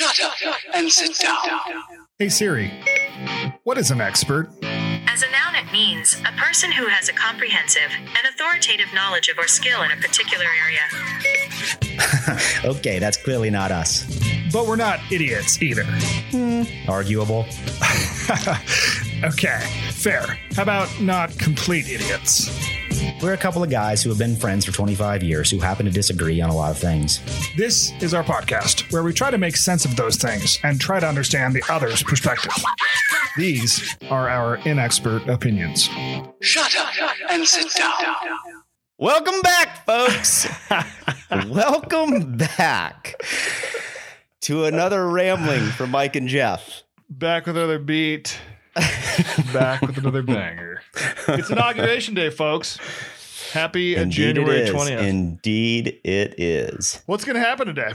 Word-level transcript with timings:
Shut 0.00 0.18
up 0.46 0.54
and 0.74 0.90
sit 0.90 1.18
down. 1.18 1.36
Hey 2.18 2.30
Siri, 2.30 2.70
what 3.64 3.76
is 3.76 3.90
an 3.90 4.00
expert? 4.00 4.48
As 4.62 5.22
a 5.22 5.30
noun, 5.30 5.54
it 5.54 5.70
means 5.72 6.16
a 6.26 6.32
person 6.40 6.72
who 6.72 6.86
has 6.86 7.08
a 7.10 7.12
comprehensive 7.12 7.90
and 7.98 8.26
authoritative 8.32 8.86
knowledge 8.94 9.28
of 9.28 9.38
or 9.38 9.46
skill 9.46 9.82
in 9.82 9.90
a 9.90 9.96
particular 9.96 10.46
area. 10.64 10.80
Okay, 12.64 12.98
that's 12.98 13.16
clearly 13.16 13.50
not 13.50 13.70
us. 13.70 14.04
But 14.52 14.66
we're 14.66 14.76
not 14.76 15.00
idiots 15.12 15.60
either. 15.62 15.84
Hmm. 15.84 16.62
Arguable. 16.88 17.44
Okay, 19.22 19.60
fair. 19.90 20.38
How 20.56 20.62
about 20.62 20.88
not 20.98 21.36
complete 21.38 21.86
idiots? 21.90 22.48
We're 23.22 23.34
a 23.34 23.36
couple 23.36 23.62
of 23.62 23.68
guys 23.68 24.02
who 24.02 24.08
have 24.08 24.18
been 24.18 24.34
friends 24.34 24.64
for 24.64 24.72
25 24.72 25.22
years 25.22 25.50
who 25.50 25.58
happen 25.58 25.84
to 25.84 25.92
disagree 25.92 26.40
on 26.40 26.48
a 26.48 26.54
lot 26.56 26.70
of 26.70 26.78
things. 26.78 27.20
This 27.54 27.92
is 28.00 28.14
our 28.14 28.24
podcast 28.24 28.90
where 28.94 29.02
we 29.02 29.12
try 29.12 29.30
to 29.30 29.36
make 29.36 29.56
sense 29.56 29.84
of 29.84 29.94
those 29.94 30.16
things 30.16 30.58
and 30.62 30.80
try 30.80 31.00
to 31.00 31.06
understand 31.06 31.54
the 31.54 31.62
other's 31.68 32.02
perspective. 32.02 32.50
These 33.36 33.94
are 34.08 34.26
our 34.30 34.56
inexpert 34.58 35.28
opinions. 35.28 35.90
Shut 36.40 36.74
up 36.78 36.88
and 37.30 37.46
sit 37.46 37.70
down. 37.74 37.92
Welcome 38.96 39.42
back, 39.42 39.84
folks. 39.84 40.48
Welcome 41.46 42.38
back 42.38 43.22
to 44.40 44.64
another 44.64 45.06
rambling 45.06 45.66
from 45.66 45.90
Mike 45.90 46.16
and 46.16 46.26
Jeff. 46.26 46.84
Back 47.10 47.44
with 47.44 47.58
another 47.58 47.78
beat. 47.78 48.38
Back 49.52 49.82
with 49.82 49.98
another 49.98 50.22
banger. 50.22 50.82
It's 51.28 51.50
inauguration 51.50 52.14
day, 52.14 52.30
folks. 52.30 52.78
Happy 53.52 53.96
Indeed 53.96 54.14
January 54.14 54.58
it 54.60 54.68
is. 54.68 54.74
20th. 54.74 55.02
Indeed 55.02 56.00
it 56.04 56.38
is. 56.38 57.02
What's 57.06 57.24
going 57.24 57.34
to 57.34 57.40
happen 57.40 57.66
today? 57.66 57.92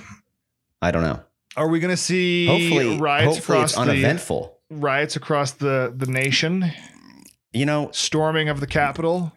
I 0.82 0.92
don't 0.92 1.04
know. 1.04 1.22
Are 1.56 1.70
we 1.70 1.80
going 1.80 1.92
to 1.92 1.98
see 1.98 2.48
Hopefully, 2.48 2.98
riots 2.98 3.36
hopefully 3.38 3.58
across 3.58 3.72
it's 3.72 3.76
the 3.76 3.82
uneventful. 3.92 4.60
riots 4.70 5.16
across 5.16 5.52
the 5.52 5.94
the 5.96 6.08
nation? 6.08 6.72
You 7.54 7.66
know, 7.66 7.90
Storming 7.94 8.50
of 8.50 8.60
the 8.60 8.68
Capitol? 8.68 9.32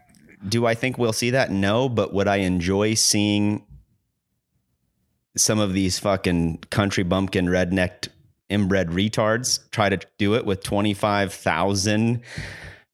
do 0.46 0.66
I 0.66 0.74
think 0.74 0.98
we'll 0.98 1.12
see 1.12 1.30
that? 1.30 1.50
No, 1.50 1.88
but 1.88 2.12
would 2.12 2.28
I 2.28 2.36
enjoy 2.36 2.94
seeing 2.94 3.64
some 5.36 5.58
of 5.58 5.72
these 5.72 5.98
fucking 5.98 6.58
country 6.70 7.02
bumpkin 7.04 7.46
rednecked 7.46 8.08
inbred 8.48 8.88
retards 8.88 9.68
try 9.70 9.88
to 9.88 9.98
do 10.18 10.34
it 10.34 10.44
with 10.44 10.62
25,000 10.62 12.20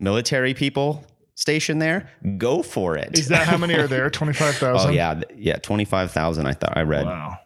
military 0.00 0.54
people 0.54 1.04
stationed 1.34 1.80
there? 1.80 2.10
Go 2.38 2.62
for 2.62 2.96
it. 2.96 3.18
Is 3.18 3.28
that 3.28 3.46
how 3.46 3.56
many 3.56 3.74
are 3.74 3.86
there? 3.86 4.10
25,000? 4.10 4.88
Oh 4.88 4.92
yeah, 4.92 5.20
yeah, 5.36 5.56
25,000 5.56 6.46
I 6.46 6.52
thought 6.52 6.76
I 6.76 6.82
read. 6.82 7.06
Wow. 7.06 7.38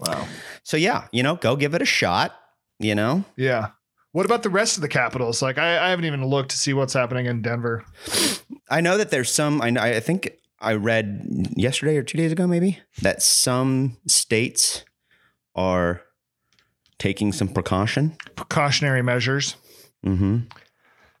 Wow. 0.00 0.26
So 0.62 0.76
yeah, 0.76 1.08
you 1.12 1.22
know, 1.22 1.36
go 1.36 1.56
give 1.56 1.74
it 1.74 1.82
a 1.82 1.86
shot, 1.86 2.34
you 2.78 2.94
know? 2.94 3.24
Yeah. 3.36 3.68
What 4.12 4.26
about 4.26 4.44
the 4.44 4.50
rest 4.50 4.76
of 4.76 4.80
the 4.82 4.88
capitals? 4.88 5.42
Like, 5.42 5.58
I, 5.58 5.86
I 5.86 5.90
haven't 5.90 6.04
even 6.04 6.24
looked 6.24 6.52
to 6.52 6.56
see 6.56 6.72
what's 6.72 6.92
happening 6.92 7.26
in 7.26 7.42
Denver. 7.42 7.84
I 8.70 8.80
know 8.80 8.96
that 8.96 9.10
there's 9.10 9.28
some. 9.28 9.60
I, 9.60 9.70
I 9.76 9.98
think 9.98 10.30
I 10.60 10.74
read 10.74 11.48
yesterday 11.56 11.96
or 11.96 12.04
two 12.04 12.16
days 12.16 12.30
ago, 12.30 12.46
maybe 12.46 12.78
that 13.02 13.22
some 13.22 13.96
states 14.06 14.84
are 15.56 16.02
taking 16.98 17.32
some 17.32 17.48
precaution. 17.48 18.16
Precautionary 18.36 19.02
measures. 19.02 19.56
Mm-hmm. 20.06 20.38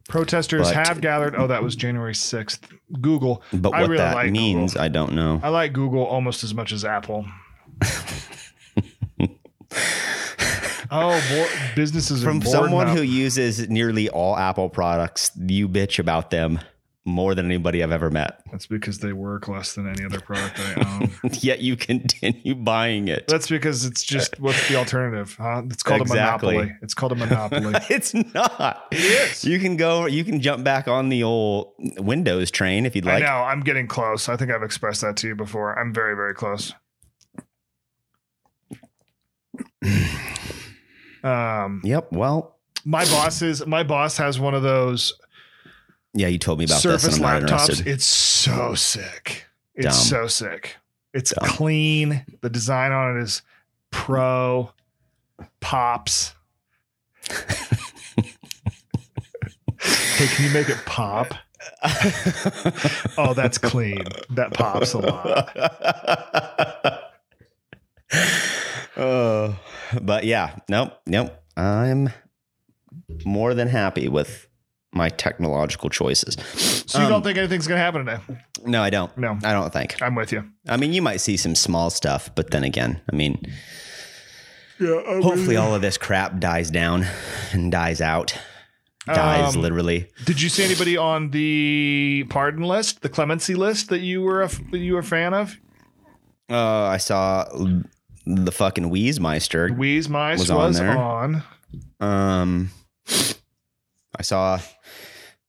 Protesters 0.08 0.68
But- 0.72 0.86
have 0.86 1.00
gathered. 1.00 1.34
Oh, 1.36 1.46
that 1.46 1.62
was 1.62 1.74
January 1.76 2.12
6th. 2.12 2.60
Google. 3.00 3.42
But 3.52 3.70
I 3.70 3.80
what 3.82 3.90
really 3.90 3.98
that 4.02 4.14
like 4.14 4.30
means, 4.32 4.72
Google. 4.74 4.84
I 4.84 4.88
don't 4.88 5.12
know. 5.14 5.40
I 5.42 5.48
like 5.48 5.72
Google 5.72 6.04
almost 6.04 6.44
as 6.44 6.54
much 6.54 6.72
as 6.72 6.84
Apple. 6.84 7.24
oh, 10.90 11.22
bo- 11.30 11.48
businesses 11.74 12.22
From 12.22 12.42
someone 12.42 12.88
up. 12.88 12.96
who 12.96 13.02
uses 13.02 13.68
nearly 13.68 14.08
all 14.08 14.36
Apple 14.36 14.68
products, 14.68 15.30
you 15.36 15.68
bitch 15.68 15.98
about 15.98 16.30
them 16.30 16.60
more 17.06 17.34
than 17.34 17.44
anybody 17.44 17.82
I've 17.82 17.92
ever 17.92 18.10
met. 18.10 18.40
That's 18.50 18.66
because 18.66 18.98
they 19.00 19.12
work 19.12 19.46
less 19.46 19.74
than 19.74 19.86
any 19.86 20.04
other 20.06 20.20
product 20.20 20.58
I 20.58 21.00
own. 21.02 21.10
Yet 21.32 21.60
you 21.60 21.76
continue 21.76 22.54
buying 22.54 23.08
it. 23.08 23.28
That's 23.28 23.48
because 23.48 23.84
it's 23.84 24.02
just 24.02 24.40
what's 24.40 24.68
the 24.68 24.76
alternative? 24.76 25.36
Huh? 25.38 25.62
It's 25.70 25.82
called 25.82 26.00
Exactly. 26.00 26.54
a 26.54 26.58
monopoly. 26.60 26.78
It's 26.82 26.94
called 26.94 27.12
a 27.12 27.16
monopoly. 27.16 27.74
it's 27.90 28.14
not. 28.14 28.86
It 28.90 29.00
is. 29.00 29.44
You 29.44 29.58
can 29.58 29.76
go. 29.76 30.06
You 30.06 30.24
can 30.24 30.40
jump 30.40 30.64
back 30.64 30.88
on 30.88 31.10
the 31.10 31.22
old 31.22 31.74
Windows 31.98 32.50
train 32.50 32.86
if 32.86 32.96
you'd 32.96 33.06
I 33.06 33.14
like. 33.14 33.22
know. 33.24 33.28
I'm 33.42 33.60
getting 33.60 33.86
close. 33.86 34.28
I 34.30 34.36
think 34.36 34.50
I've 34.50 34.62
expressed 34.62 35.02
that 35.02 35.16
to 35.18 35.28
you 35.28 35.34
before. 35.34 35.78
I'm 35.78 35.92
very, 35.92 36.14
very 36.16 36.34
close. 36.34 36.72
Um, 41.22 41.80
Yep. 41.84 42.12
Well, 42.12 42.58
my 42.84 43.04
boss 43.06 43.40
is 43.40 43.66
my 43.66 43.82
boss 43.82 44.18
has 44.18 44.38
one 44.38 44.54
of 44.54 44.62
those 44.62 45.14
yeah, 46.14 46.28
you 46.28 46.38
told 46.38 46.58
me 46.58 46.64
about 46.64 46.80
Surface 46.80 47.04
this. 47.04 47.16
And 47.16 47.26
I'm 47.26 47.44
not 47.44 47.60
laptops. 47.68 47.86
It's 47.86 48.04
so 48.04 48.74
sick. 48.74 49.46
It's 49.74 49.86
Dumb. 49.86 49.94
so 49.94 50.26
sick. 50.28 50.76
It's 51.12 51.32
Dumb. 51.32 51.48
clean. 51.48 52.24
The 52.40 52.50
design 52.50 52.92
on 52.92 53.18
it 53.18 53.22
is 53.22 53.42
pro. 53.90 54.70
Pops. 55.60 56.34
hey, 57.28 57.36
can 60.26 60.44
you 60.44 60.50
make 60.52 60.68
it 60.68 60.78
pop? 60.86 61.34
Oh, 63.16 63.32
that's 63.34 63.58
clean. 63.58 64.04
That 64.30 64.52
pops 64.52 64.92
a 64.94 64.98
lot. 64.98 65.56
oh, 68.96 69.58
but 70.00 70.24
yeah, 70.24 70.56
nope, 70.68 70.92
nope. 71.06 71.32
I'm 71.56 72.10
more 73.24 73.54
than 73.54 73.68
happy 73.68 74.08
with 74.08 74.48
my 74.94 75.08
technological 75.08 75.90
choices. 75.90 76.36
So 76.86 76.98
you 76.98 77.04
Um, 77.04 77.10
don't 77.10 77.22
think 77.22 77.36
anything's 77.38 77.66
gonna 77.66 77.80
happen 77.80 78.04
today? 78.06 78.20
No, 78.64 78.82
I 78.82 78.90
don't. 78.90 79.16
No. 79.18 79.38
I 79.44 79.52
don't 79.52 79.72
think. 79.72 80.00
I'm 80.00 80.14
with 80.14 80.32
you. 80.32 80.44
I 80.68 80.76
mean, 80.76 80.92
you 80.92 81.02
might 81.02 81.18
see 81.20 81.36
some 81.36 81.54
small 81.54 81.90
stuff, 81.90 82.30
but 82.34 82.50
then 82.50 82.64
again, 82.64 83.00
I 83.12 83.16
mean, 83.16 83.40
Yeah. 84.80 85.00
hopefully 85.22 85.56
all 85.56 85.74
of 85.74 85.82
this 85.82 85.98
crap 85.98 86.38
dies 86.38 86.70
down 86.70 87.06
and 87.52 87.70
dies 87.70 88.00
out. 88.00 88.36
Dies 89.06 89.54
Um, 89.54 89.60
literally. 89.60 90.08
Did 90.24 90.40
you 90.40 90.48
see 90.48 90.64
anybody 90.64 90.96
on 90.96 91.30
the 91.30 92.24
pardon 92.30 92.64
list, 92.64 93.02
the 93.02 93.10
clemency 93.10 93.54
list 93.54 93.90
that 93.90 94.00
you 94.00 94.22
were 94.22 94.42
a, 94.42 94.48
that 94.70 94.78
you 94.78 94.94
were 94.94 95.00
a 95.00 95.04
fan 95.04 95.34
of? 95.34 95.58
Uh, 96.50 96.84
I 96.84 96.96
saw 96.96 97.44
the 98.26 98.52
fucking 98.52 98.90
Wheezemeister. 98.90 99.76
Wheeze 99.76 100.08
Mice 100.08 100.38
Was 100.38 100.50
was, 100.52 100.80
on 100.80 100.86
on, 100.96 101.32
there. 102.00 102.08
Um, 102.08 102.70
I 104.18 104.22
saw. 104.22 104.58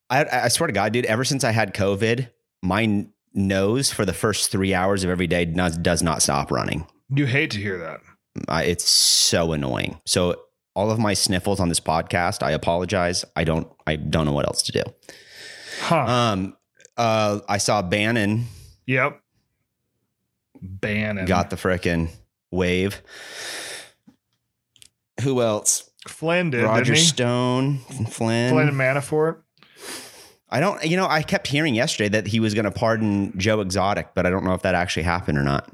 I 0.10 0.26
I 0.44 0.48
swear 0.50 0.68
to 0.68 0.74
God, 0.74 0.94
dude. 0.94 1.06
Ever 1.06 1.24
since 1.24 1.44
I 1.44 1.52
had 1.52 1.74
COVID, 1.74 2.30
my 2.62 3.08
nose 3.34 3.92
for 3.92 4.06
the 4.06 4.14
first 4.14 4.52
three 4.52 4.74
hours 4.74 5.04
of 5.04 5.10
every 5.10 5.28
day 5.28 5.46
does, 5.46 5.78
does 5.78 6.02
not 6.02 6.22
stop 6.22 6.52
running. 6.52 6.88
You 7.10 7.26
hate 7.26 7.52
to 7.52 7.60
hear 7.60 7.78
that. 7.80 8.02
I, 8.48 8.64
it's 8.64 8.88
so 8.88 9.54
annoying. 9.54 10.00
So 10.06 10.42
all 10.74 10.92
of 10.92 11.00
my 11.00 11.14
sniffles 11.14 11.60
on 11.60 11.70
this 11.70 11.80
podcast, 11.80 12.44
I 12.44 12.52
apologize. 12.52 13.26
I 13.36 13.44
don't. 13.44 13.68
I 13.88 13.96
don't 13.96 14.26
know 14.26 14.34
what 14.34 14.46
else 14.46 14.62
to 14.64 14.72
do. 14.72 14.84
Huh. 15.82 16.06
Um. 16.06 16.58
Uh. 16.98 17.40
I 17.48 17.58
saw 17.58 17.82
Bannon 17.82 18.46
yep. 18.86 19.22
Bannon. 20.62 21.26
got 21.26 21.50
the 21.50 21.56
frickin' 21.56 22.10
wave. 22.52 23.02
Who 25.22 25.42
else? 25.42 25.90
Flynn 26.08 26.52
did, 26.52 26.64
Roger? 26.64 26.96
Stone, 26.96 27.80
Flynn. 28.10 28.52
Flynn 28.52 28.68
and 28.68 28.78
Manafort. 28.78 29.42
I 30.56 30.62
don't, 30.62 30.82
you 30.86 30.96
know, 30.96 31.06
I 31.06 31.22
kept 31.22 31.48
hearing 31.48 31.76
yesterday 31.76 32.08
that 32.08 32.28
he 32.28 32.40
was 32.40 32.54
going 32.54 32.64
to 32.64 32.72
pardon 32.72 33.38
Joe 33.38 33.60
Exotic, 33.60 34.16
but 34.16 34.26
I 34.26 34.30
don't 34.30 34.46
know 34.46 34.54
if 34.54 34.62
that 34.62 34.74
actually 34.74 35.04
happened 35.04 35.38
or 35.38 35.44
not. 35.44 35.70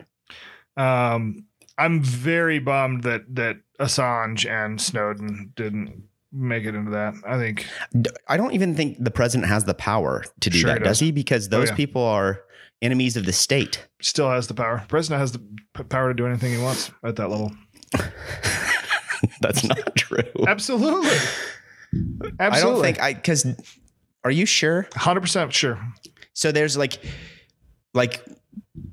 Um, 0.75 1.46
I'm 1.78 2.02
very 2.02 2.58
bummed 2.58 3.03
that 3.03 3.22
that 3.36 3.58
Assange 3.80 4.50
and 4.50 4.81
Snowden 4.81 5.54
didn't 5.56 6.01
make 6.31 6.66
it 6.66 6.74
into 6.74 6.89
that. 6.89 7.13
I 7.28 7.38
think 7.38 7.68
I 8.28 8.38
don't 8.38 8.54
even 8.54 8.75
think 8.75 8.98
the 9.00 9.12
president 9.12 9.48
has 9.50 9.66
the 9.66 9.75
power 9.75 10.24
to 10.39 10.50
do 10.50 10.57
Sure 10.57 10.72
that, 10.72 10.80
does 10.80 10.98
does. 10.98 11.00
he? 11.00 11.12
Because 11.12 11.50
those 11.50 11.69
yeah. 11.69 11.75
people 11.75 12.01
are 12.01 12.42
enemies 12.81 13.16
of 13.16 13.25
the 13.27 13.34
state. 13.34 13.88
still 14.01 14.31
has 14.31 14.48
the 14.48 14.56
power. 14.56 14.84
President 14.88 15.19
has 15.19 15.34
the 15.34 15.39
p- 15.75 15.84
power 15.84 16.07
to 16.07 16.16
do 16.16 16.25
anything 16.25 16.54
he 16.54 16.60
wants 16.60 16.89
at 17.06 17.18
that 17.18 17.30
level. 17.30 17.51
That's 19.42 19.63
not 19.63 19.95
true. 19.95 20.24
Absolutely. 20.48 21.16
I 22.39 22.45
Absolutely. 22.45 22.72
don't 22.74 22.81
think 22.81 23.01
I, 23.01 23.13
because 23.13 23.45
are 24.23 24.31
you 24.31 24.45
sure? 24.45 24.88
100% 24.91 25.51
sure. 25.51 25.79
So 26.33 26.51
there's 26.51 26.77
like, 26.77 27.00
like 27.94 28.23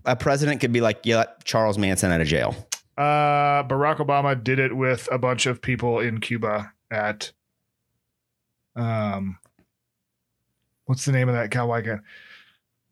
a 0.05 0.17
president 0.17 0.61
could 0.61 0.73
be 0.73 0.81
like, 0.81 1.01
yeah, 1.05 1.19
let 1.19 1.45
Charles 1.45 1.79
Manson 1.79 2.11
out 2.11 2.21
of 2.21 2.27
jail. 2.27 2.55
Uh, 2.97 3.63
Barack 3.65 3.99
Obama 3.99 4.43
did 4.43 4.59
it 4.59 4.77
with 4.77 5.09
a 5.13 5.19
bunch 5.19 5.47
of 5.47 5.63
people 5.63 6.01
in 6.01 6.19
Cuba 6.21 6.73
at, 6.91 7.31
um, 8.75 9.39
what's 10.87 11.05
the 11.05 11.13
name 11.13 11.29
of 11.29 11.35
that 11.35 11.51
cowboy 11.51 11.83
guy? 11.83 11.99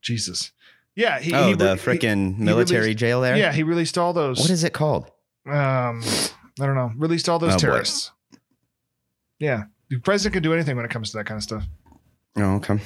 Jesus. 0.00 0.52
Yeah. 0.94 1.18
He, 1.18 1.32
oh, 1.34 1.48
he 1.48 1.54
the 1.54 1.76
re- 1.84 1.98
freaking 1.98 2.38
military 2.38 2.80
released- 2.82 2.98
jail 2.98 3.20
there? 3.20 3.36
Yeah. 3.36 3.52
He 3.52 3.62
released 3.62 3.98
all 3.98 4.12
those. 4.12 4.38
What 4.38 4.50
is 4.50 4.62
it 4.64 4.72
called? 4.72 5.10
um, 5.46 6.02
I 6.58 6.64
don't 6.66 6.74
know. 6.74 6.92
Released 6.96 7.28
all 7.28 7.38
those 7.38 7.52
Oh, 7.52 7.56
boy. 7.56 7.60
terrorists. 7.60 8.10
Yeah. 9.38 9.64
The 9.90 9.98
president 9.98 10.32
can 10.34 10.42
do 10.42 10.52
anything 10.54 10.74
when 10.76 10.84
it 10.84 10.90
comes 10.90 11.10
to 11.10 11.18
that 11.18 11.26
kind 11.26 11.36
of 11.36 11.42
stuff. 11.42 11.64
Oh, 12.36 12.56
okay. 12.56 12.78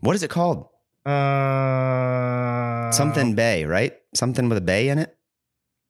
What 0.00 0.14
is 0.16 0.22
it 0.22 0.30
called? 0.30 0.66
Uh, 1.04 2.90
Something 2.92 3.34
Bay, 3.34 3.64
right? 3.64 3.94
Something 4.14 4.48
with 4.48 4.58
a 4.58 4.62
bay 4.62 4.88
in 4.88 4.98
it. 4.98 5.16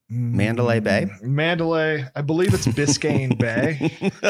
Mandalay 0.08 0.80
Bay? 0.80 1.06
Mm, 1.08 1.22
Mandalay. 1.22 2.04
I 2.16 2.22
believe 2.22 2.52
it's 2.54 2.66
Biscayne 2.66 3.38
Bay. 3.38 3.92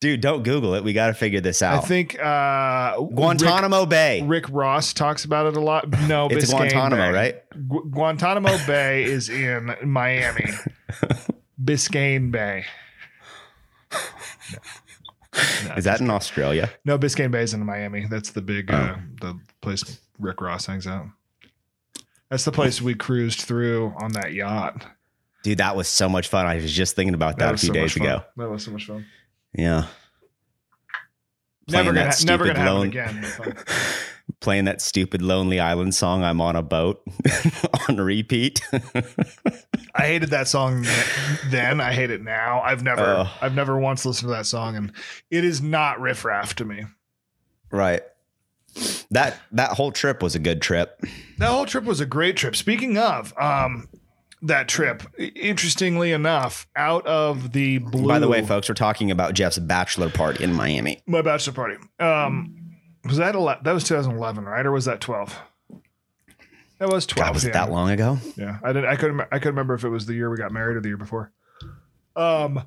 Dude, 0.00 0.20
don't 0.20 0.44
Google 0.44 0.74
it. 0.74 0.84
We 0.84 0.92
got 0.92 1.08
to 1.08 1.14
figure 1.14 1.40
this 1.40 1.60
out. 1.60 1.82
I 1.82 1.86
think 1.86 2.16
uh, 2.22 3.00
Guantanamo 3.00 3.84
Bay. 3.84 4.20
Rick, 4.22 4.46
Rick 4.46 4.54
Ross 4.54 4.92
talks 4.92 5.24
about 5.24 5.46
it 5.46 5.56
a 5.56 5.60
lot. 5.60 5.88
No, 6.06 6.28
it's 6.28 6.44
Biscayne 6.46 6.70
Guantanamo, 6.70 6.96
Bay. 6.96 7.10
right? 7.12 7.34
Gu- 7.68 7.90
Guantanamo 7.90 8.56
Bay 8.64 9.02
is 9.02 9.28
in 9.28 9.74
Miami. 9.84 10.50
Biscayne 11.62 12.30
Bay. 12.30 12.64
No. 15.66 15.74
Is 15.74 15.84
that 15.84 16.00
in 16.00 16.10
Australia? 16.10 16.70
No, 16.86 16.98
Biscayne 16.98 17.30
Bay 17.30 17.42
is 17.42 17.52
in 17.54 17.64
Miami. 17.64 18.06
That's 18.08 18.30
the 18.30 18.40
big 18.40 18.72
Oh. 18.72 18.76
uh, 18.76 18.96
the 19.20 19.38
place 19.60 20.00
Rick 20.18 20.40
Ross 20.40 20.66
hangs 20.66 20.86
out. 20.86 21.06
That's 22.30 22.44
the 22.44 22.50
place 22.50 22.80
we 22.82 22.94
cruised 22.94 23.42
through 23.42 23.94
on 24.00 24.12
that 24.12 24.32
yacht. 24.32 24.86
Dude, 25.44 25.58
that 25.58 25.76
was 25.76 25.86
so 25.86 26.08
much 26.08 26.28
fun. 26.28 26.46
I 26.46 26.56
was 26.56 26.72
just 26.72 26.96
thinking 26.96 27.14
about 27.14 27.38
that, 27.38 27.54
a 27.54 27.58
few 27.58 27.68
so 27.68 27.72
days 27.74 27.94
ago. 27.94 28.22
That 28.36 28.50
was 28.50 28.64
so 28.64 28.70
much 28.70 28.86
fun. 28.86 29.04
Yeah. 29.52 29.86
Never 31.68 31.92
Playing 31.92 31.94
gonna, 31.94 32.00
that 32.00 32.24
never 32.24 32.46
gonna 32.46 32.58
happen 32.58 32.82
again. 32.88 33.26
Playing 34.40 34.66
that 34.66 34.80
stupid 34.80 35.20
Lonely 35.22 35.58
Island 35.58 35.94
song, 35.94 36.22
I'm 36.22 36.40
on 36.40 36.54
a 36.54 36.62
boat 36.62 37.02
on 37.88 37.96
repeat. 37.96 38.60
I 39.94 40.02
hated 40.06 40.30
that 40.30 40.46
song 40.48 40.86
then. 41.46 41.80
I 41.80 41.92
hate 41.92 42.10
it 42.10 42.22
now. 42.22 42.60
I've 42.60 42.82
never, 42.82 43.02
Oh. 43.02 43.30
I've 43.40 43.54
never 43.54 43.78
once 43.78 44.04
listened 44.06 44.28
to 44.30 44.34
that 44.36 44.46
song, 44.46 44.76
and 44.76 44.92
it 45.30 45.44
is 45.44 45.60
not 45.62 46.00
riffraff 46.00 46.54
to 46.56 46.64
me. 46.64 46.84
right. 47.70 48.02
That 49.10 49.40
that 49.52 49.70
whole 49.70 49.90
trip 49.90 50.22
was 50.22 50.34
a 50.34 50.38
good 50.38 50.60
trip. 50.62 51.00
That 51.38 51.48
whole 51.48 51.66
trip 51.66 51.84
was 51.84 52.00
a 52.00 52.06
great 52.06 52.36
trip. 52.36 52.54
Speaking 52.54 52.96
of 52.98 53.32
um, 53.40 53.88
that 54.42 54.68
trip, 54.68 55.02
interestingly 55.18 56.12
enough, 56.12 56.68
out 56.76 57.04
of 57.06 57.52
the 57.52 57.78
blue. 57.78 58.06
By 58.06 58.18
the 58.20 58.28
way, 58.28 58.44
folks, 58.44 58.68
we're 58.68 58.74
talking 58.76 59.10
about 59.10 59.34
Jeff's 59.34 59.58
bachelor 59.58 60.10
party 60.10 60.44
in 60.44 60.52
Miami. 60.52 61.02
my 61.06 61.22
bachelor 61.22 61.54
party. 61.54 61.76
Um, 61.98 62.57
was 63.08 63.16
that 63.16 63.34
ele- 63.34 63.58
that 63.62 63.72
was 63.72 63.84
2011, 63.84 64.44
right, 64.44 64.64
or 64.64 64.72
was 64.72 64.84
that 64.84 65.00
12? 65.00 65.38
That 66.78 66.88
was 66.90 67.06
12. 67.06 67.26
God, 67.26 67.34
was 67.34 67.44
it 67.44 67.52
that 67.54 67.70
long 67.70 67.90
ago? 67.90 68.18
Yeah, 68.36 68.58
I 68.62 68.72
didn't. 68.72 68.88
I 68.88 68.96
couldn't. 68.96 69.20
I 69.20 69.38
couldn't 69.38 69.54
remember 69.54 69.74
if 69.74 69.84
it 69.84 69.88
was 69.88 70.06
the 70.06 70.14
year 70.14 70.30
we 70.30 70.36
got 70.36 70.52
married 70.52 70.76
or 70.76 70.80
the 70.80 70.88
year 70.88 70.96
before. 70.96 71.32
Um, 72.14 72.62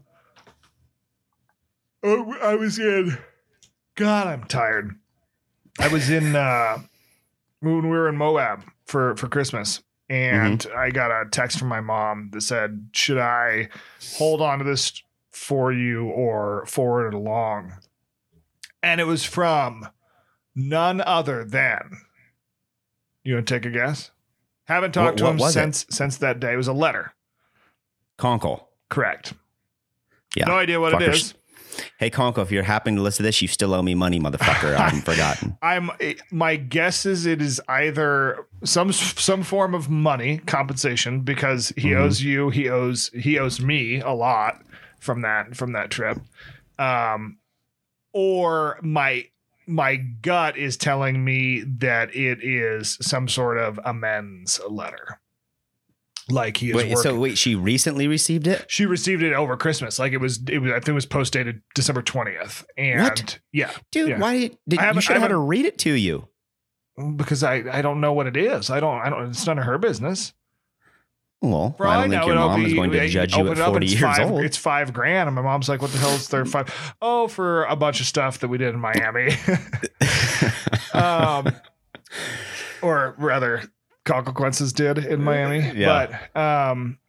oh, 2.04 2.36
I 2.42 2.56
was 2.56 2.78
in. 2.78 3.18
God, 3.96 4.28
I'm 4.28 4.44
tired. 4.46 4.96
I 5.80 5.88
was 5.88 6.10
in 6.10 6.36
uh, 6.36 6.80
when 7.62 7.84
we 7.84 7.90
were 7.90 8.10
in 8.10 8.18
Moab 8.18 8.64
for 8.86 9.16
for 9.16 9.28
Christmas, 9.30 9.82
and 10.10 10.66
I 10.76 10.90
got 10.92 11.12
a 11.12 11.30
text 11.30 11.58
from 11.60 11.70
my 11.70 11.80
mom 11.80 12.32
that 12.34 12.42
said, 12.42 12.90
"Should 12.92 13.18
I 13.18 13.70
hold 14.18 14.42
on 14.42 14.60
to 14.60 14.66
this 14.66 15.02
for 15.32 15.72
you 15.72 16.08
or 16.08 16.66
forward 16.66 17.08
it 17.08 17.14
along?" 17.14 17.74
And 18.84 19.00
it 19.00 19.06
was 19.06 19.24
from 19.24 19.88
none 20.56 21.02
other 21.02 21.44
than. 21.46 21.98
You 23.24 23.36
want 23.36 23.48
to 23.48 23.54
take 23.54 23.66
a 23.66 23.70
guess? 23.72 24.12
Haven't 24.66 24.94
talked 24.94 25.20
What- 25.22 25.26
to 25.26 25.32
him 25.32 25.38
was 25.38 25.56
it? 25.56 25.60
since 25.60 25.86
since 25.90 26.18
that 26.18 26.40
day. 26.40 26.54
It 26.54 26.58
was 26.58 26.68
a 26.68 26.74
letter. 26.74 27.14
Conkle. 28.18 28.66
Correct. 28.90 29.34
Yeah. 30.36 30.46
No 30.46 30.58
idea 30.58 30.80
what 30.80 30.94
it 30.94 31.00
Fuckers. 31.00 31.14
is. 31.14 31.34
Hey, 31.98 32.10
Conko, 32.10 32.40
if 32.42 32.52
you're 32.52 32.64
happening 32.64 32.98
to 32.98 33.02
listen 33.02 33.24
to 33.24 33.28
this, 33.30 33.42
you 33.42 33.48
still 33.48 33.74
owe 33.74 33.82
me 33.82 33.96
money, 33.96 34.20
motherfucker. 34.20 34.76
I 34.76 34.90
haven't 34.90 35.02
forgotten. 35.06 35.58
I'm 35.62 35.90
my 36.30 36.58
guess 36.58 37.06
is 37.06 37.26
it 37.26 37.42
is 37.42 37.62
either 37.70 38.46
some 38.64 38.92
some 38.92 39.44
form 39.44 39.74
of 39.74 39.90
money 39.90 40.40
compensation 40.40 41.22
because 41.22 41.70
he 41.78 41.90
Mhm. 41.92 41.98
owes 42.02 42.22
you, 42.22 42.50
he 42.50 42.70
owes 42.70 43.10
he 43.14 43.40
owes 43.40 43.62
me 43.62 44.02
a 44.02 44.12
lot 44.12 44.62
from 45.00 45.22
that 45.22 45.56
from 45.56 45.72
that 45.74 45.90
trip. 45.92 46.20
Um 46.78 47.38
or 48.14 48.78
my 48.82 49.26
my 49.72 49.96
gut 49.96 50.58
is 50.58 50.78
telling 50.78 51.24
me 51.24 51.62
that 51.80 52.16
it 52.16 52.44
is 52.44 52.98
some 53.02 53.28
sort 53.28 53.58
of 53.58 53.80
amends 53.86 54.60
letter. 54.70 55.20
Like 56.30 56.58
he 56.58 56.70
is 56.70 56.76
Wait, 56.76 56.84
working. 56.90 56.98
so 56.98 57.20
wait, 57.20 57.38
she 57.38 57.56
recently 57.56 58.08
received 58.08 58.48
it? 58.48 58.66
she 58.70 58.86
received 58.86 59.24
it 59.24 59.34
over 59.34 59.58
Christmas. 59.58 59.98
Like 60.00 60.14
it 60.14 60.20
was, 60.20 60.40
it 60.48 60.60
was. 60.60 60.72
I 60.72 60.76
think 60.76 60.90
it 60.90 60.94
was 60.94 61.06
post 61.06 61.34
dated 61.34 61.62
December 61.76 62.02
twentieth. 62.02 62.66
And 62.78 63.02
What? 63.02 63.40
yeah, 63.52 63.72
Dude, 63.92 64.10
Yeah. 64.10 64.20
why 64.20 64.38
did, 64.40 64.58
did 64.68 64.80
I 64.80 64.92
you 64.92 65.02
should 65.02 65.14
have 65.14 65.24
had 65.24 65.32
her 65.32 65.42
read 65.44 65.66
it 65.66 65.78
to 65.80 65.92
you? 65.94 66.28
because 67.16 67.44
I 67.44 67.64
I 67.72 67.82
don't 67.82 68.00
know 68.02 68.14
what 68.14 68.28
it 68.28 68.38
is. 68.38 68.70
I 68.70 68.80
don't 68.80 69.00
I 69.00 69.10
don't. 69.10 69.30
It's 69.30 69.46
none 69.48 69.58
of 69.58 69.66
her 69.66 69.78
business. 69.78 70.34
Well, 71.42 71.76
all 71.80 71.88
I 71.88 72.02
don't 72.02 72.12
think 72.12 72.26
your 72.26 72.36
mom 72.36 72.66
is 72.66 72.74
going 72.74 72.92
to 72.92 73.08
judge 73.08 73.36
you 73.36 73.48
at 73.48 73.58
it 73.58 73.60
up 73.60 73.68
and 73.70 73.74
40 73.74 73.86
it's 73.86 73.94
years 73.94 74.18
five, 74.18 74.32
old. 74.32 74.44
It's 74.44 74.58
five 74.58 74.94
grand, 74.94 75.28
and 75.28 75.36
my 75.36 75.42
mom's 75.42 75.68
like, 75.68 75.82
"What 75.82 75.92
the 75.92 75.98
hell 75.98 76.12
is 76.12 76.28
there 76.28 76.46
five? 76.46 76.94
Oh, 77.02 77.28
for 77.28 77.64
a 77.64 77.76
bunch 77.76 78.00
of 78.00 78.06
stuff 78.06 78.40
that 78.40 78.48
we 78.48 78.60
did 78.60 78.76
in 78.76 78.80
Miami, 78.80 79.34
um, 80.94 81.48
or 82.84 83.16
rather, 83.18 83.64
consequences 84.06 84.72
did 84.72 85.00
in 85.00 85.24
Miami. 85.24 85.72
Yeah. 85.76 86.20
But 86.34 86.40
um, 86.40 87.00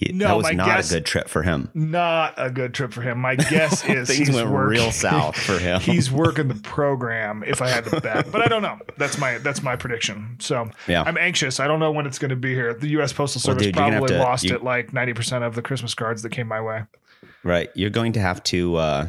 He- 0.00 0.12
no, 0.12 0.28
that 0.28 0.36
was 0.36 0.52
not 0.52 0.66
guess- 0.66 0.90
a 0.92 0.94
good 0.94 1.06
trip 1.06 1.28
for 1.28 1.42
him. 1.42 1.70
not 1.74 2.34
a 2.36 2.50
good 2.50 2.72
trip 2.72 2.92
for 2.92 3.02
him. 3.02 3.18
My 3.18 3.34
guess 3.50 3.84
is 3.84 4.06
Things 4.06 4.28
he's 4.28 4.30
went 4.30 4.48
working- 4.48 4.70
real 4.80 4.92
south 4.92 5.36
for 5.36 5.58
him. 5.58 5.80
he's 5.82 6.08
working 6.08 6.46
the 6.46 6.54
program 6.62 7.42
if 7.44 7.60
I 7.60 7.68
had 7.68 7.84
to 7.86 8.00
bet. 8.00 8.30
But 8.30 8.42
I 8.42 8.46
don't 8.46 8.62
know. 8.62 8.78
That's 8.96 9.18
my 9.18 9.38
that's 9.38 9.60
my 9.60 9.74
prediction. 9.74 10.36
So 10.38 10.70
Yeah. 10.86 11.02
I'm 11.04 11.18
anxious. 11.18 11.58
I 11.58 11.66
don't 11.66 11.80
know 11.80 11.90
when 11.90 12.06
it's 12.06 12.20
going 12.20 12.28
to 12.30 12.36
be 12.36 12.54
here. 12.54 12.74
The 12.74 12.90
US 13.00 13.12
Postal 13.12 13.40
Well, 13.40 13.54
Service 13.56 13.66
dude, 13.66 13.74
gonna 13.74 13.92
have 13.94 14.00
probably 14.02 14.14
to- 14.16 14.22
lost 14.22 14.44
you- 14.44 14.54
it 14.54 14.62
like 14.62 14.92
90% 14.92 15.42
of 15.44 15.56
the 15.56 15.62
Christmas 15.62 15.94
cards 15.94 16.22
that 16.22 16.30
came 16.30 16.46
my 16.46 16.60
way. 16.60 16.84
Right. 17.42 17.68
You're 17.74 17.90
going 17.90 18.12
to 18.12 18.20
have 18.20 18.40
to 18.44 18.76
uh, 18.76 19.06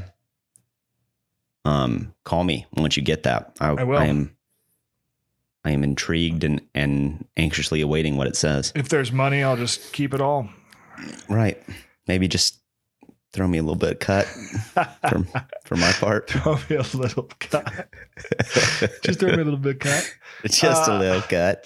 um, 1.66 2.14
call 2.24 2.44
me 2.44 2.66
once 2.74 2.98
you 2.98 3.04
get 3.04 3.24
that. 3.24 3.56
I, 3.60 3.70
I 3.70 3.84
will. 3.84 3.98
I 4.00 4.06
am 4.06 4.36
I 5.66 5.72
am 5.72 5.84
intrigued 5.84 6.44
and, 6.46 6.62
and 6.74 7.26
anxiously 7.38 7.82
awaiting 7.82 8.16
what 8.18 8.28
it 8.28 8.36
says. 8.38 8.72
If 8.76 8.90
there's 8.90 9.12
money, 9.12 9.44
I'll 9.44 9.58
just 9.58 9.92
keep 9.94 10.14
it 10.14 10.22
all. 10.22 10.50
Right. 11.28 11.62
Maybe 12.08 12.28
just 12.28 12.60
throw 13.32 13.48
me 13.48 13.60
a 13.60 13.62
little 13.62 13.76
bit 13.76 13.92
of 13.94 14.00
cut 14.00 14.26
for, 14.26 15.24
for 15.66 15.76
my 15.76 15.92
part. 15.94 16.30
throw 16.30 16.56
me 16.70 16.76
a 16.78 16.98
little 16.98 17.30
cut. 17.40 17.90
just 19.04 19.20
throw 19.20 19.30
me 19.30 19.42
a 19.42 19.46
little 19.46 19.58
bit 19.58 19.80
cut. 19.80 20.16
Just 20.46 20.90
Uh, 20.90 20.94
a 20.94 21.00
little 21.00 21.22
cut. 21.22 21.66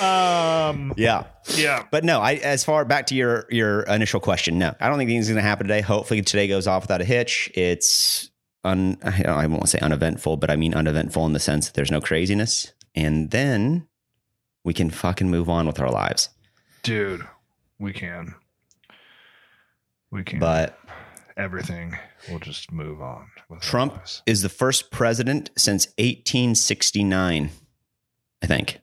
Um, 0.00 0.94
Yeah. 0.96 1.24
yeah. 1.54 1.84
But 1.90 2.02
no, 2.04 2.20
I 2.20 2.34
as 2.36 2.64
far 2.64 2.84
back 2.86 3.06
to 3.08 3.14
your 3.14 3.46
your 3.50 3.82
initial 3.82 4.20
question, 4.20 4.58
no. 4.58 4.74
I 4.80 4.88
don't 4.88 4.96
think 4.96 5.08
anything's 5.08 5.28
going 5.28 5.36
to 5.36 5.42
happen 5.42 5.66
today. 5.66 5.82
Hopefully 5.82 6.22
today 6.22 6.48
goes 6.48 6.66
off 6.66 6.84
without 6.84 7.02
a 7.02 7.04
hitch. 7.04 7.50
It's 7.54 8.30
un. 8.64 8.96
I 9.02 9.46
won't 9.46 9.68
say 9.68 9.78
uneventful, 9.80 10.38
but 10.38 10.50
I 10.50 10.56
mean 10.56 10.72
uneventful 10.74 11.26
in 11.26 11.34
the 11.34 11.40
sense 11.40 11.66
that 11.66 11.74
there's 11.74 11.90
no 11.90 12.00
craziness. 12.00 12.72
And 12.94 13.30
then 13.30 13.86
we 14.64 14.72
can 14.72 14.88
fucking 14.88 15.28
move 15.30 15.50
on 15.50 15.66
with 15.66 15.78
our 15.78 15.90
lives. 15.90 16.30
Dude, 16.82 17.26
we 17.78 17.92
can. 17.92 18.34
We 20.16 20.24
can. 20.24 20.38
But 20.38 20.78
everything 21.36 21.94
We'll 22.30 22.38
just 22.40 22.72
move 22.72 23.00
on. 23.02 23.26
Trump 23.60 24.00
is 24.26 24.40
the 24.42 24.48
first 24.48 24.90
president 24.90 25.50
since 25.56 25.86
1869, 25.98 27.50
I 28.42 28.46
think, 28.46 28.80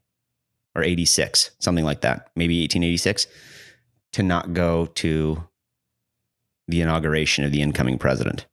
or 0.76 0.84
86, 0.84 1.52
something 1.60 1.84
like 1.84 2.02
that, 2.02 2.30
maybe 2.36 2.62
1886, 2.62 3.28
to 4.14 4.24
not 4.24 4.54
go 4.54 4.86
to 4.86 5.44
the 6.68 6.82
inauguration 6.82 7.44
of 7.44 7.52
the 7.52 7.62
incoming 7.62 7.98
president. 7.98 8.46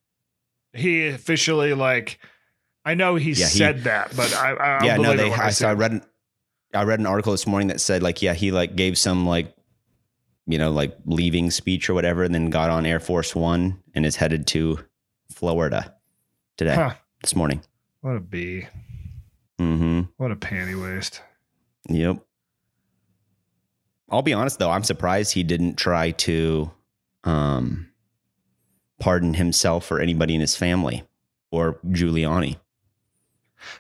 he 0.73 1.07
officially 1.09 1.75
like 1.75 2.19
I 2.85 2.95
know 2.95 3.15
he 3.17 3.33
Yeah, 3.33 3.47
he- 3.47 3.59
said 3.59 3.85
that, 3.85 4.17
but 4.17 4.35
I, 4.35 4.53
I 4.55 4.85
yeah, 4.87 4.97
no, 4.97 5.15
they. 5.15 5.29
when 5.29 5.39
I, 5.39 5.51
so 5.51 5.69
I 5.69 5.75
read, 5.75 5.93
an, 5.93 6.03
I 6.75 6.83
read 6.85 6.99
an 6.99 7.07
article 7.07 7.33
this 7.33 7.47
morning 7.47 7.69
that 7.69 7.81
said 7.81 8.03
like, 8.03 8.23
yeah, 8.23 8.33
he 8.33 8.51
like 8.51 8.75
gave 8.75 8.97
some 8.97 9.27
like, 9.27 9.55
you 10.47 10.59
know, 10.59 10.71
like 10.71 10.97
leaving 11.05 11.51
speech 11.51 11.89
or 11.91 11.95
whatever, 11.95 12.23
and 12.25 12.35
then 12.35 12.51
got 12.51 12.71
on 12.71 12.87
Air 12.87 13.01
Force 13.01 13.35
One 13.35 13.83
and 13.95 14.05
is 14.07 14.17
headed 14.17 14.47
to 14.49 14.79
Florida 15.33 15.95
today, 16.57 16.75
Huh. 16.75 16.95
this 17.23 17.35
morning. 17.37 17.63
What 18.01 18.17
a 18.17 18.21
bee! 18.21 18.67
Mm-hmm. 19.59 20.01
What 20.17 20.31
a 20.33 20.37
panty 20.37 20.81
waste! 20.81 21.23
Yep. 21.89 22.19
I'll 24.11 24.23
be 24.23 24.33
honest 24.33 24.59
though, 24.59 24.71
I'm 24.71 24.83
surprised 24.85 25.33
he 25.35 25.43
didn't 25.45 25.77
try 25.77 26.11
to 26.13 26.71
um 27.25 27.87
pardon 28.99 29.35
himself 29.35 29.91
or 29.93 30.01
anybody 30.01 30.35
in 30.35 30.41
his 30.41 30.57
family 30.57 31.05
or 31.51 31.79
Giuliani. 31.89 32.57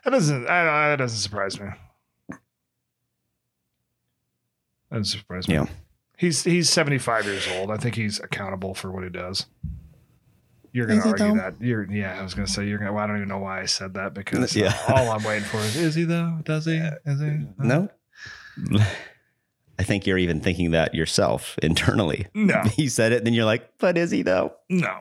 That 0.04 0.10
doesn't 0.10 0.46
I, 0.46 0.90
that 0.90 0.96
doesn't 0.96 1.18
surprise 1.18 1.58
me. 1.58 1.68
That 2.28 2.38
doesn't 4.98 5.18
surprise 5.18 5.48
me. 5.48 5.54
Yeah. 5.54 5.66
He's 6.20 6.44
he's 6.44 6.68
75 6.68 7.24
years 7.24 7.48
old. 7.56 7.70
I 7.70 7.78
think 7.78 7.94
he's 7.94 8.20
accountable 8.20 8.74
for 8.74 8.92
what 8.92 9.04
he 9.04 9.08
does. 9.08 9.46
You're 10.70 10.86
gonna 10.86 11.00
argue 11.00 11.28
though? 11.28 11.34
that. 11.36 11.54
You're 11.60 11.90
yeah, 11.90 12.20
I 12.20 12.22
was 12.22 12.34
gonna 12.34 12.46
say 12.46 12.66
you're 12.66 12.76
gonna 12.76 12.92
well, 12.92 13.02
I 13.02 13.06
don't 13.06 13.16
even 13.16 13.28
know 13.28 13.38
why 13.38 13.62
I 13.62 13.64
said 13.64 13.94
that 13.94 14.12
because 14.12 14.54
Yeah. 14.54 14.76
Uh, 14.86 14.96
all 14.96 15.10
I'm 15.12 15.24
waiting 15.24 15.44
for 15.44 15.56
is 15.60 15.76
is 15.76 15.94
he 15.94 16.04
though? 16.04 16.40
Does 16.44 16.66
he? 16.66 16.78
Uh, 16.78 16.90
is 17.06 17.20
he? 17.20 17.26
Uh, 17.26 17.64
no. 17.64 17.88
I 19.78 19.82
think 19.82 20.06
you're 20.06 20.18
even 20.18 20.40
thinking 20.42 20.72
that 20.72 20.94
yourself 20.94 21.58
internally. 21.62 22.26
No. 22.34 22.60
He 22.72 22.90
said 22.90 23.12
it, 23.12 23.24
then 23.24 23.32
you're 23.32 23.46
like, 23.46 23.78
but 23.78 23.96
is 23.96 24.10
he 24.10 24.20
though? 24.20 24.52
No. 24.68 24.98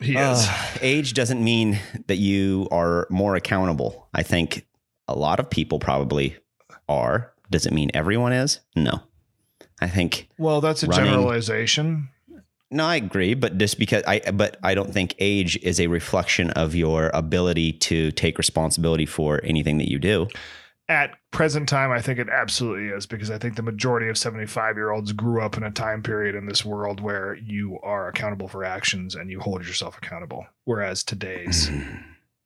He 0.00 0.16
is. 0.16 0.48
Uh, 0.48 0.66
age 0.80 1.14
doesn't 1.14 1.42
mean 1.44 1.78
that 2.08 2.16
you 2.16 2.66
are 2.72 3.06
more 3.10 3.36
accountable. 3.36 4.08
I 4.12 4.24
think 4.24 4.66
a 5.06 5.14
lot 5.14 5.38
of 5.38 5.48
people 5.50 5.78
probably 5.78 6.36
are. 6.88 7.32
Does 7.48 7.64
it 7.64 7.72
mean 7.72 7.90
everyone 7.94 8.32
is? 8.32 8.58
No. 8.74 9.02
I 9.80 9.88
think 9.88 10.28
well, 10.38 10.60
that's 10.60 10.82
a 10.82 10.86
running- 10.86 11.06
generalization. 11.12 12.08
no, 12.70 12.84
I 12.84 12.96
agree, 12.96 13.34
but 13.34 13.58
just 13.58 13.78
because 13.78 14.02
I 14.06 14.20
but 14.32 14.58
I 14.62 14.74
don't 14.74 14.92
think 14.92 15.14
age 15.18 15.56
is 15.62 15.80
a 15.80 15.86
reflection 15.86 16.50
of 16.50 16.74
your 16.74 17.10
ability 17.14 17.72
to 17.74 18.10
take 18.12 18.38
responsibility 18.38 19.06
for 19.06 19.40
anything 19.44 19.78
that 19.78 19.90
you 19.90 19.98
do. 19.98 20.28
At 20.88 21.12
present 21.30 21.68
time, 21.68 21.92
I 21.92 22.00
think 22.00 22.18
it 22.18 22.28
absolutely 22.28 22.88
is 22.88 23.06
because 23.06 23.30
I 23.30 23.38
think 23.38 23.54
the 23.54 23.62
majority 23.62 24.08
of 24.08 24.18
75 24.18 24.74
year 24.76 24.90
olds 24.90 25.12
grew 25.12 25.40
up 25.40 25.56
in 25.56 25.62
a 25.62 25.70
time 25.70 26.02
period 26.02 26.34
in 26.34 26.46
this 26.46 26.64
world 26.64 27.00
where 27.00 27.36
you 27.36 27.78
are 27.84 28.08
accountable 28.08 28.48
for 28.48 28.64
actions 28.64 29.14
and 29.14 29.30
you 29.30 29.38
hold 29.38 29.64
yourself 29.64 29.96
accountable. 29.96 30.44
Whereas 30.64 31.04
today's, 31.04 31.70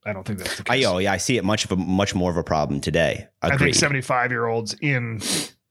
I 0.05 0.13
don't 0.13 0.27
think 0.27 0.41
that's 0.41 0.59
the 0.59 0.65
I 0.69 0.77
case. 0.77 0.87
oh 0.87 0.99
yeah, 0.99 1.13
I 1.13 1.17
see 1.17 1.39
it 1.39 1.45
much 1.45 1.65
of 1.65 1.73
a 1.73 1.77
much 1.77 2.15
more 2.15 2.31
of 2.31 2.37
a 2.37 2.45
problem 2.45 2.81
today. 2.81 3.29
I 3.41 3.57
think 3.57 3.75
75 3.75 4.31
year 4.31 4.47
olds 4.47 4.75
in 4.83 5.21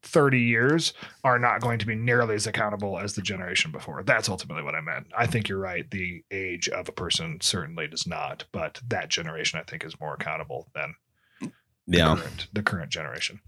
30 0.04 0.40
years 0.40 0.94
are 1.24 1.40
not 1.40 1.62
going 1.62 1.80
to 1.80 1.86
be 1.86 1.96
nearly 1.96 2.36
as 2.36 2.46
accountable 2.46 3.00
as 3.00 3.16
the 3.16 3.22
generation 3.22 3.72
before. 3.72 4.04
That's 4.04 4.30
ultimately 4.30 4.64
what 4.64 4.76
I 4.76 4.82
meant. 4.82 5.08
I 5.18 5.26
think 5.26 5.48
you're 5.48 5.60
right. 5.60 5.90
The 5.90 6.24
age 6.30 6.70
of 6.70 6.90
a 6.90 6.92
person 6.92 7.40
certainly 7.42 7.88
does 7.88 8.06
not, 8.06 8.46
but 8.52 8.82
that 8.88 9.10
generation 9.10 9.60
I 9.60 9.64
think 9.64 9.84
is 9.84 10.00
more 10.00 10.14
accountable 10.14 10.68
than 10.76 10.96
the, 11.88 11.98
yeah. 11.98 12.16
current, 12.16 12.48
the 12.54 12.64
current 12.64 12.92
generation. 12.92 13.40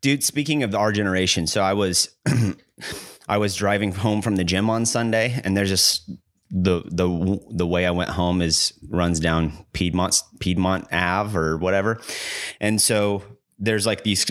Dude, 0.00 0.24
speaking 0.24 0.62
of 0.62 0.74
our 0.74 0.90
generation, 0.90 1.46
so 1.46 1.62
I 1.62 1.74
was 1.74 2.16
I 3.28 3.38
was 3.38 3.54
driving 3.54 3.92
home 3.92 4.22
from 4.22 4.36
the 4.36 4.44
gym 4.44 4.70
on 4.70 4.86
Sunday 4.86 5.40
and 5.44 5.56
there's 5.56 5.68
just 5.68 6.10
the 6.50 6.82
the 6.86 7.38
the 7.50 7.66
way 7.66 7.86
I 7.86 7.90
went 7.92 8.10
home 8.10 8.42
is 8.42 8.72
runs 8.88 9.20
down 9.20 9.66
Piedmont 9.72 10.22
Piedmont 10.40 10.92
Ave 10.92 11.38
or 11.38 11.56
whatever. 11.56 12.00
And 12.60 12.80
so 12.80 13.22
there's 13.58 13.86
like 13.86 14.02
these 14.02 14.26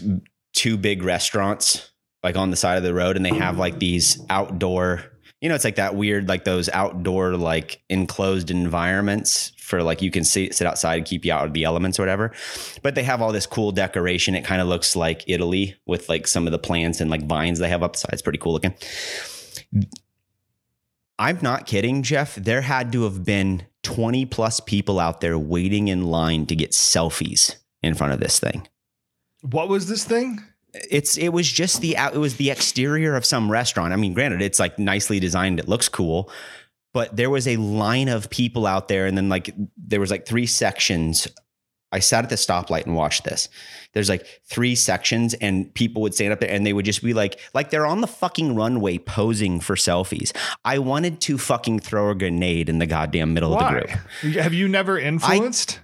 two 0.59 0.75
big 0.75 1.03
restaurants 1.03 1.89
like 2.21 2.35
on 2.35 2.49
the 2.49 2.57
side 2.57 2.75
of 2.75 2.83
the 2.83 2.93
road 2.93 3.15
and 3.15 3.25
they 3.25 3.33
have 3.33 3.57
like 3.57 3.79
these 3.79 4.21
outdoor 4.29 5.01
you 5.39 5.47
know 5.47 5.55
it's 5.55 5.63
like 5.63 5.77
that 5.77 5.95
weird 5.95 6.27
like 6.27 6.43
those 6.43 6.67
outdoor 6.73 7.37
like 7.37 7.81
enclosed 7.87 8.51
environments 8.51 9.53
for 9.57 9.81
like 9.83 10.01
you 10.01 10.11
can 10.11 10.25
sit, 10.25 10.53
sit 10.53 10.67
outside 10.67 11.05
keep 11.05 11.23
you 11.23 11.31
out 11.31 11.45
of 11.45 11.53
the 11.53 11.63
elements 11.63 11.97
or 11.97 12.01
whatever. 12.01 12.33
But 12.83 12.95
they 12.95 13.03
have 13.03 13.21
all 13.21 13.31
this 13.31 13.45
cool 13.45 13.71
decoration. 13.71 14.35
It 14.35 14.43
kind 14.43 14.61
of 14.61 14.67
looks 14.67 14.97
like 14.97 15.23
italy 15.27 15.77
with 15.85 16.09
like 16.09 16.27
some 16.27 16.45
of 16.45 16.51
the 16.51 16.59
plants 16.59 16.99
and 16.99 17.09
like 17.09 17.25
vines 17.25 17.59
they 17.59 17.69
have 17.69 17.81
upside 17.81 18.11
it's 18.11 18.21
pretty 18.21 18.39
cool 18.39 18.51
looking. 18.51 18.73
I'm 21.17 21.39
not 21.41 21.67
kidding 21.67 22.03
jeff. 22.03 22.35
There 22.35 22.63
had 22.63 22.91
to 22.91 23.03
have 23.03 23.23
been 23.23 23.63
20 23.83 24.25
plus 24.25 24.59
people 24.59 24.99
out 24.99 25.21
there 25.21 25.39
waiting 25.39 25.87
in 25.87 26.07
line 26.07 26.45
to 26.47 26.55
get 26.57 26.71
selfies 26.71 27.55
in 27.81 27.95
front 27.95 28.11
of 28.11 28.19
this 28.19 28.41
thing 28.41 28.67
What 29.41 29.69
was 29.69 29.88
this 29.88 30.03
thing? 30.03 30.43
it's 30.74 31.17
it 31.17 31.29
was 31.29 31.51
just 31.51 31.81
the 31.81 31.98
out 31.98 32.13
it 32.13 32.19
was 32.19 32.36
the 32.36 32.51
exterior 32.51 33.15
of 33.15 33.25
some 33.25 33.51
restaurant. 33.51 33.93
I 33.93 33.96
mean, 33.96 34.13
granted, 34.13 34.41
it's 34.41 34.60
like 34.60 34.77
nicely 34.77 35.19
designed, 35.19 35.60
it 35.60 35.67
looks 35.67 35.89
cool, 35.89 36.29
but 36.93 37.15
there 37.15 37.29
was 37.29 37.48
a 37.48 37.58
line 37.58 38.10
of 38.10 38.29
people 38.29 38.65
out 38.65 38.88
there, 38.88 39.05
and 39.05 39.17
then 39.17 39.29
like 39.29 39.53
there 39.77 40.00
was 40.00 40.12
like 40.12 40.25
three 40.25 40.46
sections. 40.46 41.27
I 41.91 41.98
sat 41.98 42.24
at 42.24 42.29
the 42.29 42.36
stoplight 42.36 42.86
and 42.86 42.96
watched 42.96 43.24
this. 43.24 43.50
There's 43.93 44.10
like 44.10 44.27
three 44.46 44.75
sections, 44.75 45.34
and 45.36 45.74
people 45.74 46.03
would 46.03 46.13
stand 46.13 46.31
up 46.31 46.39
there 46.39 46.51
and 46.51 46.63
they 46.63 46.72
would 46.72 46.86
just 46.86 47.01
be 47.01 47.15
like, 47.15 47.39
like 47.55 47.72
they're 47.72 47.88
on 47.88 48.01
the 48.01 48.08
fucking 48.08 48.55
runway 48.55 49.00
posing 49.00 49.60
for 49.60 49.75
selfies. 49.75 50.31
I 50.63 50.77
wanted 50.77 51.19
to 51.22 51.39
fucking 51.39 51.79
throw 51.79 52.12
a 52.12 52.15
grenade 52.15 52.69
in 52.69 52.77
the 52.77 52.86
goddamn 52.86 53.34
middle 53.34 53.55
of 53.55 53.60
the 53.60 53.69
group. 53.69 54.36
Have 54.36 54.53
you 54.53 54.67
never 54.67 55.00
influenced? 55.00 55.79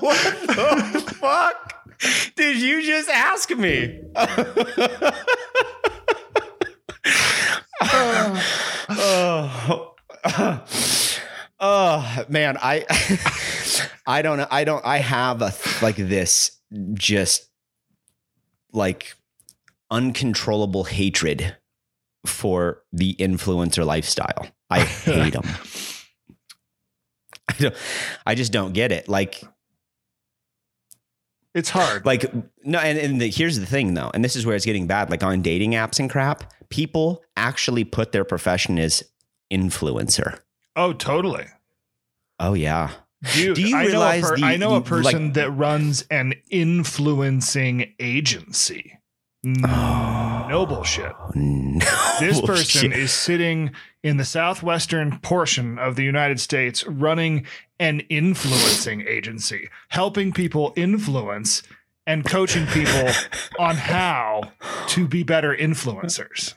What 0.00 0.18
the 0.46 1.14
fuck 1.18 1.74
did 2.36 2.56
you 2.56 2.82
just 2.82 3.08
ask 3.08 3.50
me? 3.50 4.00
oh, 8.90 9.94
oh, 10.24 10.64
Oh, 11.60 12.24
man, 12.28 12.56
I 12.60 12.86
I 14.06 14.22
don't. 14.22 14.40
I 14.50 14.64
don't. 14.64 14.84
I 14.84 14.98
have 14.98 15.42
a 15.42 15.52
like 15.82 15.96
this 15.96 16.52
just 16.94 17.48
like 18.72 19.14
uncontrollable 19.90 20.84
hatred 20.84 21.56
for 22.24 22.82
the 22.92 23.14
influencer 23.16 23.84
lifestyle. 23.84 24.46
I 24.70 24.80
hate 24.80 25.32
them. 25.34 25.44
I, 27.48 27.52
don't, 27.58 27.74
I 28.26 28.34
just 28.34 28.52
don't 28.52 28.72
get 28.72 28.92
it. 28.92 29.08
Like 29.08 29.42
It's 31.54 31.68
hard. 31.70 32.06
like 32.06 32.32
no 32.64 32.78
and, 32.78 32.96
and 32.98 33.20
the, 33.20 33.28
here's 33.28 33.58
the 33.58 33.66
thing 33.66 33.94
though 33.94 34.10
and 34.14 34.24
this 34.24 34.36
is 34.36 34.46
where 34.46 34.54
it's 34.54 34.64
getting 34.64 34.86
bad 34.86 35.10
like 35.10 35.24
on 35.24 35.42
dating 35.42 35.72
apps 35.72 35.98
and 35.98 36.08
crap 36.08 36.52
people 36.68 37.22
actually 37.36 37.82
put 37.82 38.12
their 38.12 38.24
profession 38.24 38.78
as 38.78 39.02
influencer 39.52 40.38
oh, 40.76 40.92
totally. 40.92 41.46
oh 42.38 42.54
yeah 42.54 42.90
Dude, 43.34 43.56
Do 43.56 43.62
you 43.68 43.76
I 43.76 43.84
realize 43.86 44.22
know 44.22 44.28
per- 44.30 44.36
the- 44.38 44.44
I 44.44 44.56
know 44.56 44.74
a 44.76 44.80
person 44.80 45.24
like- 45.26 45.34
that 45.34 45.50
runs 45.50 46.02
an 46.10 46.34
influencing 46.50 47.92
agency. 48.00 48.98
Oh. 49.46 50.46
No 50.48 50.66
bullshit. 50.66 51.12
no 51.34 51.78
This 52.18 52.40
person 52.40 52.90
shit. 52.90 52.98
is 52.98 53.12
sitting 53.12 53.70
in 54.02 54.16
the 54.16 54.24
southwestern 54.24 55.18
portion 55.20 55.78
of 55.78 55.96
the 55.96 56.02
United 56.02 56.40
States 56.40 56.86
running 56.86 57.46
an 57.78 58.00
influencing 58.10 59.02
agency, 59.06 59.68
helping 59.88 60.32
people 60.32 60.72
influence 60.76 61.62
and 62.06 62.24
coaching 62.24 62.66
people 62.66 63.08
on 63.58 63.76
how 63.76 64.52
to 64.88 65.06
be 65.06 65.22
better 65.22 65.54
influencers. 65.56 66.54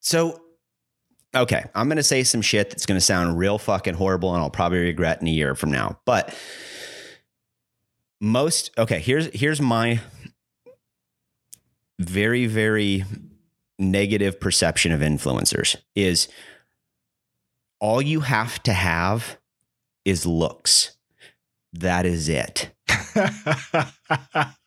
so 0.00 0.41
okay 1.34 1.64
i'm 1.74 1.88
gonna 1.88 2.02
say 2.02 2.22
some 2.22 2.42
shit 2.42 2.70
that's 2.70 2.86
gonna 2.86 3.00
sound 3.00 3.38
real 3.38 3.58
fucking 3.58 3.94
horrible 3.94 4.34
and 4.34 4.42
i'll 4.42 4.50
probably 4.50 4.78
regret 4.78 5.20
in 5.20 5.28
a 5.28 5.30
year 5.30 5.54
from 5.54 5.70
now 5.70 5.98
but 6.04 6.34
most 8.20 8.70
okay 8.78 9.00
here's 9.00 9.26
here's 9.34 9.60
my 9.60 10.00
very 11.98 12.46
very 12.46 13.04
negative 13.78 14.40
perception 14.40 14.92
of 14.92 15.00
influencers 15.00 15.76
is 15.94 16.28
all 17.80 18.00
you 18.00 18.20
have 18.20 18.62
to 18.62 18.72
have 18.72 19.38
is 20.04 20.24
looks. 20.24 20.96
That 21.72 22.06
is 22.06 22.28
it. 22.28 22.70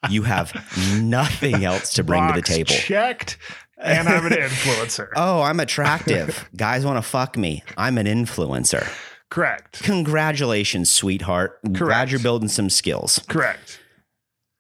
You 0.10 0.22
have 0.22 0.54
nothing 1.02 1.66
else 1.66 1.94
to 1.96 2.04
bring 2.04 2.28
to 2.28 2.34
the 2.34 2.42
table. 2.44 2.76
Checked. 2.76 3.38
And 3.78 4.08
I'm 4.08 4.26
an 4.26 4.32
influencer. 4.50 5.10
oh 5.16 5.42
i'm 5.42 5.60
attractive 5.60 6.48
guys 6.56 6.86
want 6.86 6.98
to 6.98 7.02
fuck 7.02 7.38
me 7.38 7.64
i'm 7.78 7.98
an 7.98 8.06
influencer 8.08 8.88
Correct. 9.30 9.84
congratulations 9.84 10.90
sweetheart 10.92 11.60
glad 11.64 11.76
Correct. 11.78 12.12
you're 12.12 12.20
building 12.22 12.48
some 12.50 12.70
skills 12.70 13.20
Correct. 13.28 13.80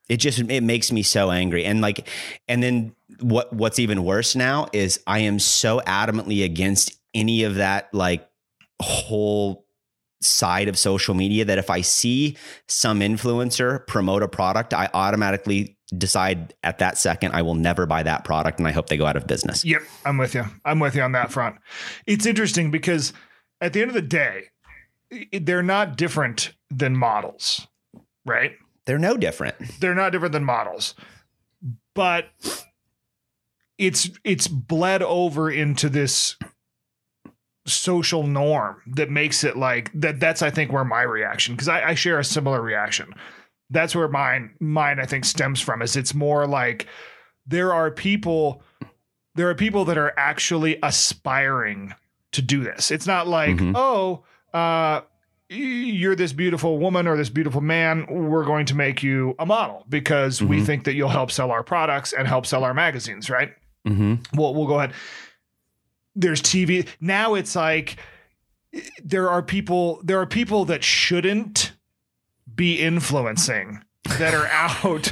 it 0.09 0.17
just 0.17 0.39
it 0.39 0.61
makes 0.63 0.91
me 0.91 1.01
so 1.03 1.31
angry 1.31 1.63
and 1.65 1.81
like 1.81 2.09
and 2.47 2.61
then 2.61 2.93
what 3.21 3.53
what's 3.53 3.79
even 3.79 4.03
worse 4.03 4.35
now 4.35 4.67
is 4.73 4.99
i 5.07 5.19
am 5.19 5.39
so 5.39 5.79
adamantly 5.87 6.43
against 6.43 6.91
any 7.13 7.43
of 7.43 7.55
that 7.55 7.87
like 7.93 8.27
whole 8.81 9.65
side 10.21 10.67
of 10.67 10.77
social 10.77 11.13
media 11.13 11.45
that 11.45 11.57
if 11.57 11.69
i 11.69 11.79
see 11.81 12.35
some 12.67 12.99
influencer 12.99 13.85
promote 13.87 14.23
a 14.23 14.27
product 14.27 14.73
i 14.73 14.89
automatically 14.93 15.74
decide 15.97 16.53
at 16.63 16.79
that 16.79 16.97
second 16.97 17.31
i 17.33 17.41
will 17.41 17.53
never 17.55 17.85
buy 17.85 18.01
that 18.01 18.23
product 18.23 18.57
and 18.59 18.67
i 18.67 18.71
hope 18.71 18.87
they 18.87 18.97
go 18.97 19.05
out 19.05 19.15
of 19.15 19.27
business 19.27 19.63
Yep, 19.63 19.83
I'm 20.03 20.17
with 20.17 20.33
you. 20.33 20.43
I'm 20.65 20.79
with 20.79 20.95
you 20.95 21.01
on 21.03 21.11
that 21.11 21.31
front. 21.31 21.57
It's 22.07 22.25
interesting 22.25 22.71
because 22.71 23.13
at 23.61 23.73
the 23.73 23.81
end 23.81 23.89
of 23.89 23.95
the 23.95 24.01
day, 24.01 24.45
they're 25.31 25.61
not 25.63 25.95
different 25.95 26.53
than 26.69 26.95
models, 26.97 27.67
right? 28.25 28.53
They're 28.85 28.97
no 28.99 29.15
different. 29.17 29.55
they're 29.79 29.95
not 29.95 30.11
different 30.11 30.33
than 30.33 30.43
models 30.43 30.95
but 31.93 32.29
it's 33.77 34.09
it's 34.23 34.47
bled 34.47 35.01
over 35.01 35.49
into 35.49 35.89
this 35.89 36.35
social 37.65 38.23
norm 38.27 38.81
that 38.85 39.09
makes 39.09 39.43
it 39.43 39.57
like 39.57 39.91
that 39.93 40.19
that's 40.19 40.41
i 40.41 40.49
think 40.49 40.71
where 40.71 40.85
my 40.85 41.01
reaction 41.01 41.55
because 41.55 41.67
I, 41.67 41.89
I 41.89 41.93
share 41.95 42.19
a 42.19 42.23
similar 42.23 42.61
reaction 42.61 43.13
that's 43.69 43.95
where 43.95 44.07
mine 44.07 44.53
mine 44.59 44.99
i 44.99 45.05
think 45.05 45.25
stems 45.25 45.59
from 45.59 45.81
is 45.81 45.95
it's 45.95 46.13
more 46.13 46.45
like 46.47 46.87
there 47.47 47.73
are 47.73 47.89
people 47.91 48.61
there 49.35 49.49
are 49.49 49.55
people 49.55 49.85
that 49.85 49.97
are 49.97 50.13
actually 50.17 50.77
aspiring 50.83 51.93
to 52.31 52.41
do 52.41 52.63
this 52.63 52.91
it's 52.91 53.07
not 53.07 53.27
like 53.27 53.55
Mhm. 53.57 53.73
oh 53.75 54.23
uh 54.57 55.01
you're 55.49 56.15
this 56.15 56.33
beautiful 56.33 56.79
woman 56.79 57.05
or 57.07 57.15
this 57.17 57.29
beautiful 57.29 57.61
man 57.61 58.05
we're 58.09 58.45
going 58.45 58.65
to 58.65 58.75
make 58.75 59.03
you 59.03 59.35
a 59.39 59.45
model 59.45 59.85
because 59.89 60.41
we 60.41 60.59
Mhm. 60.61 60.65
think 60.65 60.83
that 60.85 60.95
you'll 60.95 61.09
help 61.09 61.29
sell 61.31 61.51
our 61.51 61.61
products 61.63 62.13
and 62.13 62.27
help 62.27 62.45
sell 62.45 62.63
our 62.63 62.73
magazines 62.73 63.29
right 63.29 63.53
Mm-hmm. 63.87 64.15
well 64.39 64.55
we'll 64.55 64.65
go 64.67 64.79
ahead 64.79 64.93
there's 66.15 66.41
tv 66.41 66.87
now 66.99 67.35
it's 67.35 67.55
like 67.55 67.97
there 69.03 69.29
are 69.29 69.41
people 69.43 70.01
there 70.03 70.19
are 70.19 70.25
people 70.25 70.65
that 70.65 70.83
shouldn't 70.83 71.73
be 72.53 72.81
influencing 72.81 73.83
that 74.19 74.33
are 74.33 74.47
out 74.47 75.11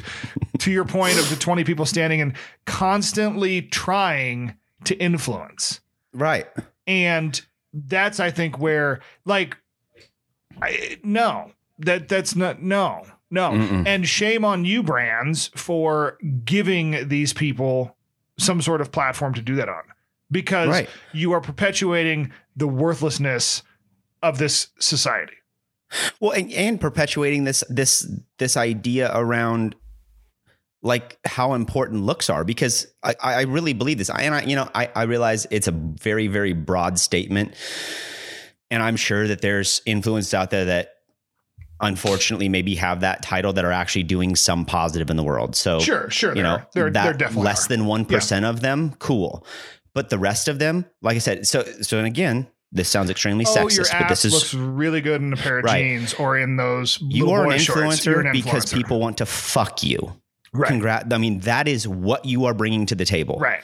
to 0.60 0.72
your 0.72 0.86
point 0.86 1.18
of 1.18 1.30
the 1.30 1.36
20 1.36 1.64
people 1.64 1.86
standing 1.86 2.22
and 2.22 2.34
constantly 2.66 3.62
trying 3.62 4.56
to 4.84 4.96
influence 4.98 5.80
Right. 6.14 6.48
and 6.86 7.42
that's 7.74 8.20
i 8.20 8.30
think 8.30 8.60
where 8.60 9.00
like 9.26 9.58
I, 10.62 10.98
no 11.04 11.52
that 11.80 12.08
that's 12.08 12.36
not 12.36 12.62
no 12.62 13.04
no 13.32 13.50
Mm-mm. 13.52 13.88
and 13.88 14.08
shame 14.08 14.46
on 14.46 14.64
you 14.66 14.84
brands 14.84 15.50
for 15.56 16.20
giving 16.46 17.08
these 17.08 17.34
people 17.34 17.98
some 18.38 18.62
sort 18.62 18.80
of 18.82 18.92
platform 18.92 19.34
to 19.34 19.42
do 19.42 19.56
that 19.56 19.70
on 19.70 19.82
because 20.32 20.70
Right. 20.70 20.90
you 21.14 21.32
are 21.34 21.42
perpetuating 21.42 22.32
the 22.56 22.68
worthlessness 22.68 23.64
of 24.22 24.38
this 24.38 24.68
society 24.80 25.34
Well, 26.20 26.32
and, 26.32 26.52
and 26.54 26.82
perpetuating 26.82 27.44
this 27.44 27.64
this 27.70 28.10
this 28.38 28.58
idea 28.58 29.12
around 29.14 29.76
like 30.84 31.18
how 31.26 31.54
important 31.54 32.04
looks 32.04 32.30
are 32.30 32.44
because 32.44 32.88
I, 33.02 33.16
I 33.22 33.42
really 33.44 33.74
believe 33.74 33.98
this. 33.98 34.10
And 34.10 34.36
I, 34.36 34.42
you 34.44 34.56
know, 34.56 34.70
I, 34.76 34.90
I 34.94 35.04
realize 35.04 35.48
it's 35.50 35.68
a 35.70 35.72
very, 35.72 36.28
very 36.28 36.52
broad 36.52 37.00
statement. 37.00 37.56
And 38.70 38.84
I'm 38.84 38.98
sure 38.98 39.28
that 39.30 39.40
there's 39.40 39.80
influencers 39.88 40.34
out 40.34 40.50
there 40.50 40.66
that 40.66 40.90
unfortunately 41.80 42.50
maybe 42.50 42.76
have 42.76 43.00
that 43.00 43.24
title 43.24 43.54
that 43.54 43.66
are 43.66 43.72
actually 43.72 44.04
doing 44.04 44.36
some 44.36 44.66
positive 44.66 45.10
in 45.10 45.16
the 45.16 45.24
world. 45.24 45.56
So 45.56 45.80
sure 45.80 46.10
sure 46.10 46.36
you 46.36 46.44
know 46.44 46.56
are. 46.56 46.68
there, 46.74 46.90
that 46.90 47.04
there 47.04 47.14
definitely 47.14 47.46
less 47.46 47.66
are. 47.66 47.70
than 47.70 47.86
one 47.86 48.06
of 48.44 48.62
them, 48.62 48.94
cool. 49.00 49.46
But 49.94 50.10
the 50.10 50.18
rest 50.18 50.48
of 50.48 50.60
them, 50.60 50.86
like 51.02 51.16
I 51.16 51.20
said, 51.20 51.46
so 51.46 51.64
so 51.82 51.98
and 51.98 52.08
again, 52.08 52.48
this 52.76 52.90
sounds 52.90 53.10
extremely 53.10 53.46
oh, 53.48 53.56
sexist, 53.56 53.98
but 54.00 54.10
this 54.10 54.26
is 54.26 54.34
looks 54.34 54.54
really 54.54 55.00
good 55.00 55.22
in 55.22 55.32
a 55.32 55.38
pair 55.38 55.60
of 55.60 55.64
Right. 55.66 55.84
jeans 55.84 56.14
or 56.16 56.38
in 56.38 56.56
those 56.58 56.98
you 57.02 57.30
are 57.32 57.50
an 57.52 57.60
shorts. 57.60 58.06
You're 58.06 58.24
influencer 58.24 58.32
because 58.34 58.74
people 58.74 59.00
want 59.00 59.20
to 59.20 59.26
fuck 59.28 59.84
you. 59.84 60.14
right 60.54 60.70
Congrat. 60.70 61.14
I 61.14 61.18
mean, 61.20 61.40
that 61.42 61.68
is 61.68 61.88
what 61.88 62.26
you 62.26 62.46
are 62.46 62.54
bringing 62.54 62.86
to 62.88 62.96
the 62.96 63.06
table. 63.06 63.38
right 63.40 63.62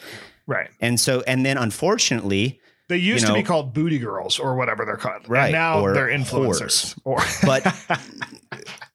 right 0.48 0.70
And 0.80 1.00
so, 1.00 1.22
and 1.28 1.46
then 1.46 1.58
unfortunately, 1.58 2.60
They 2.88 2.98
used 2.98 3.28
know- 3.28 3.34
to 3.36 3.40
be 3.42 3.44
called 3.44 3.74
booty 3.74 3.98
girls 4.00 4.38
or 4.40 4.56
whatever 4.56 4.86
they're 4.86 4.98
called. 4.98 5.22
And 5.24 5.30
Right, 5.30 5.52
now 5.52 5.82
or 5.82 5.94
they're 5.94 6.08
influencers. 6.08 6.96
Or 7.04 7.18
but 7.44 7.64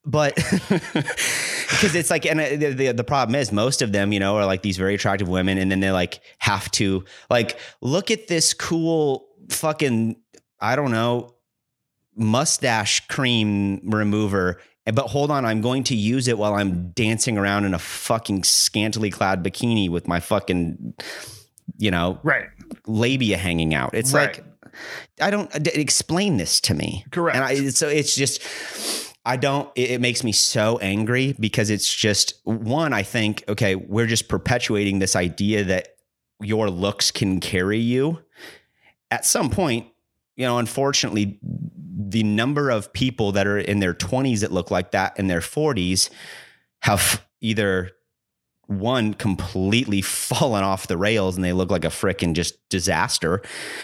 but 0.05 0.35
because 0.93 1.95
it's 1.95 2.09
like 2.09 2.25
and 2.25 2.39
uh, 2.39 2.49
the, 2.49 2.73
the 2.73 2.91
the 2.93 3.03
problem 3.03 3.35
is 3.35 3.51
most 3.51 3.81
of 3.81 3.91
them 3.91 4.11
you 4.13 4.19
know 4.19 4.35
are 4.37 4.45
like 4.45 4.61
these 4.61 4.77
very 4.77 4.95
attractive 4.95 5.27
women 5.27 5.57
and 5.57 5.71
then 5.71 5.79
they 5.79 5.91
like 5.91 6.19
have 6.39 6.69
to 6.71 7.03
like 7.29 7.57
look 7.81 8.11
at 8.11 8.27
this 8.27 8.53
cool 8.53 9.24
fucking 9.49 10.15
i 10.59 10.75
don't 10.75 10.91
know 10.91 11.33
mustache 12.15 13.05
cream 13.07 13.81
remover 13.89 14.59
eh, 14.87 14.91
but 14.91 15.07
hold 15.07 15.29
on 15.31 15.45
i'm 15.45 15.61
going 15.61 15.83
to 15.83 15.95
use 15.95 16.27
it 16.27 16.37
while 16.37 16.53
i'm 16.53 16.89
dancing 16.91 17.37
around 17.37 17.65
in 17.65 17.73
a 17.73 17.79
fucking 17.79 18.43
scantily 18.43 19.09
clad 19.09 19.43
bikini 19.43 19.89
with 19.89 20.07
my 20.07 20.19
fucking 20.19 20.93
you 21.77 21.91
know 21.91 22.19
right. 22.23 22.45
labia 22.87 23.37
hanging 23.37 23.73
out 23.73 23.93
it's 23.93 24.13
Right. 24.13 24.37
like 24.37 24.45
i 25.21 25.29
don't 25.29 25.51
d- 25.63 25.71
explain 25.73 26.37
this 26.37 26.61
to 26.61 26.73
me 26.73 27.05
Correct. 27.11 27.35
and 27.35 27.43
I, 27.45 27.69
so 27.69 27.87
it's 27.89 28.15
just, 28.15 28.41
I 29.27 29.37
don't, 29.37 29.69
it, 29.75 29.91
it 29.91 30.01
makes 30.01 30.23
me 30.23 30.31
so 30.31 30.77
angry 30.79 31.33
because 31.39 31.71
it's 31.71 31.91
just 31.91 32.35
one, 32.43 32.93
I 32.93 33.01
think, 33.01 33.43
okay, 33.49 33.73
we're 33.73 34.05
just 34.05 34.27
perpetuating 34.27 34.99
this 34.99 35.15
idea 35.15 35.63
that 35.63 35.87
your 36.41 36.69
looks 36.69 37.09
can 37.09 37.39
carry 37.39 37.79
you. 37.79 38.19
At 39.11 39.25
some 39.25 39.49
point, 39.49 39.87
you 40.35 40.45
know, 40.45 40.57
unfortunately, 40.57 41.39
the 41.41 42.23
number 42.23 42.69
of 42.69 42.91
people 42.93 43.31
that 43.33 43.47
are 43.47 43.57
in 43.57 43.79
their 43.79 43.93
20s 43.93 44.41
that 44.41 44.51
look 44.51 44.71
like 44.71 44.91
that 44.91 45.17
in 45.17 45.27
their 45.27 45.39
40s 45.39 46.09
have 46.81 47.25
either 47.41 47.91
one 48.67 49.13
completely 49.13 50.01
fallen 50.01 50.63
off 50.63 50.87
the 50.87 50.97
rails 50.97 51.35
and 51.35 51.43
they 51.43 51.53
look 51.53 51.71
like 51.71 51.85
a 51.85 51.89
frickin' 51.89 52.33
just 52.33 52.67
disaster. 52.69 53.41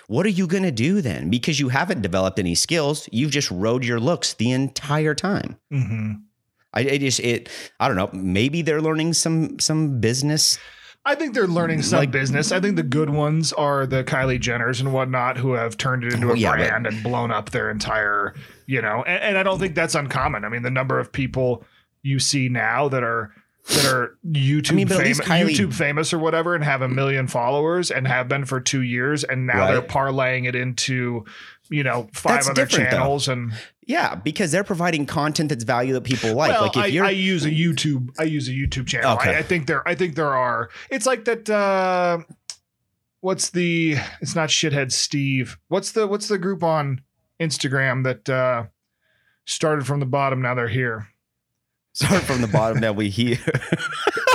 What 0.07 0.25
are 0.25 0.29
you 0.29 0.47
going 0.47 0.63
to 0.63 0.71
do 0.71 1.01
then? 1.01 1.29
Because 1.29 1.59
you 1.59 1.69
haven't 1.69 2.01
developed 2.01 2.39
any 2.39 2.55
skills. 2.55 3.07
You've 3.11 3.31
just 3.31 3.51
rode 3.51 3.85
your 3.85 3.99
looks 3.99 4.33
the 4.33 4.51
entire 4.51 5.15
time. 5.15 5.57
hmm 5.69 6.13
I, 6.73 6.81
I 6.81 6.97
just 6.99 7.19
it 7.19 7.49
I 7.81 7.89
don't 7.89 7.97
know. 7.97 8.09
Maybe 8.13 8.61
they're 8.61 8.81
learning 8.81 9.13
some 9.13 9.59
some 9.59 9.99
business. 9.99 10.57
I 11.03 11.15
think 11.15 11.33
they're 11.33 11.47
learning 11.47 11.81
some 11.81 11.99
Like- 11.99 12.11
business. 12.11 12.51
I 12.51 12.59
think 12.59 12.75
the 12.75 12.83
good 12.83 13.09
ones 13.09 13.51
are 13.53 13.87
the 13.87 14.03
Kylie 14.03 14.39
Jenners 14.39 14.79
and 14.79 14.93
whatnot 14.93 15.37
who 15.37 15.53
have 15.53 15.75
turned 15.77 16.03
it 16.03 16.13
into 16.13 16.27
Well, 16.27 16.35
a 16.35 16.39
yeah, 16.39 16.51
but- 16.51 16.57
brand 16.57 16.87
and 16.87 17.01
blown 17.01 17.31
up 17.31 17.49
their 17.49 17.71
entire, 17.71 18.35
you 18.67 18.81
know, 18.81 19.03
and, 19.07 19.21
and 19.23 19.37
I 19.37 19.43
don't 19.43 19.59
think 19.59 19.73
that's 19.73 19.95
uncommon. 19.95 20.45
I 20.45 20.49
mean, 20.49 20.61
the 20.61 20.69
number 20.69 20.99
of 20.99 21.11
people 21.11 21.63
you 22.03 22.19
see 22.19 22.49
now 22.49 22.87
that 22.89 23.03
are 23.03 23.31
that 23.69 23.85
are 23.85 24.17
YouTube 24.27 24.71
I 24.71 24.75
mean, 24.75 24.87
famous, 24.87 25.19
Kylie- 25.19 25.55
YouTube 25.55 25.73
famous 25.73 26.13
or 26.13 26.17
whatever, 26.19 26.55
and 26.55 26.63
have 26.63 26.81
a 26.81 26.87
million 26.89 27.27
followers 27.27 27.91
and 27.91 28.07
have 28.07 28.27
been 28.27 28.43
for 28.45 28.59
two 28.59 28.81
years, 28.81 29.23
and 29.23 29.45
now 29.45 29.67
they're 29.67 29.83
parlaying 29.83 30.47
it 30.47 30.55
into, 30.55 31.25
you 31.69 31.83
know, 31.83 32.09
five 32.11 32.37
That's 32.37 32.49
other 32.49 32.65
different, 32.65 32.89
though. 32.89 32.97
channels 32.97 33.27
and 33.27 33.53
Yeah, 33.87 34.15
because 34.15 34.51
they're 34.51 34.63
providing 34.63 35.05
content 35.05 35.49
that's 35.49 35.63
value 35.63 35.93
that 35.93 36.01
people 36.01 36.33
like. 36.33 36.51
well, 36.51 36.61
like 36.63 36.77
if 36.77 36.83
I, 36.83 36.85
you're 36.87 37.05
I 37.05 37.09
use 37.09 37.45
a 37.45 37.49
YouTube. 37.49 38.09
I 38.19 38.23
use 38.23 38.47
a 38.47 38.51
YouTube 38.51 38.87
channel. 38.87 39.13
Okay. 39.13 39.35
I, 39.35 39.39
I 39.39 39.41
think 39.41 39.67
there. 39.67 39.87
I 39.87 39.95
think 39.95 40.15
there 40.15 40.33
are. 40.33 40.69
It's 40.89 41.05
like 41.05 41.25
that. 41.25 41.49
Uh, 41.49 42.19
what's 43.21 43.49
the? 43.49 43.97
It's 44.21 44.35
not 44.35 44.49
shithead 44.49 44.91
Steve. 44.91 45.57
What's 45.67 45.93
the? 45.93 46.05
What's 46.05 46.27
the 46.27 46.37
group 46.37 46.63
on 46.63 47.01
Instagram 47.39 48.03
that 48.03 48.29
uh, 48.29 48.65
started 49.45 49.87
from 49.87 49.99
the 49.99 50.05
bottom? 50.05 50.41
Now 50.41 50.53
they're 50.53 50.67
here. 50.67 51.07
start 51.93 52.21
from 52.23 52.41
the 52.41 52.47
bottom 52.47 52.81
that 52.81 52.95
we 52.95 53.09
hear. 53.09 53.39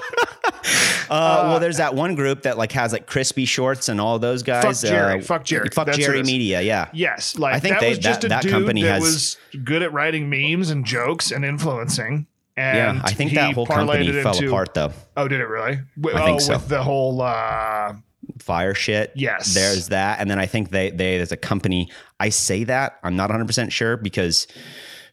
Uh, 1.11 1.49
well, 1.51 1.61
there's 1.61 1.77
that 1.79 1.95
one 1.95 2.15
group 2.15 2.43
that 2.43 2.59
like 2.59 2.73
has 2.73 2.93
like 2.93 3.07
crispy 3.07 3.45
shorts 3.45 3.89
and 3.89 4.01
all 4.01 4.19
those 4.19 4.43
guys. 4.43 4.81
Fuck 4.83 4.91
Jerry. 4.91 5.19
Uh, 5.21 5.23
Fuck 5.23 5.45
Jerry. 5.45 5.69
Fuck 5.73 5.87
That's 5.87 5.99
Jerry 5.99 6.15
who 6.15 6.19
it 6.19 6.23
is. 6.23 6.27
Media. 6.27 6.61
Yeah. 6.63 6.89
Yes, 6.93 7.39
like 7.39 7.55
I 7.55 7.61
think 7.61 7.75
that 7.77 7.81
they- 7.81 7.89
was 7.91 7.99
just 7.99 8.21
that- 8.23 8.27
a 8.27 8.29
that 8.31 8.43
dude 8.43 8.53
company 8.53 8.83
that 8.83 8.95
has- 8.95 9.03
was 9.03 9.37
good 9.65 9.83
at 9.83 9.93
writing 9.93 10.29
memes 10.31 10.71
and 10.71 10.85
jokes 10.85 11.31
and 11.31 11.45
influencing. 11.45 12.27
And 12.59 12.99
yeah. 12.99 13.03
I 13.05 13.13
think 13.13 13.33
that 13.35 13.53
whole 13.55 13.67
company 13.67 14.11
fell 14.23 14.35
into- 14.35 14.49
apart 14.49 14.73
though. 14.75 14.93
Oh, 15.17 15.29
did 15.29 15.41
it 15.41 15.47
really? 15.49 15.81
Wi- 16.01 16.19
I 16.19 16.23
oh, 16.23 16.27
think 16.27 16.41
so. 16.41 16.55
with 16.55 16.69
the 16.69 16.83
whole. 16.83 17.21
uh 17.23 17.95
Fyre 18.41 18.75
shit. 18.75 19.13
Yes. 19.15 19.55
There's 19.55 19.89
that. 19.89 20.21
And 20.21 20.29
then 20.29 20.39
I 20.39 20.47
think 20.47 20.71
they, 20.71 20.91
they, 20.91 21.17
there's 21.17 21.33
a 21.33 21.37
company, 21.37 21.91
I 22.19 22.29
say 22.31 22.65
that, 22.65 22.99
I'm 23.03 23.15
not 23.17 23.31
100% 23.31 23.71
sure 23.71 23.97
because 23.97 24.47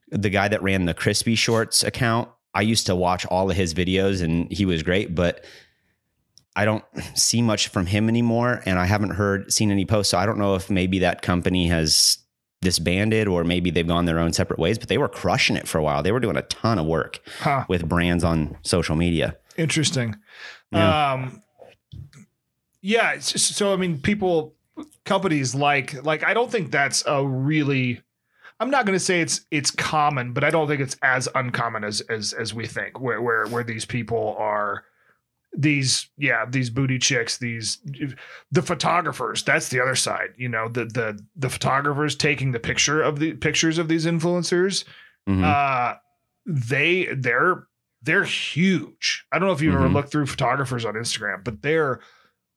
the 0.09 0.29
guy 0.29 0.47
that 0.47 0.61
ran 0.63 0.85
the 0.85 0.93
Crispy 0.95 1.35
Shorts 1.35 1.83
account, 1.83 2.27
I 2.55 2.61
used 2.61 2.87
to 2.87 2.95
watch 2.95 3.25
all 3.27 3.49
of 3.51 3.55
his 3.55 3.73
videos 3.75 4.21
and 4.23 4.51
he 4.51 4.65
was 4.65 4.81
great, 4.83 5.13
but 5.15 5.45
I 6.55 6.65
don't 6.65 6.83
see 7.17 7.41
much 7.41 7.67
from 7.69 7.85
him 7.85 8.09
anymore. 8.09 8.61
And 8.65 8.77
I 8.79 8.85
haven't 8.85 9.11
heard, 9.11 9.51
seen 9.51 9.71
any 9.71 9.85
posts. 9.85 10.11
So 10.11 10.17
I 10.17 10.25
don't 10.25 10.37
know 10.37 10.55
if 10.55 10.69
maybe 10.69 10.99
that 10.99 11.21
company 11.21 11.67
has 11.67 12.17
disbanded 12.61 13.27
or 13.27 13.43
maybe 13.43 13.69
they've 13.71 13.87
gone 13.87 14.05
their 14.05 14.19
own 14.19 14.31
separate 14.31 14.57
ways, 14.59 14.77
but 14.77 14.87
they 14.87 14.97
were 14.97 15.09
crushing 15.09 15.55
it 15.57 15.67
for 15.67 15.77
a 15.77 15.83
while. 15.83 16.01
They 16.01 16.11
were 16.13 16.19
doing 16.21 16.37
a 16.37 16.43
ton 16.43 16.79
of 16.79 16.85
work 16.85 17.19
Huh. 17.39 17.65
with 17.67 17.87
brands 17.89 18.23
on 18.23 18.57
social 18.63 18.95
media. 18.95 19.35
Interesting. 19.57 20.15
Yeah. 20.71 21.11
Um, 21.13 21.41
yeah. 22.81 23.19
So 23.19 23.73
I 23.73 23.75
mean, 23.75 23.99
people, 23.99 24.55
companies 25.05 25.53
like 25.55 26.03
like 26.05 26.23
I 26.23 26.33
don't 26.33 26.51
think 26.51 26.71
that's 26.71 27.03
a 27.05 27.25
really. 27.25 28.01
I'm 28.59 28.69
not 28.69 28.85
going 28.85 28.95
to 28.97 29.03
say 29.03 29.19
it's 29.21 29.41
it's 29.51 29.71
common, 29.71 30.31
but 30.31 30.43
I 30.43 30.49
don't 30.49 30.67
think 30.67 30.79
it's 30.81 30.95
as 31.01 31.27
uncommon 31.35 31.83
as 31.83 32.01
as 32.01 32.33
as 32.33 32.53
we 32.53 32.65
think. 32.65 32.99
Where 32.99 33.21
where 33.21 33.45
where 33.47 33.63
these 33.63 33.85
people 33.85 34.35
are, 34.39 34.85
these 35.55 36.09
yeah 36.17 36.45
these 36.49 36.69
booty 36.69 36.97
chicks, 36.99 37.37
these 37.37 37.77
the 38.51 38.61
photographers. 38.61 39.43
That's 39.43 39.69
the 39.69 39.79
other 39.79 39.95
side. 39.95 40.29
You 40.37 40.49
know 40.49 40.67
the 40.67 40.85
the 40.85 41.23
the 41.35 41.49
photographers 41.49 42.15
taking 42.15 42.51
the 42.51 42.59
picture 42.59 43.01
of 43.01 43.19
the 43.19 43.33
pictures 43.33 43.77
of 43.77 43.87
these 43.87 44.05
influencers 44.05 44.83
Mhm. 45.29 45.43
uh 45.43 45.95
they 46.45 47.05
they're 47.15 47.67
they're 48.01 48.25
huge. 48.25 49.25
I 49.31 49.39
don't 49.39 49.47
know 49.47 49.53
if 49.53 49.61
you've 49.61 49.73
ever 49.75 49.87
Mhm. 49.87 49.93
looked 49.93 50.11
through 50.11 50.25
photographers 50.25 50.83
on 50.85 50.95
Instagram, 50.95 51.43
but 51.43 51.61
they're 51.61 52.01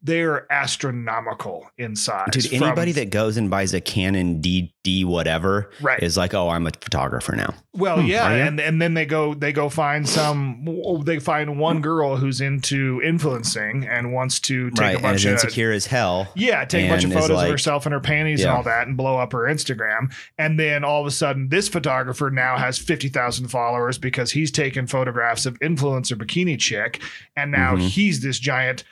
they're 0.07 0.51
astronomical 0.53 1.69
in 1.79 1.95
size. 1.97 2.29
Dude, 2.33 2.47
from- 2.49 2.63
anybody 2.63 2.93
that 2.93 3.11
goes 3.11 3.37
and 3.37 3.51
buys 3.51 3.75
a 3.75 3.81
Canon 3.81 4.41
DD 4.41 5.05
whatever 5.05 5.71
Right. 5.81 6.03
is 6.03 6.17
like, 6.17 6.33
oh, 6.33 6.49
I'm 6.49 6.67
a 6.67 6.71
photographer 6.81 7.35
now. 7.37 7.55
Well, 7.75 8.01
Hmm, 8.01 8.07
yeah, 8.07 8.31
and 8.31 8.59
and 8.61 8.81
then 8.81 8.95
they 8.95 9.05
go 9.05 9.35
they 9.35 9.53
go 9.53 9.69
find 9.69 10.09
some 10.09 10.65
they 11.05 11.19
find 11.19 11.59
one 11.59 11.83
girl 11.83 12.17
who's 12.17 12.41
into 12.41 13.03
influencing 13.05 13.87
and 13.87 14.13
wants 14.15 14.41
to 14.41 14.71
take 14.71 14.81
right. 14.81 14.93
a 14.93 14.95
And 14.95 15.03
bunch 15.03 15.17
is 15.21 15.25
of 15.27 15.33
insecure 15.33 15.73
as 15.73 15.87
hell. 15.87 16.29
yeah, 16.35 16.65
take 16.65 16.87
a 16.87 16.89
bunch 16.89 17.05
of 17.05 17.13
photos 17.13 17.31
like- 17.31 17.47
of 17.47 17.51
herself 17.53 17.85
in 17.85 17.93
her 17.93 18.01
panties 18.01 18.43
and 18.43 18.51
all 18.51 18.63
that 18.63 18.87
and 18.87 18.97
blow 18.97 19.19
up 19.19 19.33
her 19.33 19.41
Instagram. 19.41 20.13
And 20.39 20.59
then 20.59 20.85
all 20.85 21.01
of 21.03 21.07
a 21.07 21.11
sudden 21.11 21.49
this 21.51 21.69
photographer 21.69 22.31
now 22.31 22.57
has 22.57 22.79
50,000 22.79 23.49
followers 23.49 23.99
because 23.99 24.31
he's 24.33 24.51
taken 24.51 24.87
photographs 24.87 25.45
of 25.45 25.59
influencer 25.61 26.15
bikini 26.17 26.59
chick 26.59 27.03
and 27.37 27.51
now 27.51 27.75
Mhm. 27.77 27.81
he's 27.89 28.21
this 28.21 28.39
giant 28.39 28.85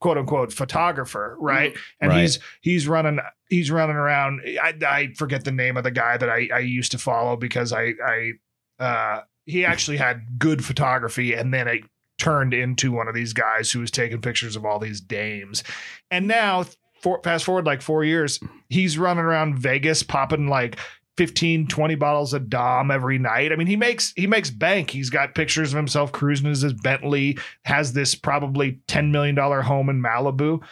quote 0.00 0.18
unquote 0.18 0.52
photographer, 0.52 1.36
right? 1.40 1.76
And 2.00 2.10
Right. 2.10 2.20
he's 2.22 2.38
he's 2.60 2.88
running 2.88 3.18
he's 3.48 3.70
running 3.70 3.96
around 3.96 4.40
I, 4.60 4.74
I 4.86 5.08
forget 5.16 5.44
the 5.44 5.52
name 5.52 5.76
of 5.76 5.84
the 5.84 5.90
guy 5.90 6.16
that 6.16 6.28
I, 6.28 6.48
I 6.54 6.58
used 6.60 6.92
to 6.92 6.98
follow 6.98 7.36
because 7.36 7.72
I 7.72 7.94
I 8.06 8.32
uh 8.78 9.22
he 9.46 9.64
actually 9.64 9.96
had 9.96 10.38
good 10.38 10.64
photography 10.64 11.32
and 11.34 11.52
then 11.52 11.66
it 11.68 11.82
turned 12.18 12.52
into 12.52 12.92
one 12.92 13.08
of 13.08 13.14
these 13.14 13.32
guys 13.32 13.70
who 13.70 13.80
was 13.80 13.90
taking 13.90 14.20
pictures 14.20 14.56
of 14.56 14.64
all 14.64 14.78
these 14.78 15.00
dames. 15.00 15.62
And 16.10 16.26
now 16.28 16.64
for, 17.00 17.20
fast 17.22 17.44
forward 17.44 17.64
like 17.64 17.80
4 17.80 18.04
years, 18.04 18.40
he's 18.68 18.98
running 18.98 19.24
around 19.24 19.58
Vegas 19.58 20.02
popping 20.02 20.48
like 20.48 20.78
15 21.18 21.66
20 21.66 21.94
bottles 21.96 22.32
of 22.32 22.48
dom 22.48 22.90
every 22.92 23.18
night. 23.18 23.52
I 23.52 23.56
mean, 23.56 23.66
he 23.66 23.76
makes 23.76 24.12
he 24.16 24.26
makes 24.26 24.50
bank. 24.50 24.88
He's 24.90 25.10
got 25.10 25.34
pictures 25.34 25.72
of 25.72 25.76
himself 25.76 26.12
cruising 26.12 26.46
in 26.46 26.52
his 26.52 26.72
Bentley, 26.72 27.36
has 27.64 27.92
this 27.92 28.14
probably 28.14 28.78
10 28.86 29.10
million 29.12 29.34
dollar 29.34 29.60
home 29.60 29.90
in 29.90 30.00
Malibu 30.00 30.62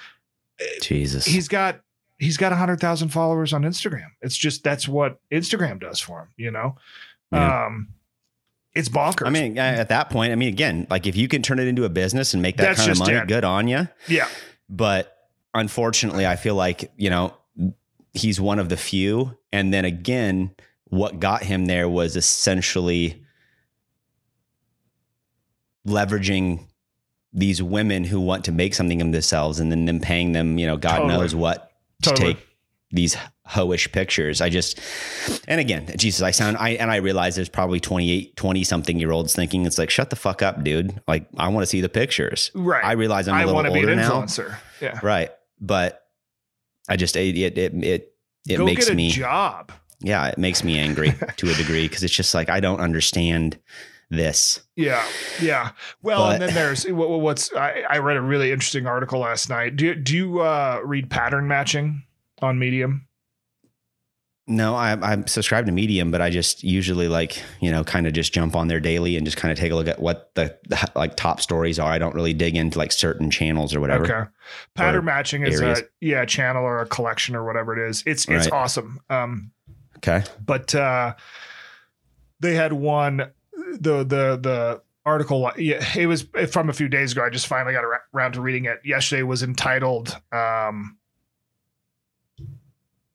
Jesus. 0.81 1.27
he's 1.27 1.49
got 1.49 1.81
he's 2.19 2.37
got 2.39 2.51
100,000 2.53 3.09
followers 3.09 3.53
on 3.53 3.63
Instagram. 3.63 4.07
It's 4.23 4.37
just 4.37 4.63
that's 4.65 4.89
what 4.89 5.19
Instagram 5.31 5.81
does 5.81 6.01
for 6.01 6.21
him, 6.21 6.29
you 6.37 6.51
know. 6.51 6.77
Yeah. 7.33 7.67
Um 7.67 7.89
it's 8.75 8.89
bonkers. 8.89 9.27
I 9.27 9.31
mean, 9.31 9.59
at 9.59 9.89
that 9.89 10.11
point, 10.11 10.33
I 10.33 10.37
mean, 10.37 10.49
again, 10.49 10.87
like 10.91 11.07
if 11.07 11.17
you 11.17 11.29
can 11.29 11.43
turn 11.43 11.59
it 11.59 11.67
into 11.67 11.85
a 11.85 11.89
business 11.89 12.35
and 12.35 12.43
make 12.43 12.57
that 12.59 12.77
That's 12.77 12.81
kind 12.81 12.93
of 12.93 12.99
money, 13.01 13.15
it. 13.15 13.27
good 13.27 13.43
on 13.45 13.69
you. 13.69 13.89
yeah. 14.07 14.29
But 14.69 15.17
unfortunately, 15.55 16.27
I 16.27 16.37
feel 16.37 16.55
like, 16.55 16.93
you 16.97 17.09
know, 17.11 17.35
he's 18.17 18.41
one 18.41 18.59
of 18.59 18.69
the 18.69 18.77
few. 18.77 19.37
And 19.53 19.73
then 19.73 19.85
again, 19.85 20.55
what 20.85 21.21
got 21.21 21.43
him 21.43 21.67
there 21.67 21.89
was 21.89 22.17
essentially 22.17 23.23
leveraging 25.87 26.65
these 27.33 27.63
women 27.63 28.05
who 28.05 28.21
want 28.21 28.45
to 28.47 28.53
make 28.53 28.75
something 28.75 29.01
of 29.03 29.13
themselves 29.13 29.61
and 29.61 29.71
then 29.71 29.85
them 29.85 30.01
paying 30.01 30.33
them, 30.33 30.59
you 30.59 30.67
know, 30.67 30.77
God 30.77 30.99
Totally. 30.99 31.15
knows 31.15 31.35
what 31.35 31.73
to 32.03 32.11
Totally. 32.11 32.35
take 32.35 32.47
these 32.91 33.17
hoish 33.49 33.93
pictures. 33.93 34.41
I 34.41 34.49
just, 34.49 34.81
and 35.47 35.61
again, 35.61 35.87
Jesus, 35.97 36.23
I 36.23 36.31
sound, 36.31 36.57
I, 36.57 36.71
and 36.71 36.91
I 36.91 36.97
realize 36.97 37.37
there's 37.37 37.49
probably 37.49 37.79
28, 37.79 38.37
20 38.37 38.65
something 38.65 38.99
year 38.99 39.13
olds 39.13 39.35
thinking 39.35 39.67
it's 39.67 39.77
like, 39.79 39.91
shut 39.91 40.11
the 40.11 40.17
fuck 40.17 40.41
up, 40.43 40.65
dude. 40.65 41.01
Like, 41.07 41.27
I 41.37 41.49
want 41.49 41.63
to 41.63 41.67
see 41.67 41.81
the 41.81 41.89
pictures. 41.89 42.51
Right. 42.55 42.85
I 42.85 42.93
realize 42.93 43.29
I'm 43.29 43.35
a 43.35 43.39
I 43.39 43.41
little 43.41 43.55
want 43.55 43.67
to 43.67 43.73
be 43.73 43.81
older 43.81 43.93
an 43.93 43.99
now. 43.99 44.23
influencer. 44.23 44.57
Yeah. 44.81 44.99
Right. 45.03 45.31
But 45.61 46.06
I 46.89 46.97
just, 46.97 47.17
it, 47.17 47.37
it, 47.37 47.59
it, 47.59 47.75
it, 47.85 48.13
it 48.49 48.57
Go 48.59 48.65
makes 48.65 48.87
get 48.87 48.93
a 48.93 48.97
me, 48.97 49.11
job. 49.11 49.73
yeah, 50.01 50.27
it 50.29 50.39
makes 50.39 50.63
me 50.63 50.79
angry 50.79 51.15
to 51.37 51.51
a 51.51 51.55
degree 51.55 51.89
because 51.89 52.03
it's 52.03 52.15
just 52.15 52.35
like, 52.35 52.49
I 52.49 52.61
don't 52.61 52.81
understand 52.81 53.59
this. 54.11 54.63
Yeah. 54.77 55.05
Yeah. 55.41 55.71
Well, 56.03 56.31
and 56.31 56.41
then 56.41 56.55
there's 56.55 56.85
what, 56.87 57.09
what's 57.21 57.53
I, 57.55 57.83
I 57.91 57.99
read 57.99 58.17
a 58.17 58.23
really 58.23 58.53
interesting 58.53 58.87
article 58.87 59.21
last 59.21 59.49
night. 59.49 59.75
Do 59.77 59.87
you, 59.87 59.95
do 59.97 60.17
you 60.17 60.41
uh, 60.41 60.81
read 60.85 61.11
pattern 61.11 61.49
matching 61.49 62.05
on 62.41 62.59
Medium? 62.59 63.09
No, 64.49 64.77
I, 64.77 64.93
I'm 64.93 65.27
subscribed 65.27 65.67
to 65.67 65.73
Medium, 65.73 66.13
but 66.13 66.21
I 66.23 66.31
just 66.31 66.63
usually 66.63 67.09
like, 67.09 67.43
you 67.61 67.73
know, 67.73 67.83
kind 67.83 68.07
of 68.07 68.13
just 68.13 68.33
jump 68.33 68.55
on 68.55 68.69
there 68.69 68.79
daily 68.79 69.17
and 69.17 69.27
just 69.27 69.37
kind 69.37 69.51
of 69.51 69.59
take 69.59 69.73
a 69.73 69.75
look 69.75 69.89
at 69.89 69.99
what 69.99 70.31
the, 70.35 70.57
the 70.69 70.89
like 70.95 71.17
top 71.17 71.41
stories 71.41 71.81
are. 71.81 71.91
I 71.91 71.99
don't 71.99 72.15
really 72.15 72.33
dig 72.33 72.55
into 72.55 72.79
like 72.79 72.93
certain 72.93 73.29
channels 73.29 73.75
or 73.75 73.81
whatever. 73.81 74.05
Okay. 74.05 74.31
Pattern 74.75 75.05
matching 75.05 75.43
is 75.43 75.61
areas. 75.61 75.81
a 75.81 75.85
yeah, 76.01 76.25
channel 76.25 76.63
or 76.63 76.79
a 76.81 76.87
collection 76.87 77.35
or 77.35 77.45
whatever 77.45 77.77
it 77.77 77.91
is. 77.91 78.05
It's 78.07 78.25
it's 78.29 78.45
Right. 78.47 78.53
awesome. 78.53 79.01
Um 79.11 79.51
Okay. 79.97 80.23
but 80.45 80.73
uh 80.75 81.15
they 82.39 82.55
had 82.55 82.73
one 82.73 83.33
the 83.73 84.05
the 84.05 84.39
the 84.41 84.83
article 85.05 85.51
yeah, 85.57 85.85
it 85.97 86.07
was 86.07 86.27
from 86.51 86.69
a 86.69 86.73
few 86.73 86.89
days 86.89 87.13
ago 87.13 87.25
i 87.25 87.31
just 87.31 87.47
finally 87.47 87.73
got 87.73 87.85
around 88.13 88.33
to 88.33 88.41
reading 88.41 88.65
it 88.67 88.81
yesterday 88.85 89.23
was 89.23 89.43
entitled 89.43 90.17
um 90.33 90.99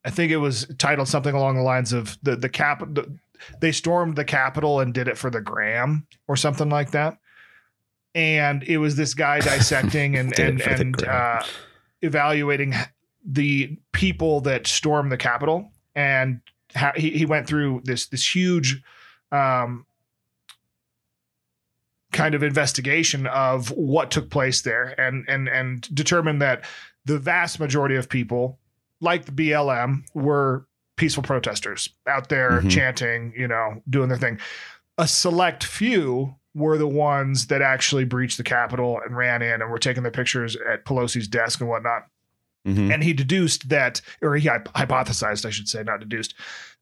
i 0.04 0.10
think 0.10 0.32
it 0.32 0.38
was 0.38 0.66
titled 0.78 1.08
something 1.08 1.34
along 1.34 1.56
the 1.56 1.62
lines 1.62 1.92
of 1.92 2.18
the 2.22 2.36
the 2.36 2.48
cap 2.48 2.80
the, 2.92 3.18
they 3.60 3.72
stormed 3.72 4.16
the 4.16 4.24
capitol 4.24 4.80
and 4.80 4.94
did 4.94 5.08
it 5.08 5.18
for 5.18 5.30
the 5.30 5.40
gram 5.40 6.06
or 6.28 6.36
something 6.36 6.68
like 6.68 6.92
that. 6.92 7.18
And 8.14 8.62
it 8.64 8.78
was 8.78 8.96
this 8.96 9.14
guy 9.14 9.40
dissecting 9.40 10.16
and 10.16 10.38
and 10.38 10.60
and 10.60 11.04
uh 11.06 11.42
evaluating 12.02 12.74
the 13.24 13.78
people 13.92 14.40
that 14.42 14.66
stormed 14.66 15.12
the 15.12 15.16
capitol. 15.16 15.70
And 15.94 16.40
how 16.74 16.92
he, 16.96 17.10
he 17.10 17.26
went 17.26 17.46
through 17.46 17.82
this 17.84 18.06
this 18.06 18.34
huge 18.34 18.82
um, 19.30 19.86
kind 22.12 22.34
of 22.34 22.42
investigation 22.42 23.26
of 23.26 23.70
what 23.70 24.10
took 24.10 24.30
place 24.30 24.62
there 24.62 24.98
and 24.98 25.24
and 25.28 25.48
and 25.48 25.94
determined 25.94 26.40
that 26.40 26.64
the 27.04 27.18
vast 27.18 27.60
majority 27.60 27.96
of 27.96 28.08
people 28.08 28.58
like 29.02 29.26
the 29.26 29.32
BLM 29.32 30.04
were 30.14 30.66
peaceful 30.96 31.22
protesters 31.22 31.88
out 32.08 32.28
there 32.30 32.60
Mhm. 32.62 32.70
chanting 32.70 33.32
you 33.36 33.48
know 33.48 33.82
doing 33.90 34.08
their 34.08 34.16
thing 34.18 34.38
a 34.98 35.06
select 35.08 35.64
few 35.64 36.36
were 36.54 36.76
the 36.78 36.86
ones 36.86 37.46
that 37.48 37.62
actually 37.62 38.04
breached 38.04 38.36
the 38.36 38.42
capitol 38.44 39.00
and 39.04 39.16
ran 39.16 39.40
in 39.42 39.60
and 39.62 39.70
were 39.70 39.78
taking 39.78 40.02
their 40.02 40.12
pictures 40.12 40.54
at 40.70 40.84
Pelosi's 40.84 41.26
desk 41.28 41.60
and 41.60 41.68
whatnot 41.68 42.06
Mhm. 42.68 42.92
and 42.94 43.02
he 43.02 43.12
deduced 43.12 43.70
that, 43.70 44.00
or 44.20 44.36
he 44.36 44.46
hypothesized, 44.46 45.44
I 45.44 45.50
should 45.50 45.66
say, 45.68 45.82
not 45.82 45.98
deduced, 45.98 46.34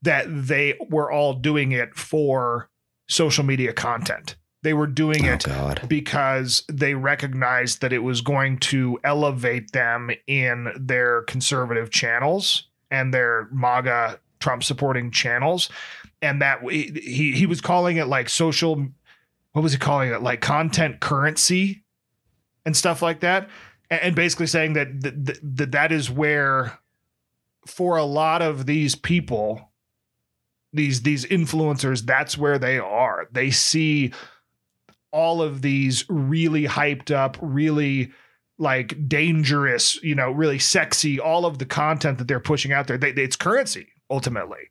that 0.02 0.26
they 0.28 0.76
were 0.90 1.10
all 1.10 1.32
doing 1.32 1.72
it 1.72 1.94
for 1.96 2.68
social 3.08 3.44
media 3.44 3.72
content. 3.72 4.36
They 4.62 4.74
were 4.74 4.86
doing 4.86 5.26
Oh 5.26 5.32
it 5.32 5.88
because 5.88 6.64
they 6.68 6.94
recognized 6.94 7.80
that 7.80 7.92
it 7.92 8.00
was 8.00 8.20
going 8.20 8.58
to 8.58 9.00
elevate 9.04 9.72
them 9.72 10.10
in 10.26 10.72
their 10.76 11.22
conservative 11.22 11.90
channels 11.90 12.64
and 12.90 13.14
their 13.14 13.48
MAGA 13.52 14.20
Trump 14.38 14.62
supporting 14.62 15.10
channels. 15.10 15.70
And 16.20 16.42
that 16.42 16.60
he 16.70 17.32
he 17.32 17.46
was 17.46 17.62
calling 17.62 17.96
it 17.96 18.06
like 18.06 18.28
social, 18.28 18.86
what 19.52 19.62
was 19.62 19.72
he 19.72 19.78
calling 19.78 20.12
it? 20.12 20.22
Like 20.22 20.42
content 20.42 21.00
currency 21.00 21.82
and 22.66 22.76
stuff 22.76 23.00
like 23.00 23.20
that. 23.20 23.48
And, 23.90 24.00
and 24.02 24.14
basically 24.14 24.46
saying 24.46 24.74
that, 24.74 25.00
that 25.00 25.40
that 25.56 25.72
that 25.72 25.92
is 25.92 26.10
where, 26.10 26.78
for 27.66 27.96
a 27.96 28.04
lot 28.04 28.42
of 28.42 28.66
these 28.66 28.94
people, 28.94 29.70
these 30.74 31.00
these 31.00 31.24
influencers, 31.24 32.04
that's 32.04 32.36
where 32.36 32.58
they 32.58 32.78
are. 32.78 33.26
They 33.32 33.50
see 33.50 34.12
all 35.12 35.42
of 35.42 35.62
these 35.62 36.04
really 36.08 36.64
hyped 36.64 37.10
up, 37.10 37.36
really 37.40 38.12
like 38.58 39.08
dangerous, 39.08 40.02
you 40.02 40.14
know, 40.14 40.30
really 40.30 40.58
sexy, 40.58 41.18
all 41.18 41.46
of 41.46 41.58
the 41.58 41.66
content 41.66 42.18
that 42.18 42.28
they're 42.28 42.40
pushing 42.40 42.72
out 42.72 42.86
there. 42.86 42.98
They, 42.98 43.12
they- 43.12 43.24
it's 43.24 43.36
currency 43.36 43.88
ultimately. 44.10 44.70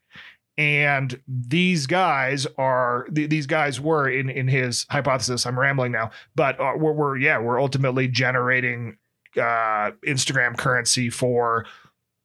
And 0.57 1.21
these 1.27 1.87
guys 1.87 2.45
are 2.57 3.07
th- 3.15 3.29
these 3.29 3.47
guys 3.47 3.79
were 3.79 4.09
in 4.09 4.29
in 4.29 4.49
his 4.49 4.85
hypothesis. 4.89 5.45
I'm 5.45 5.57
rambling 5.57 5.93
now, 5.93 6.11
but 6.35 6.59
uh, 6.59 6.73
we're, 6.75 6.91
we're 6.91 7.17
yeah 7.17 7.39
we're 7.39 7.61
ultimately 7.61 8.09
generating 8.09 8.97
uh, 9.37 9.91
Instagram 10.05 10.57
currency 10.57 11.09
for 11.09 11.65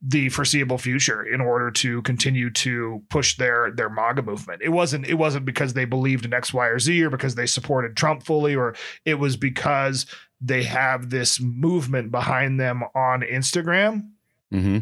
the 0.06 0.28
foreseeable 0.28 0.76
future 0.76 1.22
in 1.22 1.40
order 1.40 1.70
to 1.70 2.02
continue 2.02 2.50
to 2.50 3.02
push 3.08 3.36
their 3.36 3.70
their 3.70 3.88
MAGA 3.88 4.22
movement. 4.22 4.60
It 4.62 4.68
wasn't 4.68 5.06
it 5.06 5.14
wasn't 5.14 5.46
because 5.46 5.72
they 5.72 5.86
believed 5.86 6.24
in 6.24 6.34
X, 6.34 6.52
Y, 6.52 6.66
or 6.66 6.78
Z 6.78 7.02
or 7.02 7.10
because 7.10 7.34
they 7.34 7.46
supported 7.46 7.96
Trump 7.96 8.22
fully, 8.22 8.54
or 8.54 8.74
it 9.04 9.14
was 9.14 9.36
because 9.36 10.06
they 10.40 10.62
have 10.64 11.08
this 11.08 11.40
movement 11.40 12.10
behind 12.10 12.60
them 12.60 12.82
on 12.94 13.22
Instagram 13.22 14.10
hmm 14.50 14.78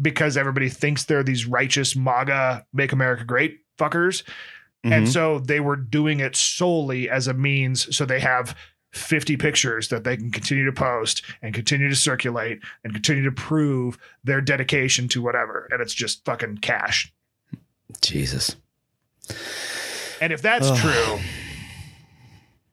because 0.00 0.36
everybody 0.36 0.68
thinks 0.68 1.04
they're 1.04 1.22
these 1.22 1.46
righteous 1.46 1.96
MAGA 1.96 2.66
make 2.74 2.92
America 2.92 3.24
great 3.24 3.60
fuckers. 3.78 4.22
Mm-hmm. 4.84 4.92
And 4.92 5.08
so 5.08 5.38
they 5.38 5.60
were 5.60 5.76
doing 5.76 6.20
it 6.20 6.36
solely 6.36 7.08
as 7.08 7.28
a 7.28 7.34
means 7.34 7.96
so 7.96 8.04
they 8.04 8.20
have 8.20 8.54
50 8.96 9.36
pictures 9.36 9.88
that 9.88 10.04
they 10.04 10.16
can 10.16 10.30
continue 10.30 10.64
to 10.64 10.72
post 10.72 11.22
and 11.42 11.54
continue 11.54 11.88
to 11.88 11.96
circulate 11.96 12.60
and 12.84 12.92
continue 12.92 13.22
to 13.24 13.32
prove 13.32 13.98
their 14.24 14.40
dedication 14.40 15.08
to 15.08 15.22
whatever. 15.22 15.68
And 15.70 15.80
it's 15.80 15.94
just 15.94 16.24
fucking 16.24 16.58
cash. 16.58 17.12
Jesus. 18.00 18.56
And 20.20 20.32
if 20.32 20.40
that's 20.42 20.66
Ugh. 20.68 20.78
true, 20.78 21.18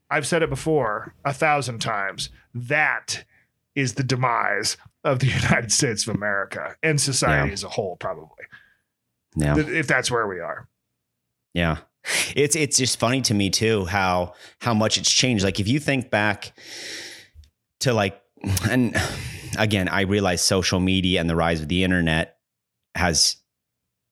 I've 0.09 0.27
said 0.27 0.43
it 0.43 0.49
before 0.49 1.13
a 1.25 1.33
thousand 1.33 1.79
times. 1.79 2.29
That 2.53 3.25
is 3.75 3.95
the 3.95 4.03
demise 4.03 4.77
of 5.03 5.19
the 5.19 5.27
United 5.41 5.71
States 5.71 6.07
of 6.07 6.15
America 6.15 6.75
and 6.83 7.01
society 7.01 7.47
Yeah. 7.49 7.53
as 7.53 7.63
a 7.63 7.69
whole, 7.69 7.95
probably, 7.97 8.45
Yeah. 9.35 9.57
if 9.57 9.87
that's 9.87 10.11
where 10.11 10.27
we 10.27 10.39
are. 10.39 10.67
Yeah. 11.53 11.77
It's 12.35 12.55
it's 12.55 12.77
just 12.77 12.99
funny 12.99 13.21
to 13.23 13.33
me 13.33 13.49
too 13.49 13.85
how 13.85 14.33
how 14.59 14.73
much 14.73 14.97
it's 14.97 15.11
changed. 15.11 15.43
Like 15.43 15.59
if 15.59 15.67
you 15.67 15.79
think 15.79 16.09
back 16.09 16.53
to 17.81 17.93
like 17.93 18.21
and 18.69 18.95
again, 19.57 19.87
I 19.87 20.01
realize 20.01 20.41
social 20.41 20.79
media 20.79 21.19
and 21.19 21.29
the 21.29 21.35
rise 21.35 21.61
of 21.61 21.67
the 21.67 21.83
internet 21.83 22.37
has 22.95 23.37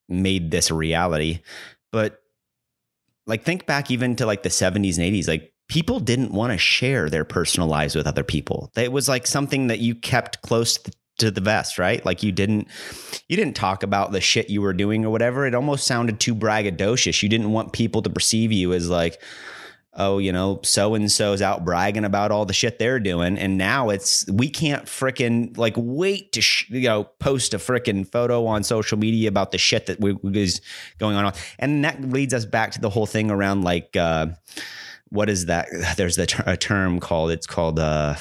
made 0.07 0.51
this 0.51 0.71
a 0.71 0.73
reality, 0.73 1.41
but 1.91 2.21
like 3.27 3.43
think 3.43 3.65
back 3.65 3.91
even 3.91 4.15
to 4.17 4.25
like 4.25 4.43
the 4.43 4.49
70s 4.49 4.97
and 4.97 5.13
80s 5.13 5.27
like 5.27 5.53
people 5.67 5.99
didn't 5.99 6.31
want 6.31 6.51
to 6.51 6.57
share 6.57 7.09
their 7.09 7.23
personal 7.23 7.67
lives 7.67 7.95
with 7.95 8.07
other 8.07 8.23
people. 8.23 8.71
It 8.75 8.91
was 8.91 9.07
like 9.07 9.25
something 9.25 9.67
that 9.67 9.79
you 9.79 9.95
kept 9.95 10.41
close 10.41 10.77
to 11.21 11.31
the 11.31 11.41
vest, 11.41 11.77
right? 11.77 12.05
Like 12.05 12.23
you 12.23 12.31
didn't 12.31 12.67
you 13.27 13.37
didn't 13.37 13.55
talk 13.55 13.83
about 13.83 14.11
the 14.11 14.21
shit 14.21 14.49
you 14.49 14.61
were 14.61 14.73
doing 14.73 15.05
or 15.05 15.09
whatever. 15.09 15.45
It 15.45 15.55
almost 15.55 15.87
sounded 15.87 16.19
too 16.19 16.35
braggadocious. 16.35 17.23
You 17.23 17.29
didn't 17.29 17.51
want 17.51 17.73
people 17.73 18.01
to 18.01 18.09
perceive 18.09 18.51
you 18.51 18.73
as 18.73 18.89
like, 18.89 19.21
oh, 19.93 20.17
you 20.17 20.31
know, 20.31 20.59
so 20.63 20.95
and 20.95 21.11
so's 21.11 21.41
out 21.41 21.63
bragging 21.63 22.05
about 22.05 22.31
all 22.31 22.45
the 22.45 22.53
shit 22.53 22.79
they're 22.79 22.99
doing. 22.99 23.37
And 23.37 23.57
now 23.57 23.89
it's 23.89 24.29
we 24.29 24.49
can't 24.49 24.85
fricking 24.85 25.57
like 25.57 25.75
wait 25.77 26.31
to 26.33 26.41
sh- 26.41 26.69
you 26.69 26.87
know 26.87 27.05
post 27.19 27.53
a 27.53 27.57
fricking 27.57 28.07
photo 28.07 28.45
on 28.45 28.63
social 28.63 28.97
media 28.97 29.29
about 29.29 29.51
the 29.51 29.57
shit 29.57 29.85
that 29.85 29.99
we, 29.99 30.17
is 30.33 30.61
going 30.97 31.15
on. 31.15 31.33
And 31.59 31.85
that 31.85 32.01
leads 32.01 32.33
us 32.33 32.45
back 32.45 32.71
to 32.71 32.81
the 32.81 32.89
whole 32.89 33.05
thing 33.05 33.29
around 33.29 33.63
like 33.63 33.95
uh, 33.95 34.27
what 35.09 35.29
is 35.29 35.45
that? 35.45 35.67
There's 35.97 36.15
the 36.15 36.25
ter- 36.25 36.43
a 36.45 36.57
term 36.57 36.99
called 36.99 37.31
it's 37.31 37.47
called 37.47 37.79
uh, 37.79 38.15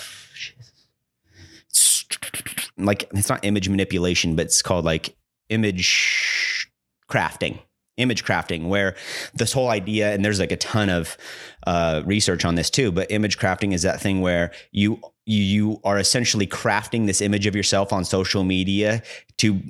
like 2.84 3.08
it's 3.14 3.28
not 3.28 3.44
image 3.44 3.68
manipulation, 3.68 4.36
but 4.36 4.46
it's 4.46 4.62
called 4.62 4.84
like 4.84 5.16
image 5.48 6.68
crafting. 7.10 7.58
Image 7.96 8.24
crafting, 8.24 8.68
where 8.68 8.96
this 9.34 9.52
whole 9.52 9.68
idea, 9.68 10.14
and 10.14 10.24
there's 10.24 10.40
like 10.40 10.52
a 10.52 10.56
ton 10.56 10.88
of 10.88 11.18
uh, 11.66 12.02
research 12.06 12.46
on 12.46 12.54
this 12.54 12.70
too, 12.70 12.90
but 12.90 13.10
image 13.10 13.36
crafting 13.38 13.74
is 13.74 13.82
that 13.82 14.00
thing 14.00 14.22
where 14.22 14.52
you 14.72 14.98
you 15.26 15.42
you 15.42 15.80
are 15.84 15.98
essentially 15.98 16.46
crafting 16.46 17.06
this 17.06 17.20
image 17.20 17.46
of 17.46 17.54
yourself 17.54 17.92
on 17.92 18.04
social 18.06 18.42
media 18.42 19.02
to 19.36 19.60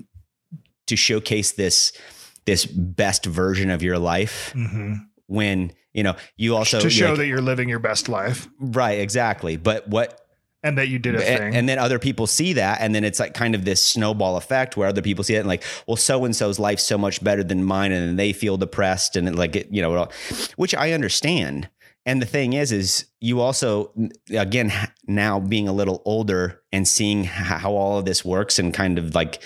to 0.87 0.95
showcase 0.97 1.53
this 1.53 1.93
this 2.47 2.67
best 2.67 3.27
version 3.27 3.69
of 3.71 3.83
your 3.83 3.99
life 3.99 4.53
Mm-hmm. 4.55 4.95
when 5.27 5.73
you 5.93 6.05
know 6.05 6.15
you 6.37 6.55
also 6.55 6.79
to 6.81 6.89
show 6.91 7.09
like- 7.11 7.19
that 7.19 7.27
you're 7.27 7.41
living 7.43 7.69
your 7.69 7.79
best 7.81 8.09
life 8.09 8.49
right 8.61 9.01
exactly 9.01 9.57
but 9.57 9.89
what 9.89 10.21
and 10.63 10.77
that 10.79 10.89
you 10.89 10.99
did 10.99 11.15
a 11.15 11.29
and, 11.29 11.39
thing. 11.39 11.55
and 11.55 11.69
then 11.69 11.79
other 11.79 11.99
people 11.99 12.27
see 12.27 12.53
that 12.55 12.81
and 12.81 12.95
then 12.95 13.05
it's 13.05 13.19
like 13.19 13.35
kind 13.35 13.55
of 13.55 13.65
this 13.65 13.85
snowball 13.85 14.37
effect 14.37 14.77
where 14.77 14.89
other 14.89 15.03
people 15.03 15.25
see 15.25 15.35
it 15.35 15.39
and 15.39 15.49
like 15.49 15.63
well 15.87 15.97
so 15.97 16.25
and 16.25 16.37
so's 16.37 16.59
life's 16.59 16.83
so 16.83 16.99
much 16.99 17.23
better 17.23 17.43
than 17.43 17.65
mine 17.65 17.93
and 17.93 18.09
then 18.09 18.17
they 18.17 18.33
feel 18.33 18.57
depressed 18.57 19.17
and 19.17 19.29
it, 19.29 19.35
like 19.35 19.57
it, 19.57 19.69
you 19.71 19.81
know 19.81 19.95
it 19.95 19.97
all- 19.97 20.13
which 20.57 20.75
i 20.75 20.93
understand 20.93 21.69
and 22.07 22.21
the 22.21 22.27
thing 22.27 22.53
is 22.53 22.73
is 22.73 23.07
you 23.21 23.41
also 23.41 23.93
again 24.31 24.73
now 25.07 25.41
being 25.41 25.69
a 25.69 25.73
little 25.73 26.03
older 26.05 26.61
and 26.73 26.87
seeing 26.87 27.25
how 27.25 27.73
all 27.73 27.99
of 27.99 28.05
this 28.05 28.25
works 28.25 28.59
and 28.59 28.73
kind 28.75 28.99
of 28.99 29.15
like 29.15 29.43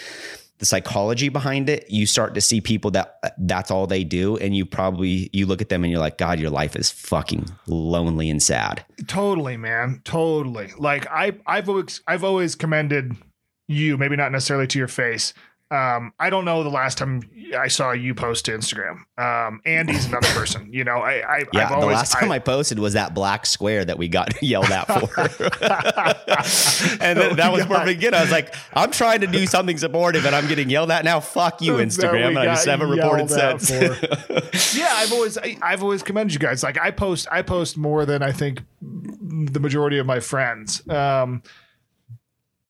the 0.59 0.67
psychology 0.67 1.29
behind 1.29 1.69
it 1.69 1.85
you 1.91 2.07
start 2.07 2.35
to 2.35 2.41
see 2.41 2.61
people 2.61 2.91
that 2.91 3.19
that's 3.39 3.71
all 3.71 3.87
they 3.87 4.05
do 4.05 4.37
and 4.39 4.57
you 4.57 4.65
probably 4.65 5.29
you 5.33 5.47
look 5.47 5.61
at 5.61 5.69
them 5.69 5.83
and 5.85 5.91
you're 5.91 6.01
like 6.01 6.17
god 6.17 6.39
your 6.39 6.51
life 6.51 6.77
is 6.77 6.91
fucking 6.91 7.45
lonely 7.67 8.31
and 8.31 8.43
sad 8.43 8.85
Totally, 9.07 9.57
man. 9.57 10.01
Totally. 10.05 10.73
Like 10.79 11.07
I 11.11 11.33
I've 11.47 11.69
always 11.69 12.01
I've 12.07 12.25
always 12.25 12.55
commended 12.55 13.17
you, 13.69 13.99
maybe 13.99 14.17
not 14.17 14.33
necessarily 14.33 14.67
to 14.69 14.79
your 14.79 14.89
face. 14.89 15.35
Um, 15.75 16.13
I 16.21 16.31
don't 16.31 16.45
know 16.45 16.63
the 16.63 16.69
last 16.71 16.99
time 16.99 17.23
I 17.59 17.69
saw 17.69 17.93
you 17.93 18.15
post 18.15 18.45
to 18.45 18.53
Instagram. 18.53 18.99
Um, 19.19 19.61
Andy's 19.65 20.07
another 20.07 20.29
person. 20.35 20.69
You 20.73 20.85
know, 20.85 20.99
I, 20.99 21.13
I 21.39 21.39
Yeah, 21.53 21.65
I've 21.65 21.69
the 21.71 21.75
always 21.77 21.97
last 21.97 22.13
time 22.13 22.31
I, 22.31 22.39
posted 22.39 22.79
was 22.79 22.93
that 22.93 23.15
black 23.15 23.47
square 23.47 23.85
that 23.85 23.99
we 23.99 24.09
got 24.09 24.31
yelled 24.43 24.71
at 24.71 24.85
for, 24.87 25.21
and 27.03 27.19
then 27.19 27.37
that 27.37 27.53
was 27.53 27.67
where 27.67 27.69
We 27.69 27.75
got- 27.75 27.81
perfect. 27.81 27.99
Again, 27.99 28.15
I 28.15 28.21
was 28.23 28.31
like, 28.31 28.55
I'm 28.75 28.91
trying 28.91 29.21
to 29.21 29.27
do 29.27 29.47
something 29.47 29.79
supportive, 29.79 30.25
and 30.27 30.35
I'm 30.35 30.47
getting 30.49 30.69
yelled 30.71 30.91
at 30.91 31.05
now. 31.05 31.21
Fuck 31.21 31.61
you, 31.63 31.75
Instagram. 31.75 32.29
And 32.29 32.39
I 32.39 32.47
just 32.47 32.67
haven't 32.67 32.91
reported 32.91 33.31
since. 33.31 33.71
yeah, 34.77 34.89
I've 34.93 35.13
always 35.13 35.39
I, 35.39 35.57
I've 35.63 35.83
always 35.83 36.03
commended 36.03 36.35
you 36.35 36.41
guys. 36.41 36.63
Like 36.63 36.79
I 36.81 36.91
post 36.91 37.27
I 37.31 37.43
post 37.43 37.77
more 37.77 38.05
than 38.07 38.23
I 38.23 38.33
think 38.33 38.63
the 38.81 39.61
majority 39.61 39.99
of 39.99 40.07
my 40.07 40.21
friends. 40.21 40.87
Um, 40.89 41.43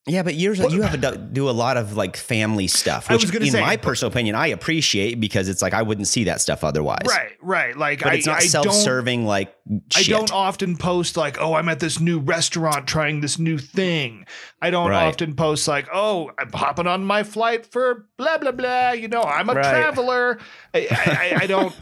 yeah, 0.07 0.23
but 0.23 0.35
yours, 0.35 0.59
you 0.59 0.83
have 0.83 1.01
to 1.01 1.17
do 1.17 1.49
a 1.49 1.53
lot 1.53 1.79
of 1.79 1.97
like 1.97 2.17
family 2.17 2.67
stuff, 2.67 3.09
which, 3.09 3.35
in 3.35 3.47
say, 3.53 3.61
my 3.61 3.79
personal 3.79 4.13
opinion, 4.13 4.35
I 4.35 4.49
appreciate 4.49 5.19
because 5.19 5.49
it's 5.49 5.63
like 5.63 5.73
I 5.73 5.81
wouldn't 5.81 6.09
see 6.09 6.25
that 6.25 6.43
stuff 6.43 6.63
otherwise. 6.63 7.07
right, 7.07 7.33
right. 7.41 7.75
Like 7.75 8.03
But 8.03 8.13
I, 8.13 8.15
it's 8.17 8.27
not 8.27 8.37
I 8.43 8.47
self-serving. 8.47 9.25
Like 9.25 9.57
I 9.97 10.03
don't 10.03 10.31
often 10.31 10.77
post 10.77 11.17
like, 11.17 11.41
oh, 11.41 11.55
I'm 11.55 11.71
at 11.71 11.81
this 11.81 12.01
new 12.01 12.19
restaurant 12.19 12.87
trying 12.87 13.21
this 13.23 13.39
new 13.39 13.57
thing. 13.57 14.27
I 14.61 14.69
don't 14.71 14.91
Right. 14.91 15.07
often 15.07 15.35
post 15.37 15.67
like, 15.69 15.89
oh, 15.91 16.31
I'm 16.39 16.53
hopping 16.53 16.87
on 16.87 17.05
my 17.05 17.23
flight 17.23 17.65
for 17.65 18.07
blah 18.19 18.37
blah 18.37 18.53
blah. 18.53 18.91
You 18.91 19.09
know, 19.09 19.23
I'm 19.23 19.49
a 19.49 19.55
Right. 19.55 19.71
traveler. 19.71 20.39
I, 20.75 20.87
I, 20.91 21.11
I, 21.11 21.43
I 21.43 21.47
don't. 21.47 21.75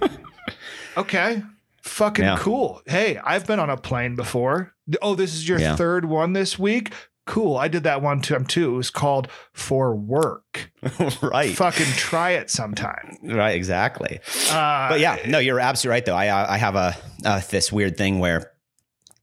okay, 0.97 1.43
fucking 1.83 2.25
Yeah. 2.25 2.37
cool. 2.39 2.83
Hey, 2.87 3.19
I've 3.23 3.47
been 3.47 3.59
on 3.59 3.71
a 3.71 3.77
plane 3.77 4.15
before. 4.15 4.75
Oh, 5.01 5.15
this 5.15 5.35
is 5.35 5.49
your 5.49 5.59
Yeah. 5.59 5.77
third 5.77 6.05
one 6.05 6.33
this 6.35 6.59
week. 6.59 6.93
Cool. 7.33 7.57
I 7.57 7.68
did 7.68 7.85
that 7.85 8.03
one 8.03 8.21
time 8.21 8.45
too. 8.45 8.75
It 8.75 8.77
was 8.77 8.90
called 8.90 9.27
For 9.55 9.95
Work. 9.97 10.71
right, 11.23 11.57
Fucking 11.57 11.87
try 11.97 12.33
it 12.33 12.51
sometime. 12.51 13.16
right, 13.23 13.55
exactly. 13.57 14.21
Uh, 14.51 14.90
but 14.90 15.01
yeah, 15.01 15.16
no, 15.27 15.38
you're 15.38 15.59
absolutely 15.59 15.95
right. 15.95 16.05
Though 16.05 16.14
I 16.14 16.55
I 16.55 16.59
have 16.59 16.77
a 16.77 16.95
uh, 17.25 17.40
this 17.49 17.73
weird 17.73 17.97
thing 17.97 18.18
where 18.18 18.53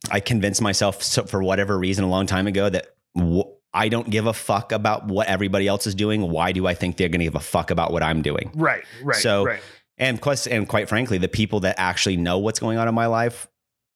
I 0.09 0.21
convinced 0.21 0.59
myself 0.59 1.03
so 1.03 1.25
for 1.25 1.43
whatever 1.43 1.77
reason 1.77 2.03
a 2.03 2.09
long 2.09 2.25
time 2.25 2.47
ago 2.47 2.67
that 2.67 2.87
w- 3.15 3.43
I 3.75 3.89
don't 3.89 4.09
give 4.09 4.25
a 4.25 4.33
fuck 4.33 4.71
about 4.71 5.05
what 5.07 5.27
everybody 5.27 5.67
else 5.67 5.85
is 5.85 5.93
doing. 5.93 6.31
Why 6.31 6.51
do 6.51 6.65
I 6.65 6.73
think 6.73 6.97
they're 6.97 7.09
going 7.09 7.19
to 7.19 7.25
give 7.25 7.35
a 7.35 7.39
fuck 7.39 7.69
about 7.69 7.91
what 7.93 8.01
I'm 8.01 8.23
doing? 8.23 8.49
Right, 8.55 8.85
right, 9.03 9.17
So- 9.17 9.45
right. 9.45 9.61
And 9.99 10.19
quite, 10.19 10.47
and 10.47 10.67
quite 10.67 10.89
frankly, 10.89 11.17
the 11.19 11.27
people 11.27 11.59
that 11.59 11.75
actually 11.77 12.15
know 12.17 12.39
what's 12.39 12.57
going 12.59 12.77
on 12.79 12.87
in 12.87 12.95
my 12.95 13.05
life 13.07 13.47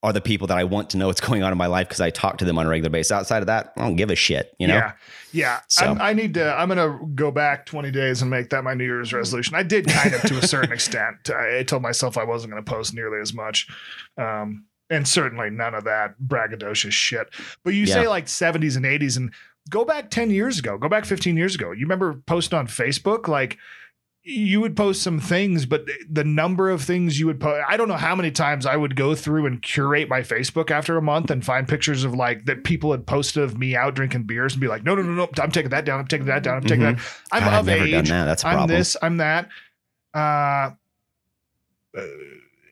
are 0.04 0.12
the 0.12 0.22
people 0.22 0.48
that 0.48 0.58
I 0.58 0.66
want 0.66 0.90
to 0.92 0.98
know 0.98 1.08
what's 1.08 1.22
going 1.28 1.42
on 1.42 1.52
in 1.52 1.58
my 1.58 1.68
life 1.68 1.88
because 1.88 2.02
I 2.02 2.10
talk 2.10 2.38
to 2.40 2.46
them 2.46 2.60
on 2.60 2.66
a 2.66 2.70
regular 2.70 2.90
basis. 2.90 3.12
Outside 3.12 3.42
of 3.42 3.48
that, 3.48 3.74
I 3.78 3.82
don't 3.82 3.96
give 3.96 4.12
a 4.12 4.16
shit. 4.16 4.54
You 4.60 4.68
know? 4.68 4.76
Yeah, 4.76 4.92
yeah. 5.32 5.60
So- 5.70 5.86
I'm, 5.86 6.16
need 6.18 6.34
to. 6.36 6.54
I'm 6.54 6.68
gonna 6.68 7.00
go 7.16 7.32
back 7.32 7.66
20 7.66 7.90
days 7.90 8.22
and 8.22 8.30
make 8.30 8.50
that 8.50 8.64
my 8.64 8.74
New 8.74 8.84
Year's 8.84 9.14
resolution. 9.14 9.56
I 9.56 9.64
did 9.64 9.88
kind 9.88 10.14
of 10.14 10.22
to 10.24 10.38
a 10.38 10.42
certain 10.48 10.74
extent. 10.74 11.30
I, 11.30 11.60
I 11.60 11.64
told 11.64 11.82
myself 11.82 12.18
I 12.18 12.26
wasn't 12.26 12.52
gonna 12.52 12.64
post 12.64 12.94
nearly 12.94 13.22
as 13.22 13.34
much, 13.34 13.68
um, 14.18 14.66
and 14.90 15.08
certainly 15.08 15.50
none 15.50 15.74
of 15.74 15.86
that 15.86 16.16
braggadocious 16.24 16.92
shit. 16.92 17.30
But 17.64 17.74
you 17.74 17.86
say 17.88 18.08
like 18.08 18.26
70s 18.26 18.76
and 18.76 18.86
80s, 18.86 19.18
and 19.18 19.34
go 19.70 19.86
back 19.86 20.12
10 20.12 20.30
years 20.30 20.60
ago. 20.60 20.78
Go 20.78 20.90
back 20.90 21.06
15 21.06 21.38
years 21.38 21.56
ago. 21.56 21.72
You 21.72 21.86
remember 21.86 22.22
posting 22.28 22.60
on 22.60 22.68
Facebook 22.68 23.28
like. 23.28 23.58
You 24.26 24.62
would 24.62 24.78
post 24.78 25.02
some 25.02 25.20
things, 25.20 25.66
but 25.66 25.86
the 26.10 26.24
number 26.24 26.70
of 26.70 26.82
things 26.82 27.20
you 27.20 27.26
would 27.26 27.42
post, 27.42 27.62
I 27.68 27.76
don't 27.76 27.90
know 27.90 27.98
how 27.98 28.16
many 28.16 28.32
times 28.32 28.66
I 28.66 28.78
would 28.78 28.96
go 28.96 29.16
through 29.16 29.46
and 29.46 29.62
curate 29.62 30.08
my 30.08 30.22
Facebook 30.22 30.72
after 30.72 30.96
a 30.96 31.02
month 31.02 31.30
and 31.30 31.44
find 31.44 31.68
pictures 31.68 32.06
of 32.06 32.14
like 32.14 32.46
that 32.46 32.64
people 32.64 32.92
had 32.92 33.06
posted 33.06 33.44
of 33.44 33.58
me 33.58 33.76
out 33.76 33.96
drinking 33.96 34.24
beers 34.24 34.54
and 34.54 34.62
be 34.62 34.68
like, 34.70 34.84
no, 34.84 34.96
no, 34.96 35.02
no, 35.02 35.12
no, 35.12 35.30
I'm 35.42 35.52
taking 35.52 35.72
that 35.72 35.84
down. 35.84 36.00
I'm 36.00 36.08
taking 36.08 36.28
that 36.28 36.42
down. 36.42 36.56
I'm 36.56 36.64
taking 36.64 36.84
that. 36.84 37.00
I'm 37.34 37.44
God, 37.44 37.54
I've 37.54 37.60
of 37.60 37.66
never 37.66 37.84
age. 37.84 37.92
done 37.92 38.06
that. 38.06 38.26
That's 38.26 38.44
a 38.46 38.48
I'm 38.48 38.68
this, 38.68 38.96
I'm 39.02 39.18
that. 39.18 39.50
Uh, 40.14 40.72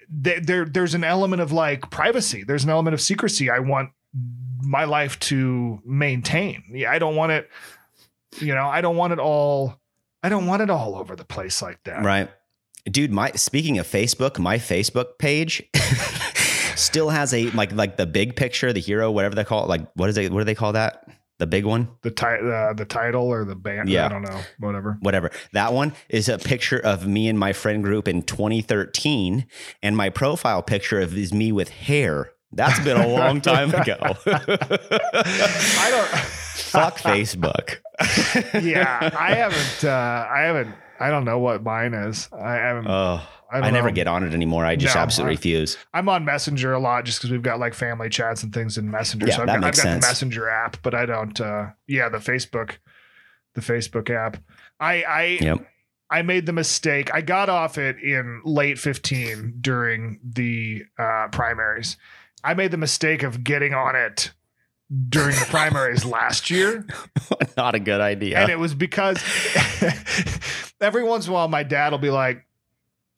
there, 0.10 0.66
there's 0.66 0.94
an 0.94 1.04
element 1.04 1.42
of 1.42 1.52
like 1.52 1.90
privacy. 1.90 2.44
There's 2.46 2.64
an 2.64 2.70
element 2.70 2.94
of 2.94 3.02
secrecy. 3.02 3.50
I 3.50 3.60
want 3.60 3.90
my 4.62 4.86
life 4.86 5.20
to 5.20 5.82
maintain. 5.86 6.64
Yeah, 6.72 6.92
I 6.92 7.00
don't 7.00 7.18
want 7.18 7.34
it. 7.34 7.50
You 8.40 8.56
know, 8.56 8.68
I 8.68 8.80
don't 8.80 8.96
want 8.96 9.12
it 9.12 9.20
all. 9.20 9.81
I 10.24 10.30
don't 10.30 10.46
want 10.46 10.62
it 10.62 10.70
all 10.70 10.96
over 10.96 11.16
the 11.16 11.26
place 11.26 11.62
like 11.62 11.84
that. 11.86 12.04
Right. 12.04 12.30
Dude, 12.86 13.12
my 13.12 13.32
speaking 13.32 13.78
of 13.80 13.88
Facebook, 13.88 14.40
my 14.40 14.58
Facebook 14.58 15.18
page 15.20 15.64
still 16.76 17.10
has 17.10 17.34
a 17.34 17.50
like 17.52 17.72
like 17.72 17.98
the 17.98 18.08
big 18.08 18.36
picture, 18.36 18.74
the 18.74 18.80
hero, 18.80 19.12
whatever 19.12 19.36
they 19.36 19.44
call 19.44 19.64
it. 19.64 19.68
Like 19.68 19.88
what 19.96 20.10
is 20.10 20.18
it? 20.18 20.32
What 20.32 20.40
do 20.40 20.46
they 20.46 20.56
call 20.56 20.74
that? 20.74 21.08
The 21.42 21.48
big 21.48 21.66
one? 21.66 21.90
The 22.04 22.12
ti- 22.12 22.26
uh, 22.26 22.74
the 22.74 22.86
title 22.86 23.28
or 23.28 23.46
the 23.46 23.56
band. 23.56 23.90
Yeah. 23.90 24.06
I 24.06 24.10
don't 24.10 24.22
know. 24.22 24.42
Whatever. 24.60 25.00
Whatever. 25.02 25.32
That 25.54 25.74
one 25.74 25.94
is 26.08 26.30
a 26.30 26.38
picture 26.38 26.78
of 26.78 27.08
me 27.08 27.28
and 27.28 27.40
my 27.40 27.52
friend 27.52 27.84
group 27.84 28.08
in 28.08 28.22
2013. 28.22 29.48
And 29.82 29.98
my 29.98 30.12
profile 30.12 30.62
picture 30.62 31.02
of 31.02 31.18
is 31.18 31.34
me 31.34 31.52
with 31.52 31.70
hair. 31.70 32.32
That's 32.54 32.80
been 32.80 32.98
a 32.98 33.08
long 33.08 33.42
time 33.52 33.74
ago. 33.74 33.98
I 34.26 35.88
don't. 35.90 36.08
Fuck 36.10 36.98
Facebook. 37.00 37.78
yeah, 38.64 39.10
I 39.18 39.34
haven't. 39.36 39.84
Uh, 39.90 40.28
I 40.30 40.42
haven't. 40.42 40.76
I 41.00 41.10
don't 41.10 41.26
know 41.26 41.40
what 41.40 41.64
mine 41.64 41.94
is. 41.94 42.30
I 42.32 42.54
haven't. 42.54 42.88
Oh. 42.88 43.22
I, 43.54 43.60
I, 43.60 43.70
never 43.70 43.92
get 43.92 44.08
on 44.08 44.24
it 44.24 44.34
anymore. 44.34 44.64
I 44.66 44.78
just 44.78 44.96
No, 44.96 45.02
absolutely 45.02 45.34
I- 45.34 45.38
refuse. 45.38 45.78
I'm 45.94 46.08
on 46.08 46.24
Messenger 46.24 46.72
a 46.72 46.80
lot 46.80 47.04
just 47.04 47.20
because 47.20 47.32
we've 47.32 47.42
got 47.42 47.60
like 47.60 47.74
family 47.74 48.08
chats 48.08 48.44
and 48.44 48.54
things 48.54 48.78
in 48.78 48.90
Messenger. 48.90 49.28
Yeah, 49.28 49.36
so 49.36 49.42
I've 49.42 49.48
that 49.48 49.60
got, 49.60 49.66
makes 49.66 49.80
I've 49.80 49.84
got 49.86 49.92
sense. 49.92 50.06
the 50.06 50.10
Messenger 50.10 50.50
app, 50.50 50.78
but 50.84 50.96
I 50.96 51.06
don't. 51.06 51.42
uh 51.42 51.66
Yeah, 51.88 52.08
the 52.08 52.20
Facebook, 52.20 52.78
the 53.56 53.62
Facebook 53.62 54.10
app. 54.10 54.38
I 54.80 55.04
I 55.04 55.24
Yep. 55.42 55.68
I 56.10 56.22
made 56.22 56.46
the 56.46 56.54
mistake. 56.54 57.14
I 57.14 57.22
got 57.22 57.50
off 57.50 57.78
it 57.78 57.98
in 58.02 58.42
late 58.46 58.78
15 58.80 59.56
during 59.62 60.20
the 60.24 60.84
uh, 61.00 61.28
primaries. 61.32 61.96
I 62.44 62.54
made 62.54 62.72
the 62.72 62.78
mistake 62.78 63.24
of 63.24 63.44
getting 63.44 63.74
on 63.74 63.96
it 63.96 64.32
during 65.10 65.36
the 65.36 65.46
primaries 65.46 66.04
last 66.04 66.50
year. 66.50 66.86
Not 67.58 67.76
a 67.76 67.80
good 67.80 68.02
idea. 68.02 68.40
And 68.40 68.50
it 68.50 68.60
was 68.60 68.74
because 68.74 69.18
every 70.82 71.04
once 71.04 71.26
in 71.26 71.32
a 71.32 71.34
while, 71.34 71.48
my 71.48 71.64
dad 71.64 71.92
will 71.92 72.00
be 72.00 72.10
like, 72.10 72.46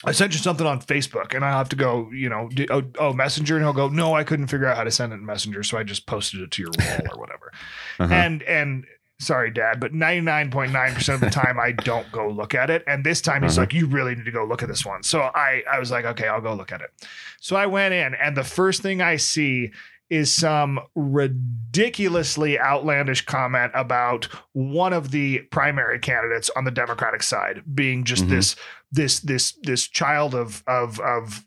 I 0.06 0.12
sent 0.12 0.34
you 0.34 0.40
something 0.40 0.68
on 0.68 0.82
Facebook, 0.82 1.34
and 1.34 1.46
I'll 1.46 1.58
have 1.58 1.70
to 1.70 1.78
go, 1.78 2.10
you 2.12 2.28
know, 2.28 2.50
do, 2.50 2.66
oh, 2.70 2.84
oh, 3.00 3.14
Messenger, 3.14 3.56
and 3.56 3.64
he'll 3.64 3.74
go, 3.74 3.88
no, 3.88 4.14
I 4.14 4.26
couldn't 4.26 4.48
figure 4.48 4.68
out 4.68 4.76
how 4.76 4.84
to 4.84 4.92
send 4.92 5.14
it 5.14 5.16
in 5.16 5.26
Messenger, 5.26 5.64
so 5.64 5.78
I 5.78 5.84
just 5.84 6.06
posted 6.08 6.42
it 6.42 6.52
to 6.52 6.62
your 6.62 6.72
wall 6.78 7.14
or 7.14 7.20
whatever. 7.20 7.52
Uh-huh. 8.00 8.12
And 8.12 8.42
and 8.44 8.86
sorry, 9.24 9.50
Dad, 9.52 9.80
but 9.80 9.94
ninety 9.94 10.22
nine 10.22 10.52
point 10.52 10.72
nine 10.72 10.94
percent 10.94 11.16
of 11.16 11.22
the 11.22 11.30
time 11.34 11.60
I 11.60 11.72
don't 11.72 12.12
go 12.12 12.28
look 12.30 12.54
at 12.54 12.70
it, 12.70 12.84
and 12.88 13.04
this 13.04 13.22
time 13.22 13.44
he's 13.44 13.58
Uh-huh. 13.58 13.64
like, 13.64 13.74
you 13.74 13.88
really 13.88 14.14
need 14.16 14.26
to 14.26 14.32
go 14.32 14.46
look 14.46 14.62
at 14.62 14.70
this 14.70 14.86
one. 14.86 15.04
So 15.04 15.22
I 15.34 15.64
I 15.72 15.80
was 15.80 15.90
like, 15.92 16.06
okay, 16.06 16.28
I'll 16.28 16.42
go 16.42 16.54
look 16.54 16.72
at 16.72 16.82
it. 16.82 16.92
So 17.40 17.56
I 17.56 17.66
went 17.66 17.94
in, 17.94 18.14
and 18.16 18.38
the 18.38 18.44
first 18.44 18.82
thing 18.82 19.02
I 19.02 19.16
see 19.18 19.72
is 20.10 20.36
some 20.36 20.80
ridiculously 20.96 22.60
outlandish 22.60 23.26
comment 23.26 23.72
about 23.74 24.26
one 24.52 24.94
of 24.94 25.10
the 25.12 25.40
primary 25.52 25.98
candidates 25.98 26.52
on 26.56 26.66
the 26.66 26.72
Democratic 26.72 27.24
side 27.24 27.64
being 27.74 28.04
just 28.04 28.26
Mhm. 28.26 28.30
this 28.30 28.56
this 28.92 29.20
this 29.22 29.54
this 29.64 29.88
child 29.88 30.36
of 30.36 30.62
of 30.68 31.00
of 31.00 31.46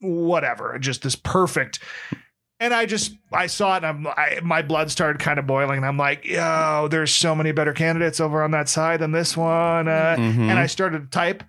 whatever, 0.00 0.78
just 0.78 1.02
this 1.02 1.16
perfect. 1.16 1.78
And 2.60 2.74
I 2.74 2.86
just 2.86 3.16
I 3.32 3.46
saw 3.46 3.74
it 3.74 3.84
and 3.84 3.86
I'm 3.86 4.06
I, 4.08 4.40
my 4.42 4.62
blood 4.62 4.90
started 4.90 5.20
kind 5.20 5.38
of 5.38 5.46
boiling 5.46 5.76
and 5.76 5.86
I'm 5.86 5.96
like, 5.96 6.24
yo, 6.24 6.88
there's 6.90 7.12
so 7.14 7.34
many 7.34 7.52
better 7.52 7.72
candidates 7.72 8.18
over 8.20 8.42
on 8.42 8.50
that 8.50 8.68
side 8.68 9.00
than 9.00 9.12
this 9.12 9.36
one. 9.36 9.86
Uh, 9.88 10.16
Mhm. 10.18 10.48
and 10.50 10.58
I 10.58 10.66
started 10.66 11.00
to 11.02 11.06
type 11.08 11.44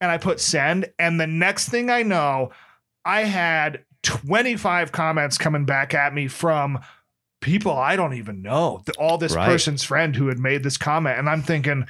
and 0.00 0.10
I 0.10 0.16
put 0.18 0.40
send. 0.40 0.90
And 0.98 1.20
the 1.20 1.26
next 1.26 1.68
thing 1.68 1.90
I 1.90 2.02
know, 2.02 2.52
I 3.04 3.22
had 3.24 3.84
25 4.02 4.92
comments 4.92 5.36
coming 5.36 5.64
back 5.66 5.92
at 5.92 6.14
me 6.14 6.28
from 6.28 6.78
people 7.42 7.72
I 7.76 7.96
don't 7.96 8.14
even 8.14 8.40
know. 8.40 8.82
The- 8.86 8.92
All 8.94 9.18
this 9.18 9.34
Right. 9.34 9.46
person's 9.46 9.84
friend 9.84 10.16
who 10.16 10.28
had 10.28 10.38
made 10.38 10.62
this 10.62 10.78
comment. 10.78 11.18
And 11.18 11.28
I'm 11.28 11.42
thinking, 11.42 11.86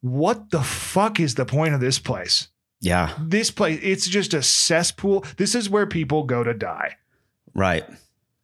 what 0.00 0.50
the 0.50 0.62
fuck 0.62 1.20
is 1.20 1.34
the 1.34 1.44
point 1.44 1.74
of 1.74 1.80
this 1.80 1.98
place? 1.98 2.48
yeah. 2.80 3.12
This 3.20 3.50
place, 3.50 3.80
it's 3.82 4.06
just 4.08 4.32
a 4.34 4.42
cesspool. 4.42 5.24
This 5.38 5.54
is 5.54 5.68
where 5.68 5.86
people 5.86 6.24
go 6.24 6.44
to 6.44 6.54
die. 6.54 6.96
Right. 7.54 7.84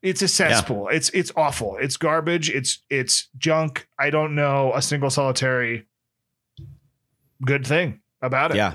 It's 0.03 0.21
a 0.21 0.29
cesspool. 0.29 0.89
It's 0.89 1.11
it's 1.11 1.31
awful. 1.37 1.77
It's 1.77 1.97
garbage. 1.97 2.51
It's 2.51 2.83
it's 2.91 3.29
junk. 3.39 3.87
I 3.99 4.11
don't 4.11 4.35
know 4.35 4.73
a 4.75 4.83
single 4.83 5.11
solitary 5.11 5.87
good 7.45 7.67
thing 7.67 8.01
about 8.21 8.51
it. 8.51 8.57
Yeah. 8.57 8.75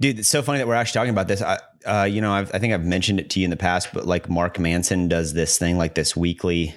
Dude, 0.00 0.18
it's 0.18 0.28
so 0.28 0.42
funny 0.42 0.58
that 0.58 0.68
we're 0.68 0.74
actually 0.74 0.98
talking 0.98 1.10
about 1.10 1.28
this. 1.28 1.40
I, 1.40 1.58
uh, 1.86 2.04
you 2.04 2.20
know, 2.20 2.32
I've, 2.32 2.54
I 2.54 2.58
think 2.58 2.74
I've 2.74 2.84
mentioned 2.84 3.18
it 3.18 3.30
to 3.30 3.40
you 3.40 3.44
in 3.44 3.50
the 3.50 3.56
past, 3.56 3.88
but 3.94 4.06
like 4.06 4.28
Mark 4.28 4.58
Manson 4.58 5.08
does 5.08 5.32
this 5.32 5.56
thing, 5.58 5.78
like 5.78 5.94
this 5.94 6.14
weekly, 6.14 6.74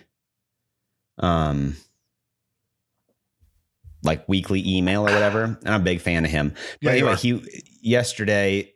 um, 1.18 1.76
like 4.04 4.28
weekly 4.30 4.63
email 4.65 5.02
or 5.02 5.12
whatever. 5.12 5.44
And 5.44 5.68
I'm 5.68 5.82
a 5.82 5.84
big 5.84 6.00
fan 6.00 6.24
of 6.24 6.32
him. 6.32 6.54
Yeah, 6.80 6.92
But 6.92 6.98
you 6.98 7.08
anyway, 7.08 7.15
he 7.18 7.63
yesterday 7.82 8.74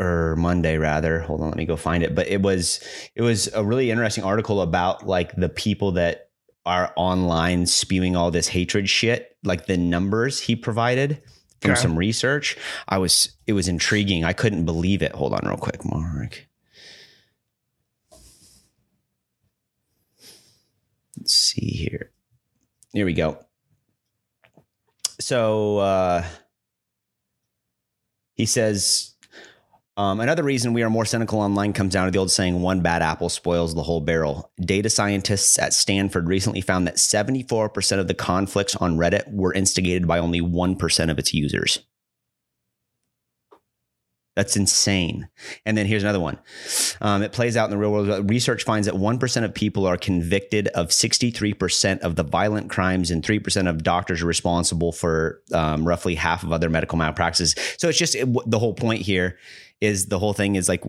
or 0.00 0.34
Monday 0.36 0.78
rather. 0.78 1.20
Hold 1.20 1.42
on, 1.42 1.48
let 1.48 1.56
me 1.56 1.66
go 1.66 1.76
find 1.76 2.02
it. 2.02 2.14
But 2.14 2.26
it 2.28 2.42
was 2.42 2.80
it 3.14 3.22
was 3.22 3.48
a 3.54 3.62
really 3.62 3.90
interesting 3.90 4.24
article 4.24 4.62
about 4.62 5.06
like 5.06 5.36
the 5.36 5.48
people 5.48 5.92
that 5.92 6.30
are 6.66 6.92
online 6.96 7.66
spewing 7.66 8.16
all 8.16 8.30
this 8.30 8.48
hatred 8.48 8.88
shit, 8.88 9.36
like 9.44 9.66
the 9.66 9.76
numbers 9.76 10.40
he 10.40 10.56
provided 10.56 11.22
from 11.60 11.72
Okay. 11.72 11.80
some 11.80 11.96
research. 11.98 12.56
I 12.88 12.98
was 12.98 13.36
it 13.46 13.52
was 13.52 13.68
intriguing. 13.68 14.24
I 14.24 14.32
couldn't 14.32 14.64
believe 14.64 15.02
it. 15.02 15.12
Hold 15.12 15.34
on 15.34 15.46
real 15.46 15.56
quick, 15.58 15.84
Mark. 15.84 16.46
Let's 21.18 21.34
see 21.34 21.66
here. 21.66 22.10
Here 22.92 23.04
we 23.04 23.12
go. 23.12 23.38
So 25.18 25.78
uh 25.78 26.24
he 28.34 28.46
says 28.46 29.09
um, 30.00 30.18
another 30.20 30.42
reason 30.42 30.72
we 30.72 30.82
are 30.82 30.88
more 30.88 31.04
cynical 31.04 31.40
online 31.40 31.74
comes 31.74 31.92
down 31.92 32.06
to 32.06 32.10
the 32.10 32.16
old 32.16 32.30
saying, 32.30 32.62
one 32.62 32.80
bad 32.80 33.02
apple 33.02 33.28
spoils 33.28 33.74
the 33.74 33.82
whole 33.82 34.00
barrel. 34.00 34.50
Data 34.58 34.88
scientists 34.88 35.58
at 35.58 35.74
Stanford 35.74 36.26
recently 36.26 36.62
found 36.62 36.86
that 36.86 36.96
74% 36.96 37.98
of 37.98 38.08
the 38.08 38.14
conflicts 38.14 38.74
on 38.76 38.96
Reddit 38.96 39.30
were 39.30 39.52
instigated 39.52 40.08
by 40.08 40.18
only 40.18 40.40
1% 40.40 41.10
of 41.10 41.18
its 41.18 41.34
users. 41.34 41.80
That's 44.36 44.56
insane. 44.56 45.28
And 45.66 45.76
then 45.76 45.86
here's 45.86 46.04
another 46.04 46.20
one. 46.20 46.38
Um, 47.00 47.22
it 47.22 47.32
plays 47.32 47.56
out 47.56 47.64
in 47.64 47.70
the 47.72 47.76
real 47.76 47.90
world. 47.90 48.30
Research 48.30 48.62
finds 48.62 48.86
that 48.86 48.94
1% 48.94 49.44
of 49.44 49.54
people 49.54 49.86
are 49.86 49.96
convicted 49.96 50.68
of 50.68 50.88
63% 50.88 51.98
of 52.00 52.14
the 52.14 52.22
violent 52.22 52.70
crimes, 52.70 53.10
and 53.10 53.24
3% 53.24 53.68
of 53.68 53.82
doctors 53.82 54.22
are 54.22 54.26
responsible 54.26 54.92
for 54.92 55.42
um, 55.52 55.86
roughly 55.86 56.14
half 56.14 56.44
of 56.44 56.52
other 56.52 56.70
medical 56.70 56.96
malpractices. 56.96 57.54
So 57.76 57.88
it's 57.88 57.98
just 57.98 58.14
it, 58.14 58.28
the 58.46 58.58
whole 58.58 58.74
point 58.74 59.02
here 59.02 59.36
is 59.80 60.06
the 60.06 60.18
whole 60.18 60.32
thing 60.32 60.54
is 60.54 60.68
like 60.68 60.84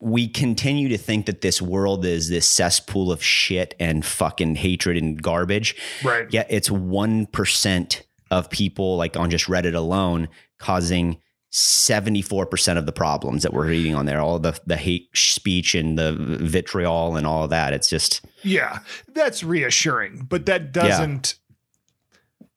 we 0.00 0.28
continue 0.28 0.88
to 0.90 0.98
think 0.98 1.26
that 1.26 1.40
this 1.40 1.62
world 1.62 2.04
is 2.04 2.28
this 2.28 2.48
cesspool 2.48 3.10
of 3.10 3.22
shit 3.22 3.74
and 3.80 4.04
fucking 4.04 4.56
hatred 4.56 4.96
and 4.96 5.20
garbage. 5.22 5.76
Right. 6.04 6.26
Yet 6.30 6.46
it's 6.50 6.68
1% 6.68 8.02
of 8.30 8.50
people, 8.50 8.96
like 8.96 9.16
on 9.16 9.30
just 9.30 9.46
Reddit 9.46 9.74
alone, 9.74 10.28
causing 10.58 11.20
74% 11.54 12.76
of 12.78 12.84
the 12.84 12.92
problems 12.92 13.44
that 13.44 13.52
we're 13.52 13.66
reading 13.68 13.94
on 13.94 14.06
there. 14.06 14.20
All 14.20 14.40
the, 14.40 14.58
the 14.66 14.76
hate 14.76 15.08
speech 15.14 15.76
and 15.76 15.96
the 15.96 16.12
vitriol 16.12 17.14
and 17.16 17.26
all 17.26 17.44
of 17.44 17.50
that. 17.50 17.72
It's 17.72 17.88
just 17.88 18.22
Yeah. 18.42 18.80
That's 19.14 19.44
reassuring, 19.44 20.26
but 20.28 20.46
that 20.46 20.72
doesn't 20.72 21.36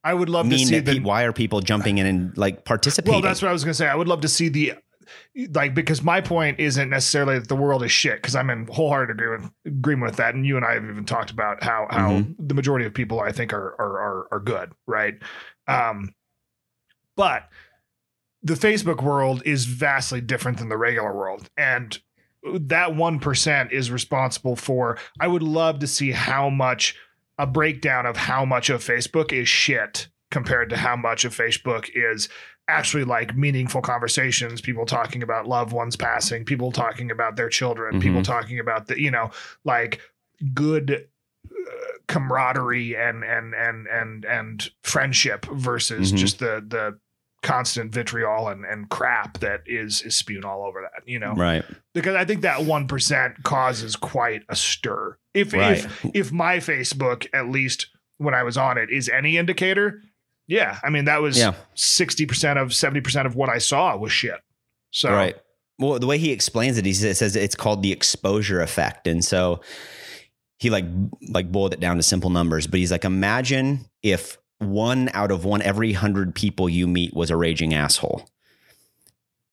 I 0.03 0.13
would 0.13 0.29
love 0.29 0.49
to 0.49 0.57
see 0.57 0.79
that 0.79 0.91
the 0.91 0.99
why 1.01 1.23
are 1.23 1.33
people 1.33 1.59
jumping 1.59 1.97
in 1.99 2.05
and 2.07 2.37
like 2.37 2.65
participating? 2.65 3.11
Well, 3.13 3.21
that's 3.21 3.41
what 3.41 3.49
I 3.49 3.51
was 3.51 3.63
going 3.63 3.71
to 3.73 3.77
say. 3.77 3.87
I 3.87 3.95
would 3.95 4.07
love 4.07 4.21
to 4.21 4.27
see 4.29 4.47
the 4.49 4.73
like 5.51 5.75
because 5.75 6.01
my 6.01 6.21
point 6.21 6.59
isn't 6.59 6.89
necessarily 6.89 7.37
that 7.39 7.49
the 7.49 7.55
world 7.55 7.83
is 7.83 7.91
shit 7.91 8.15
because 8.21 8.35
I'm 8.35 8.49
in 8.49 8.67
wholehearted 8.67 9.15
agreement 9.19 9.53
agreement 9.65 10.11
with 10.11 10.17
that, 10.17 10.33
and 10.33 10.45
you 10.45 10.55
and 10.55 10.65
I 10.65 10.73
have 10.75 10.83
even 10.85 11.03
talked 11.05 11.29
about 11.29 11.61
how 11.61 11.87
how 11.89 12.11
Mhm. 12.11 12.35
the 12.39 12.53
majority 12.55 12.85
of 12.85 12.93
people 12.93 13.19
I 13.19 13.31
think 13.33 13.51
are 13.53 13.75
are 13.79 13.99
are, 13.99 14.27
are 14.33 14.39
good, 14.39 14.71
right? 14.85 15.15
Um, 15.67 16.13
but 17.17 17.49
the 18.43 18.53
Facebook 18.53 19.01
world 19.01 19.41
is 19.45 19.65
vastly 19.65 20.21
different 20.21 20.57
than 20.59 20.69
the 20.69 20.77
regular 20.77 21.13
world, 21.15 21.49
and 21.57 21.99
that 22.53 22.95
one 22.95 23.19
percent 23.19 23.71
is 23.71 23.91
responsible 23.91 24.55
for. 24.55 24.97
I 25.19 25.27
would 25.27 25.43
love 25.43 25.79
to 25.79 25.87
see 25.87 26.11
how 26.11 26.49
much 26.49 26.95
a 27.37 27.45
breakdown 27.47 28.05
of 28.05 28.17
how 28.17 28.45
much 28.45 28.69
of 28.69 28.83
Facebook 28.83 29.31
is 29.33 29.47
shit 29.49 30.07
compared 30.31 30.69
to 30.69 30.77
how 30.77 30.95
much 30.95 31.23
of 31.25 31.35
Facebook 31.35 31.89
is 31.93 32.29
actually 32.69 33.03
like 33.05 33.35
meaningful 33.35 33.81
conversations, 33.81 34.59
people 34.59 34.85
talking 34.85 35.23
about 35.23 35.47
loved 35.47 35.71
ones 35.71 35.95
passing, 35.95 36.43
people 36.43 36.71
talking 36.71 37.11
about 37.11 37.35
their 37.37 37.47
children, 37.49 37.99
people 38.01 38.19
Mhm. 38.21 38.25
talking 38.25 38.59
about 38.59 38.87
the, 38.87 38.99
you 38.99 39.09
know, 39.11 39.31
like 39.63 40.01
good 40.53 41.07
uh, 41.49 41.97
camaraderie 42.07 42.95
and 42.95 43.23
and 43.23 43.53
and 43.53 43.87
and 43.87 44.25
and 44.25 44.69
friendship 44.83 45.45
versus 45.45 46.11
Mhm. 46.11 46.17
just 46.17 46.39
the 46.39 46.63
the 46.67 46.99
constant 47.43 47.91
vitriol 47.93 48.47
and 48.49 48.65
and 48.65 48.89
crap 48.89 49.39
that 49.39 49.61
is 49.65 50.01
is 50.01 50.15
spewing 50.15 50.43
all 50.45 50.65
over 50.65 50.81
that, 50.81 51.07
you 51.07 51.19
know. 51.19 51.33
right. 51.33 51.63
Because 51.93 52.15
I 52.15 52.25
think 52.25 52.41
that 52.41 52.59
1% 52.59 53.43
causes 53.43 53.95
quite 53.95 54.41
a 54.49 54.55
stir. 54.55 55.17
If 55.33 55.53
Right. 55.53 55.77
if 55.85 56.05
if 56.13 56.31
my 56.31 56.57
Facebook, 56.57 57.27
at 57.33 57.47
least 57.49 57.87
when 58.17 58.33
I 58.33 58.43
was 58.43 58.57
on 58.57 58.77
it, 58.77 58.89
is 58.91 59.07
any 59.09 59.37
indicator, 59.37 60.01
yeah, 60.47 60.79
I 60.83 60.89
mean 60.89 61.05
that 61.05 61.21
was 61.21 61.37
Yeah. 61.37 61.53
sixty 61.75 62.25
percent 62.25 62.57
of 62.59 62.73
seventy 62.73 63.01
percent 63.01 63.27
of 63.27 63.35
what 63.35 63.49
I 63.49 63.59
saw 63.59 63.95
was 63.95 64.11
shit. 64.11 64.39
So 64.91 65.11
Right. 65.11 65.35
Well, 65.79 65.99
the 65.99 66.07
way 66.07 66.17
he 66.17 66.31
explains 66.31 66.79
it, 66.79 66.85
he 66.85 66.93
says, 66.93 67.19
says 67.19 67.35
it's 67.35 67.53
called 67.55 67.83
the 67.83 67.91
exposure 67.91 68.61
effect, 68.61 69.05
and 69.05 69.23
so 69.23 69.61
he 70.57 70.71
like 70.71 70.85
like 71.29 71.51
boiled 71.51 71.73
it 71.73 71.79
down 71.79 71.97
to 71.97 72.03
simple 72.03 72.31
numbers. 72.31 72.65
But 72.65 72.79
he's 72.79 72.91
like, 72.91 73.05
imagine 73.05 73.85
if 74.01 74.39
one 74.59 75.09
out 75.13 75.31
of 75.31 75.45
one 75.45 75.61
every 75.61 75.93
hundred 75.93 76.35
people 76.35 76.67
you 76.67 76.87
meet 76.87 77.13
was 77.13 77.29
a 77.29 77.35
raging 77.37 77.73
asshole. 77.73 78.29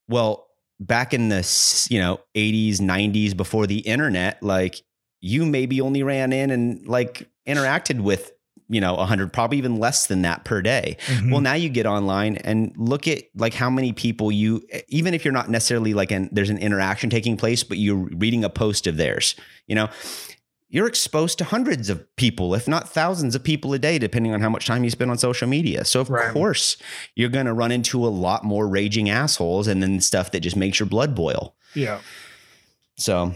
Well, 0.08 0.46
back 0.80 1.14
in 1.14 1.28
the 1.28 1.86
you 1.90 1.98
know 1.98 2.20
eighties, 2.34 2.80
nineties, 2.80 3.34
before 3.34 3.66
the 3.66 3.78
internet, 3.80 4.42
like 4.42 4.82
you 5.20 5.46
maybe 5.46 5.80
only 5.80 6.02
ran 6.02 6.32
in 6.32 6.50
and 6.50 6.86
like 6.86 7.28
interacted 7.46 8.00
with 8.00 8.32
you 8.68 8.80
know, 8.80 8.94
100, 8.94 9.32
probably 9.32 9.58
even 9.58 9.78
less 9.78 10.06
than 10.06 10.22
that 10.22 10.44
per 10.44 10.62
day. 10.62 10.96
Mhm. 11.06 11.30
Well, 11.30 11.40
now 11.40 11.52
you 11.52 11.68
get 11.68 11.84
online 11.84 12.36
and 12.38 12.72
look 12.76 13.06
at 13.06 13.24
like 13.36 13.52
how 13.52 13.68
many 13.68 13.92
people 13.92 14.32
you, 14.32 14.66
even 14.88 15.12
if 15.12 15.24
you're 15.24 15.34
not 15.34 15.50
necessarily 15.50 15.92
like 15.92 16.10
an, 16.10 16.30
there's 16.32 16.50
an 16.50 16.58
interaction 16.58 17.10
taking 17.10 17.36
place, 17.36 17.62
but 17.62 17.76
you're 17.78 18.08
reading 18.16 18.42
a 18.42 18.48
post 18.48 18.86
of 18.86 18.96
theirs, 18.96 19.36
you 19.66 19.74
know, 19.74 19.90
you're 20.74 20.88
exposed 20.88 21.38
to 21.38 21.44
hundreds 21.44 21.88
of 21.88 22.04
people, 22.16 22.52
if 22.54 22.66
not 22.66 22.88
thousands 22.88 23.34
of 23.36 23.44
people 23.44 23.72
a 23.74 23.78
day, 23.78 23.96
depending 23.98 24.34
on 24.34 24.40
how 24.40 24.48
much 24.50 24.66
time 24.66 24.82
you 24.82 24.90
spend 24.90 25.08
on 25.10 25.16
social 25.16 25.46
media. 25.46 25.84
So 25.84 26.00
of 26.00 26.10
Right. 26.10 26.32
course 26.32 26.76
you're 27.14 27.28
going 27.28 27.46
to 27.46 27.52
run 27.52 27.70
into 27.70 28.04
a 28.04 28.08
lot 28.08 28.42
more 28.42 28.66
raging 28.66 29.08
assholes 29.08 29.68
and 29.68 29.80
then 29.80 30.00
stuff 30.00 30.32
that 30.32 30.40
just 30.40 30.56
makes 30.56 30.80
your 30.80 30.88
blood 30.88 31.14
boil. 31.14 31.54
yeah. 31.74 32.00
So 32.96 33.34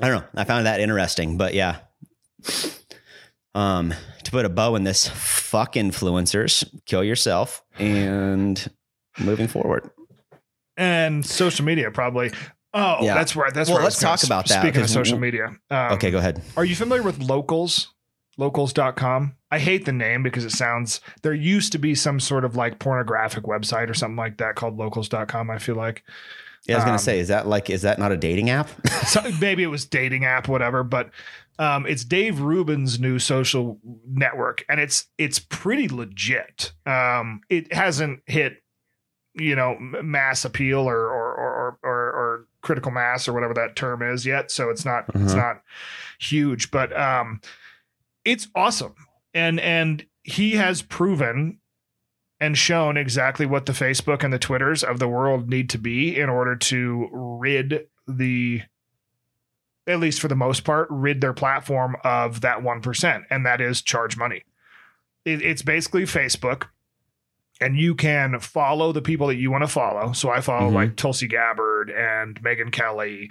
I 0.00 0.08
don't 0.08 0.22
know. 0.22 0.28
I 0.40 0.44
found 0.44 0.66
that 0.66 0.80
interesting, 0.80 1.36
but 1.36 1.52
yeah. 1.54 1.76
Um, 3.54 3.94
to 4.24 4.30
put 4.30 4.44
a 4.44 4.48
bow 4.48 4.74
in 4.74 4.84
this, 4.84 5.06
fuck 5.08 5.74
influencers, 5.74 6.64
kill 6.86 7.04
yourself, 7.04 7.62
and 7.78 8.70
moving 9.18 9.46
forward. 9.48 9.90
And 10.76 11.24
social 11.24 11.64
media 11.64 11.90
probably. 11.90 12.32
Oh, 12.74 12.98
Yeah. 13.02 13.14
that's 13.14 13.36
right. 13.36 13.54
That's 13.54 13.68
Well, 13.70 13.76
where 13.78 13.84
let's 13.84 13.98
talk 14.00 14.22
about 14.24 14.48
that, 14.48 14.60
Speaking 14.62 14.82
of 14.82 14.90
social 14.90 15.18
media. 15.18 15.56
Um, 15.70 15.92
Okay, 15.92 16.10
go 16.10 16.18
ahead. 16.18 16.42
Are 16.56 16.64
you 16.64 16.74
familiar 16.74 17.02
with 17.02 17.18
locals? 17.20 17.94
Locals.com. 18.36 19.36
I 19.50 19.58
hate 19.60 19.84
the 19.84 19.92
name 19.92 20.22
because 20.22 20.44
it 20.44 20.50
sounds 20.50 21.00
there 21.22 21.32
used 21.34 21.72
to 21.72 21.78
be 21.78 21.94
some 21.94 22.18
sort 22.20 22.44
of 22.44 22.56
like 22.56 22.78
pornographic 22.80 23.44
website 23.44 23.88
or 23.88 23.94
something 23.94 24.16
like 24.16 24.38
that 24.38 24.56
called 24.56 24.76
locals.com, 24.76 25.50
I 25.50 25.58
feel 25.58 25.76
like. 25.76 26.02
Yeah, 26.66 26.74
I 26.74 26.78
was 26.78 26.84
gonna 26.84 26.92
Um, 26.94 26.98
say, 26.98 27.18
is 27.20 27.28
that 27.28 27.46
like, 27.46 27.70
is 27.70 27.82
that 27.82 27.98
not 27.98 28.10
a 28.10 28.16
dating 28.16 28.50
app? 28.50 28.68
So 29.06 29.20
maybe 29.38 29.62
it 29.62 29.66
was 29.68 29.84
dating 29.84 30.24
app, 30.24 30.48
whatever, 30.48 30.82
but 30.82 31.10
um, 31.58 31.84
it's 31.86 32.04
Dave 32.04 32.40
Rubin's 32.40 32.98
new 32.98 33.18
social 33.18 33.78
network, 34.08 34.64
and 34.68 34.80
it's 34.80 35.06
it's 35.18 35.38
pretty 35.38 35.88
legit. 35.88 36.72
Um, 36.86 37.42
it 37.50 37.70
hasn't 37.72 38.20
hit, 38.26 38.62
you 39.34 39.54
know, 39.54 39.76
mass 39.78 40.44
appeal 40.46 40.80
or, 40.88 40.96
or 41.10 41.23
critical 42.64 42.90
mass 42.90 43.28
or 43.28 43.32
whatever 43.32 43.54
that 43.54 43.76
term 43.76 44.02
is 44.02 44.26
yet, 44.26 44.50
so 44.50 44.70
it's 44.70 44.84
not 44.84 45.04
it's 45.14 45.32
Uh-huh. 45.32 45.36
not 45.36 45.62
huge, 46.18 46.70
but 46.72 46.94
um, 46.98 47.40
it's 48.24 48.48
awesome, 48.56 48.94
and 49.32 49.60
and 49.60 50.06
he 50.24 50.52
has 50.52 50.82
proven 50.82 51.58
and 52.40 52.58
shown 52.58 52.96
exactly 52.96 53.46
what 53.46 53.66
the 53.66 53.72
Facebook 53.72 54.24
and 54.24 54.32
the 54.32 54.38
Twitters 54.38 54.82
of 54.82 54.98
the 54.98 55.06
world 55.08 55.48
need 55.48 55.70
to 55.70 55.78
be 55.78 56.18
in 56.18 56.28
order 56.28 56.56
to 56.56 57.08
rid 57.12 57.86
the 58.08 58.62
at 59.86 60.00
least 60.00 60.18
for 60.18 60.28
the 60.28 60.34
most 60.34 60.64
part, 60.64 60.88
rid 60.90 61.20
their 61.20 61.34
platform 61.34 61.94
of 62.04 62.40
that 62.40 62.60
1%, 62.60 63.22
and 63.28 63.44
that 63.44 63.60
is 63.60 63.82
charge 63.82 64.16
money. 64.16 64.42
It, 65.26 65.42
it's 65.42 65.60
basically 65.60 66.04
Facebook, 66.04 66.68
and 67.60 67.78
you 67.78 67.94
can 67.94 68.38
follow 68.40 68.92
the 68.92 69.02
people 69.02 69.28
that 69.28 69.36
you 69.36 69.50
want 69.50 69.62
to 69.62 69.68
follow. 69.68 70.12
So 70.12 70.30
I 70.30 70.40
follow 70.40 70.70
Mhm. 70.70 70.74
like 70.74 70.96
Tulsi 70.96 71.28
Gabbard 71.28 71.90
and 71.90 72.40
Megyn 72.42 72.72
Kelly, 72.72 73.30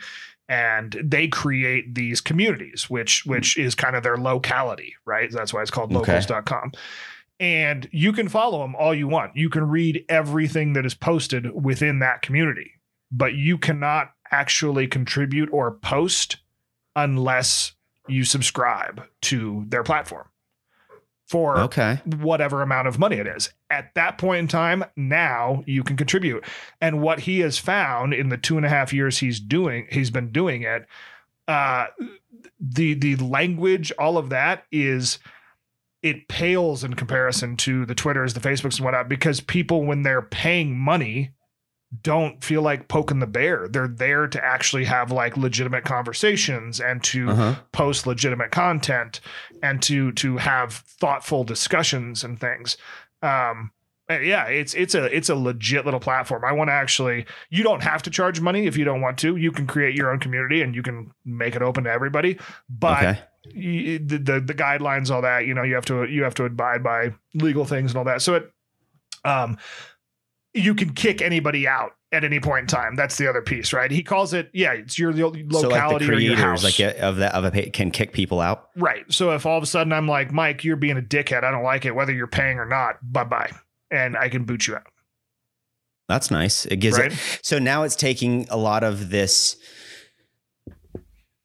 and 0.50 0.96
they 1.04 1.28
create 1.28 1.96
these 1.96 2.22
communities, 2.22 2.90
which 2.90 3.26
which 3.26 3.58
is 3.58 3.76
kind 3.76 3.96
of 3.96 4.04
their 4.04 4.18
locality, 4.18 4.96
right? 5.06 5.30
That's 5.32 5.54
why 5.54 5.62
it's 5.62 5.72
called 5.72 5.96
Okay. 5.96 6.14
locals.com. 6.14 6.72
And 7.40 7.90
you 7.92 8.14
can 8.14 8.30
follow 8.30 8.62
them 8.62 8.76
all 8.76 8.94
you 8.94 9.08
want. 9.08 9.36
You 9.36 9.50
can 9.50 9.68
read 9.68 10.06
everything 10.08 10.74
that 10.74 10.86
is 10.86 10.94
posted 10.94 11.52
within 11.54 12.00
that 12.00 12.22
community, 12.22 12.74
but 13.12 13.34
you 13.34 13.58
cannot 13.58 14.12
actually 14.32 14.88
contribute 14.88 15.50
or 15.52 15.72
post 15.72 16.38
unless 16.96 17.74
you 18.08 18.24
subscribe 18.24 19.04
to 19.22 19.66
their 19.68 19.84
platform 19.84 20.28
for 21.28 21.58
okay. 21.58 22.02
whatever 22.06 22.62
amount 22.62 22.88
of 22.88 23.00
money 23.00 23.18
it 23.18 23.28
is. 23.28 23.52
At 23.74 23.94
that 23.96 24.18
point 24.20 24.40
in 24.40 24.48
time, 24.48 24.84
now 24.96 25.64
you 25.66 25.84
can 25.84 25.98
contribute. 25.98 26.44
And 26.80 27.02
what 27.02 27.22
he 27.22 27.40
has 27.40 27.58
found 27.58 28.14
in 28.14 28.30
the 28.30 28.38
two 28.38 28.58
and 28.58 28.66
a 28.66 28.70
half 28.70 28.94
years 28.94 29.18
he's 29.18 29.40
doing, 29.40 29.88
he's 29.90 30.12
been 30.12 30.32
doing 30.32 30.62
it, 30.62 30.86
uh, 31.48 31.88
the 32.60 32.94
the 32.94 33.16
language, 33.18 33.92
all 33.98 34.18
of 34.18 34.30
that 34.30 34.66
is 34.72 35.18
it 36.04 36.28
pales 36.28 36.84
in 36.84 36.94
comparison 36.94 37.56
to 37.58 37.86
the 37.86 37.96
Twitters, 37.96 38.34
the 38.34 38.40
Facebooks, 38.50 38.78
and 38.78 38.86
whatnot, 38.86 39.10
because 39.10 39.40
people, 39.42 39.84
when 39.86 40.04
they're 40.04 40.22
paying 40.22 40.78
money, 40.78 41.32
don't 42.02 42.44
feel 42.44 42.62
like 42.62 42.88
poking 42.88 43.20
the 43.20 43.28
bear. 43.28 43.68
They're 43.68 43.88
there 43.88 44.28
to 44.28 44.44
actually 44.44 44.86
have 44.86 45.12
like 45.12 45.38
legitimate 45.38 45.86
conversations 45.86 46.80
and 46.80 47.04
to 47.06 47.30
Uh-huh. 47.30 47.56
post 47.72 48.08
legitimate 48.08 48.52
content 48.52 49.22
and 49.62 49.82
to 49.84 50.12
to 50.14 50.38
have 50.38 50.74
thoughtful 50.74 51.44
discussions 51.44 52.24
and 52.24 52.40
things. 52.40 52.78
Um, 53.24 53.72
yeah, 54.10 54.46
it's 54.48 54.74
it's 54.74 54.94
a 54.96 55.06
it's 55.16 55.30
a 55.30 55.36
legit 55.36 55.86
little 55.86 56.00
platform. 56.00 56.44
I 56.46 56.52
want 56.52 56.68
to 56.68 56.74
actually. 56.74 57.26
You 57.50 57.64
don't 57.64 57.82
have 57.82 58.04
to 58.04 58.10
charge 58.10 58.42
money 58.42 58.68
if 58.68 58.76
you 58.78 58.84
don't 58.84 59.02
want 59.02 59.18
to. 59.20 59.38
You 59.38 59.52
can 59.52 59.66
create 59.66 59.96
your 59.96 60.12
own 60.12 60.20
community 60.20 60.62
and 60.62 60.76
you 60.76 60.84
can 60.84 61.12
make 61.26 61.56
it 61.56 61.62
open 61.62 61.86
to 61.86 61.90
everybody. 61.92 62.38
But 62.70 62.98
Okay. 62.98 63.20
y- 63.56 64.00
the, 64.06 64.18
the 64.18 64.40
the 64.42 64.54
guidelines, 64.54 65.10
all 65.10 65.22
that, 65.22 65.48
you 65.48 65.54
know, 65.54 65.64
you 65.64 65.74
have 65.76 65.86
to 65.86 66.04
you 66.04 66.24
have 66.24 66.36
to 66.36 66.44
abide 66.44 66.84
by 66.84 67.14
legal 67.34 67.64
things 67.66 67.92
and 67.92 67.98
all 67.98 68.04
that. 68.04 68.22
So 68.22 68.36
it, 68.36 68.52
um, 69.26 69.58
you 70.54 70.76
can 70.76 70.94
kick 70.94 71.22
anybody 71.22 71.68
out 71.68 71.92
at 72.12 72.24
any 72.24 72.40
point 72.40 72.62
in 72.62 72.68
time. 72.68 72.96
That's 72.96 73.18
the 73.18 73.28
other 73.28 73.42
piece, 73.42 73.74
right? 73.74 73.90
He 73.90 74.04
calls 74.04 74.34
it, 74.34 74.50
yeah, 74.54 74.74
it's 74.74 75.00
your 75.00 75.12
lo- 75.12 75.30
locality 75.30 75.50
So 75.52 75.68
like 75.70 75.90
the 75.90 75.96
or 75.96 76.00
your 76.20 76.36
creators, 76.36 76.40
house. 76.40 76.64
like 76.80 76.80
of 77.00 77.18
that 77.18 77.34
of 77.34 77.46
a 77.46 77.70
can 77.72 77.90
kick 77.90 78.14
people 78.14 78.40
out. 78.40 78.70
Right. 78.76 79.04
So 79.12 79.32
if 79.32 79.46
all 79.48 79.58
of 79.58 79.64
a 79.64 79.68
sudden 79.68 79.92
I'm 79.92 80.08
like, 80.08 80.32
Mike, 80.32 80.64
you're 80.64 80.76
being 80.76 80.98
a 80.98 81.02
dickhead, 81.02 81.44
I 81.44 81.50
don't 81.52 81.64
like 81.64 81.86
it, 81.86 81.96
whether 81.96 82.14
you're 82.14 82.28
paying 82.28 82.60
or 82.60 82.66
not, 82.66 82.98
bye 83.02 83.24
bye. 83.24 83.50
And 83.90 84.16
I 84.16 84.30
can 84.30 84.44
boot 84.44 84.68
you 84.68 84.76
out. 84.76 84.84
That's 86.08 86.30
nice. 86.30 86.66
It 86.68 86.76
gives 86.78 87.00
Right. 87.00 87.12
it. 87.12 87.40
So 87.42 87.58
now 87.58 87.84
it's 87.84 87.96
taking 87.96 88.46
a 88.50 88.58
lot 88.58 88.84
of 88.84 89.10
this 89.10 89.56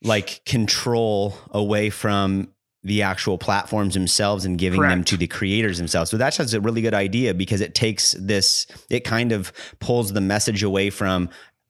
like 0.02 0.44
control 0.44 1.34
away 1.50 1.90
from 1.90 2.52
the 2.84 3.02
actual 3.02 3.38
platforms 3.38 3.94
themselves 3.94 4.44
and 4.44 4.58
giving 4.58 4.80
them 4.80 5.02
to 5.04 5.16
the 5.16 5.26
creators 5.26 5.78
themselves. 5.78 6.10
So 6.10 6.16
that's 6.16 6.36
just 6.36 6.54
a 6.54 6.60
really 6.60 6.80
good 6.80 6.94
idea 6.94 7.34
because 7.34 7.60
it 7.60 7.74
takes 7.74 8.12
this, 8.12 8.66
it 8.88 9.00
kind 9.00 9.32
of 9.32 9.52
pulls 9.80 10.12
the 10.12 10.20
message 10.20 10.62
away 10.62 10.90
from, 10.90 11.28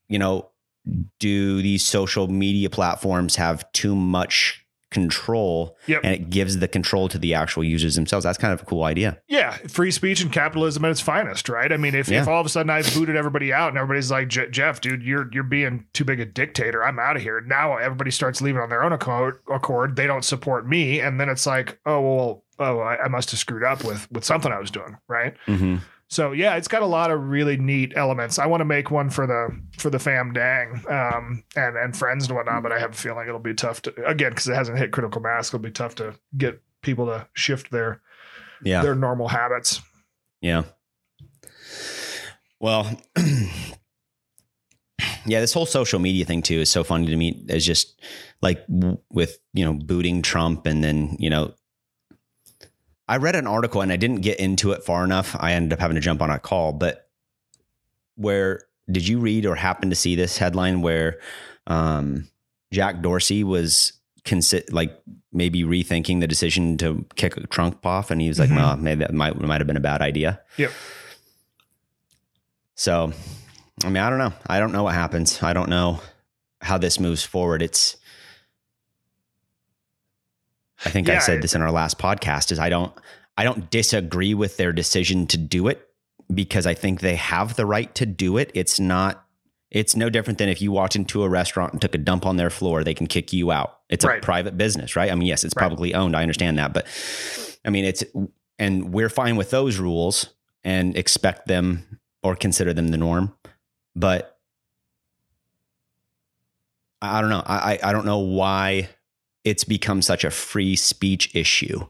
you 0.09 0.19
know, 0.19 0.51
do 1.19 1.63
these 1.63 1.85
social 1.87 2.29
media 2.29 2.71
platforms 2.71 3.37
have 3.37 3.71
too 3.73 3.95
much 3.95 4.65
control 4.91 5.77
Yep. 5.87 6.01
and 6.05 6.15
it 6.15 6.31
gives 6.31 6.59
the 6.59 6.69
control 6.69 7.09
to 7.09 7.19
the 7.19 7.35
actual 7.35 7.63
users 7.65 7.95
themselves. 7.95 8.25
That's 8.25 8.39
kind 8.39 8.53
of 8.55 8.63
a 8.63 8.65
cool 8.65 8.85
idea. 8.85 9.19
Yeah, 9.29 9.53
free 9.69 9.91
speech 9.91 10.21
and 10.23 10.33
capitalism 10.33 10.85
at 10.85 10.91
its 10.91 11.01
finest, 11.01 11.49
right? 11.49 11.73
I 11.73 11.77
mean, 11.77 11.95
if, 11.95 12.09
Yeah. 12.09 12.23
if 12.23 12.29
all 12.29 12.41
of 12.41 12.47
a 12.47 12.49
sudden 12.49 12.71
I've 12.71 12.93
booted 12.95 13.17
everybody 13.17 13.53
out 13.53 13.69
and 13.69 13.79
everybody's 13.79 14.11
like, 14.11 14.29
"Je- 14.29 14.51
Jeff, 14.51 14.81
dude, 14.81 15.03
you're 15.03 15.29
you're 15.33 15.43
being 15.45 15.85
too 15.93 16.05
big 16.05 16.21
a 16.21 16.25
dictator. 16.25 16.85
I'm 16.85 16.99
out 16.99 17.17
of 17.17 17.23
here. 17.23 17.41
Now 17.41 17.77
everybody 17.77 18.11
starts 18.11 18.41
leaving 18.41 18.61
on 18.61 18.69
their 18.71 18.83
own 18.83 18.93
accord. 18.93 19.39
accord. 19.53 19.97
They 19.97 20.07
don't 20.07 20.25
support 20.25 20.67
me, 20.69 21.01
and 21.01 21.21
then 21.21 21.29
it's 21.29 21.47
like, 21.47 21.79
oh 21.87 22.01
well, 22.01 22.45
oh 22.59 22.79
I, 22.81 23.05
I 23.05 23.09
must 23.09 23.31
have 23.31 23.41
screwed 23.41 23.65
up 23.65 23.85
with 23.85 24.11
with 24.11 24.25
something 24.25 24.51
I 24.53 24.59
was 24.59 24.71
doing, 24.71 24.97
right? 25.09 25.35
Mm-hmm. 25.47 25.77
So 26.11 26.33
yeah, 26.33 26.57
it's 26.57 26.69
got 26.69 26.81
a 26.83 26.87
lot 26.87 27.11
of 27.11 27.21
really 27.29 27.57
neat 27.59 27.93
elements. 27.95 28.39
I 28.39 28.47
want 28.47 28.63
to 28.63 28.65
make 28.65 28.91
one 28.91 29.11
for 29.11 29.27
the 29.27 29.49
for 29.79 29.91
the 29.91 29.99
fam 29.99 30.33
dang 30.33 30.83
um, 30.89 31.45
and 31.55 31.77
and 31.77 31.95
friends 31.97 32.27
and 32.27 32.35
whatnot, 32.37 32.63
but 32.63 32.73
I 32.73 32.79
have 32.79 32.93
a 32.93 32.97
feeling 32.97 33.29
it'll 33.29 33.39
be 33.41 33.53
tough 33.55 33.83
to 33.83 33.95
again 34.07 34.31
because 34.31 34.49
it 34.49 34.55
hasn't 34.55 34.79
hit 34.79 34.91
critical 34.91 35.21
mass. 35.21 35.49
It'll 35.49 35.59
be 35.59 35.71
tough 35.71 35.95
to 35.97 36.15
get 36.37 36.63
people 36.83 37.07
to 37.07 37.27
shift 37.35 37.71
their 37.71 38.01
Yeah. 38.63 38.83
their 38.83 38.95
normal 38.95 39.29
habits. 39.29 39.83
Yeah. 40.41 40.63
Well, 42.61 43.01
yeah, 45.27 45.41
this 45.41 45.53
whole 45.53 45.67
social 45.67 45.99
media 45.99 46.25
thing 46.25 46.43
too 46.43 46.61
is 46.61 46.71
so 46.71 46.83
funny 46.85 47.07
to 47.07 47.17
me. 47.17 47.45
It's 47.49 47.65
just 47.65 48.01
like 48.41 48.67
w- 48.67 48.99
with, 49.11 49.39
you 49.53 49.65
know, 49.65 49.75
booting 49.75 50.23
Trump 50.23 50.67
and 50.67 50.83
then, 50.83 51.17
you 51.19 51.29
know, 51.31 51.55
I 53.09 53.17
read 53.17 53.35
an 53.37 53.47
article 53.47 53.81
and 53.81 53.91
I 53.91 53.97
didn't 53.97 54.21
get 54.21 54.39
into 54.39 54.73
it 54.73 54.83
far 54.85 55.03
enough. 55.05 55.35
I 55.39 55.53
ended 55.53 55.73
up 55.73 55.81
having 55.81 55.95
to 55.95 56.01
jump 56.01 56.21
on 56.21 56.31
a 56.31 56.39
call, 56.39 56.73
but 56.73 57.09
where 58.17 58.63
did 58.91 59.07
you 59.09 59.19
read 59.19 59.47
or 59.47 59.55
happen 59.55 59.91
to 59.91 59.97
see 59.97 60.15
this 60.15 60.37
headline 60.39 60.83
where 60.83 61.19
um, 61.67 62.29
Jack 62.73 63.01
Dorsey 63.03 63.45
was 63.45 63.93
consi- 64.25 64.71
like 64.73 65.01
maybe 65.33 65.63
rethinking 65.63 66.21
the 66.21 66.27
decision 66.27 66.77
to 66.79 67.05
kick 67.17 67.49
Trump 67.51 67.85
off, 67.87 68.11
and 68.11 68.21
he 68.21 68.29
was 68.29 68.39
like, 68.39 68.49
Mhm. 68.51 68.57
"Well, 68.57 68.77
maybe 68.77 69.01
that 69.01 69.13
might 69.15 69.39
might 69.39 69.61
have 69.61 69.67
been 69.67 69.77
a 69.77 69.81
bad 69.81 70.01
idea." 70.03 70.41
Yep. 70.57 70.73
So, 72.75 73.13
I 73.85 73.89
mean, 73.89 74.03
I 74.03 74.09
don't 74.11 74.19
know. 74.19 74.33
I 74.47 74.59
don't 74.61 74.73
know 74.73 74.85
what 74.85 74.95
happens. 74.95 75.43
I 75.43 75.53
don't 75.53 75.69
know 75.69 76.01
how 76.61 76.79
this 76.79 76.99
moves 76.99 77.23
forward. 77.25 77.63
It's. 77.63 77.97
I 80.89 80.91
think 80.91 81.09
I 81.11 81.19
said 81.19 81.43
this 81.43 81.55
in 81.55 81.61
our 81.61 81.71
last 81.71 81.99
podcast. 81.99 82.51
Is 82.51 82.59
I 82.59 82.69
don't 82.71 82.93
I 83.37 83.45
don't 83.45 83.71
disagree 83.71 84.33
with 84.35 84.57
their 84.57 84.73
decision 84.73 85.27
to 85.29 85.37
do 85.37 85.69
it 85.69 85.87
because 86.33 86.67
I 86.67 86.75
think 86.75 87.01
they 87.01 87.17
have 87.17 87.57
the 87.57 87.67
right 87.67 87.95
to 87.97 88.07
do 88.07 88.39
it. 88.39 88.51
It's 88.55 88.81
not. 88.81 89.25
It's 89.71 89.95
no 89.95 90.09
different 90.09 90.39
than 90.39 90.49
if 90.49 90.63
you 90.63 90.73
walked 90.73 90.97
into 90.97 91.23
a 91.25 91.29
restaurant 91.29 91.75
and 91.75 91.83
took 91.83 91.95
a 91.95 91.99
dump 91.99 92.25
on 92.25 92.39
their 92.39 92.49
floor, 92.49 92.83
they 92.83 92.95
can 92.95 93.07
kick 93.07 93.35
you 93.35 93.53
out. 93.53 93.81
It's 93.91 94.03
Right. 94.03 94.19
a 94.23 94.25
private 94.25 94.57
business, 94.57 94.97
right? 94.97 95.13
I 95.13 95.15
mean, 95.15 95.29
yes, 95.29 95.45
it's 95.45 95.55
Right. 95.55 95.65
publicly 95.65 95.93
owned. 95.95 96.17
I 96.17 96.23
understand 96.23 96.57
that, 96.59 96.73
but 96.73 96.87
I 97.67 97.71
mean, 97.71 97.85
it's 97.85 98.03
and 98.59 98.95
we're 98.95 99.11
fine 99.11 99.37
with 99.37 99.51
those 99.51 99.77
rules 99.79 100.33
and 100.65 100.97
expect 100.97 101.49
them 101.49 102.01
or 102.23 102.35
consider 102.35 102.73
them 102.73 102.89
the 102.89 102.97
norm. 102.97 103.35
But 103.95 104.39
I 107.03 107.21
don't 107.21 107.31
know. 107.31 107.43
I 107.45 107.79
I 107.83 107.93
don't 107.93 108.07
know 108.07 108.19
why 108.21 108.89
it's 109.45 109.65
become 109.65 110.03
such 110.03 110.25
a 110.25 110.31
free 110.31 110.77
speech 110.77 111.35
issue 111.35 111.87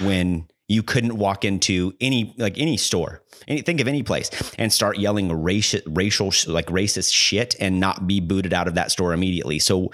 when 0.00 0.46
you 0.68 0.82
couldn't 0.82 1.16
walk 1.16 1.44
into 1.44 1.94
any 2.00 2.34
like 2.38 2.58
any 2.58 2.76
store 2.76 3.22
any, 3.46 3.62
think 3.62 3.80
of 3.80 3.88
any 3.88 4.02
place 4.02 4.30
and 4.58 4.72
start 4.72 4.98
yelling 4.98 5.32
racial 5.42 5.80
racial 5.86 6.30
like 6.46 6.66
racist 6.66 7.12
shit 7.12 7.54
and 7.58 7.80
not 7.80 8.06
be 8.06 8.20
booted 8.20 8.52
out 8.52 8.68
of 8.68 8.74
that 8.74 8.90
store 8.90 9.12
immediately 9.12 9.58
so 9.58 9.90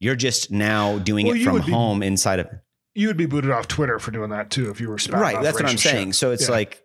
you're 0.00 0.16
just 0.16 0.50
now 0.50 0.98
doing 0.98 1.26
Well, 1.26 1.36
it 1.36 1.44
from 1.44 1.52
would 1.54 1.66
be- 1.66 1.72
home 1.72 2.02
inside 2.02 2.40
of 2.40 2.48
You 2.94 3.06
would 3.08 3.16
be 3.16 3.26
booted 3.26 3.50
off 3.50 3.68
Twitter 3.68 3.98
for 3.98 4.10
doing 4.10 4.30
that 4.30 4.50
too 4.50 4.70
if 4.70 4.80
you 4.80 4.88
were 4.88 4.98
right 5.10 5.42
that's 5.42 5.54
what 5.60 5.68
i'm 5.70 5.78
saying 5.78 6.08
shit. 6.08 6.16
so 6.16 6.30
it's 6.30 6.44
Yeah. 6.48 6.54
like 6.54 6.82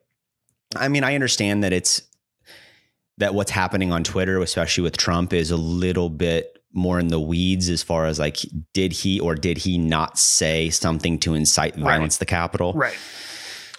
i 0.76 0.88
mean 0.88 1.03
i 1.03 1.13
understand 1.15 1.63
that 1.63 1.74
it's 1.74 2.01
that 3.18 3.34
what's 3.34 3.51
happening 3.51 3.91
on 3.91 4.03
twitter 4.03 4.39
especially 4.41 4.84
with 4.84 4.95
trump 4.97 5.34
is 5.34 5.51
a 5.51 5.57
little 5.57 6.09
bit 6.09 6.56
more 6.78 6.99
in 6.99 7.07
the 7.07 7.19
weeds 7.19 7.69
as 7.69 7.84
far 7.84 8.05
as 8.05 8.19
like 8.19 8.38
did 8.73 8.91
he 8.93 9.19
or 9.19 9.36
did 9.36 9.57
he 9.57 9.78
not 9.78 10.17
say 10.17 10.69
something 10.69 11.19
to 11.19 11.34
incite 11.34 11.75
violence 11.75 12.15
at 12.15 12.19
the 12.19 12.25
capitol 12.25 12.73
right. 12.73 12.97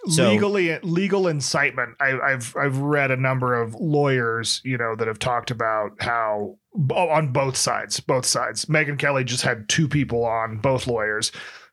So- 0.07 0.31
Legally, 0.31 0.79
legal 0.83 1.27
incitement. 1.27 1.97
I, 2.01 2.19
I've 2.21 2.57
I've 2.57 2.79
read 2.79 3.11
a 3.11 3.17
number 3.17 3.61
of 3.61 3.75
lawyers, 3.75 4.63
you 4.65 4.79
know, 4.79 4.95
that 4.95 5.09
have 5.09 5.19
talked 5.19 5.51
about 5.51 6.01
how 6.01 6.57
oh, 6.93 7.09
on 7.09 7.33
both 7.33 7.57
sides, 7.57 7.99
both 7.99 8.25
sides. 8.25 8.67
Megyn 8.67 8.99
Kelly 8.99 9.25
just 9.25 9.43
had 9.43 9.69
two 9.69 9.89
people 9.89 10.25
on, 10.25 10.59
both 10.59 10.87
lawyers, 10.87 11.33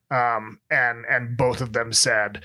um, 0.10 0.60
and 0.72 1.06
and 1.06 1.38
both 1.38 1.62
of 1.62 1.74
them 1.74 1.94
said 1.94 2.44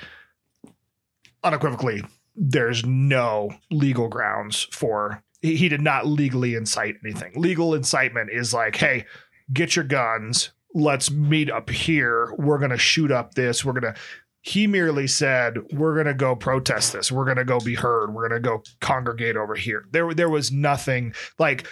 unequivocally, 1.43 2.03
there's 2.37 2.85
no 2.85 3.51
legal 3.70 4.09
grounds 4.09 4.68
for 4.70 5.22
he, 5.43 5.68
did 5.68 5.80
not 5.80 6.07
legally 6.07 6.55
incite 6.55 6.97
anything. 7.05 7.32
Legal 7.34 7.74
incitement 7.74 8.30
is 8.32 8.53
like, 8.53 8.76
hey, 8.76 9.07
get 9.53 9.74
your 9.76 9.84
guns. 9.84 10.51
Let's 10.74 11.11
meet 11.11 11.51
up 11.51 11.68
here. 11.70 12.32
We're 12.38 12.59
gonna 12.59 12.78
shoot 12.78 13.11
up 13.11 13.34
this. 13.34 13.64
We're 13.64 13.72
gonna. 13.72 13.95
He 14.43 14.66
merely 14.66 15.07
said, 15.07 15.59
"We're 15.72 15.97
gonna 15.97 16.14
go 16.14 16.36
protest 16.36 16.93
this. 16.93 17.11
We're 17.11 17.24
gonna 17.24 17.45
go 17.45 17.59
be 17.59 17.74
heard. 17.74 18.14
We're 18.14 18.28
gonna 18.28 18.41
go 18.41 18.62
congregate 18.80 19.36
over 19.36 19.55
here." 19.57 19.84
There, 19.91 20.14
there 20.14 20.28
was 20.28 20.53
nothing 20.53 21.12
like. 21.38 21.66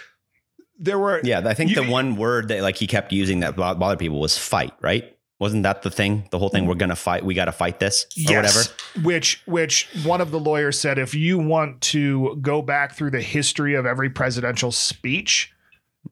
There 0.77 0.99
were 0.99 1.21
Yeah, 1.23 1.41
I 1.45 1.53
think 1.53 1.69
You- 1.71 1.77
the 1.77 1.89
one 1.89 2.15
word 2.15 2.49
that 2.49 2.61
like 2.61 2.77
he 2.77 2.87
kept 2.87 3.11
using 3.13 3.39
that 3.39 3.55
bothered 3.55 3.99
people 3.99 4.19
was 4.19 4.37
fight, 4.37 4.73
right? 4.81 5.15
Wasn't 5.39 5.63
that 5.63 5.83
the 5.83 5.89
thing? 5.89 6.27
The 6.31 6.37
whole 6.39 6.49
thing, 6.49 6.65
we're 6.67 6.75
gonna 6.75 6.95
fight, 6.97 7.23
we 7.23 7.33
gotta 7.33 7.53
fight 7.53 7.79
this 7.79 8.05
or 8.29 8.35
whatever. 8.35 8.59
Which 9.03 9.41
which 9.45 9.87
one 10.03 10.19
of 10.19 10.31
the 10.31 10.39
lawyers 10.39 10.77
said 10.77 10.97
if 10.99 11.15
you 11.15 11.39
want 11.39 11.79
to 11.81 12.35
go 12.41 12.61
back 12.61 12.93
through 12.93 13.11
the 13.11 13.21
history 13.21 13.73
of 13.73 13.85
every 13.85 14.09
presidential 14.09 14.71
speech, 14.71 15.53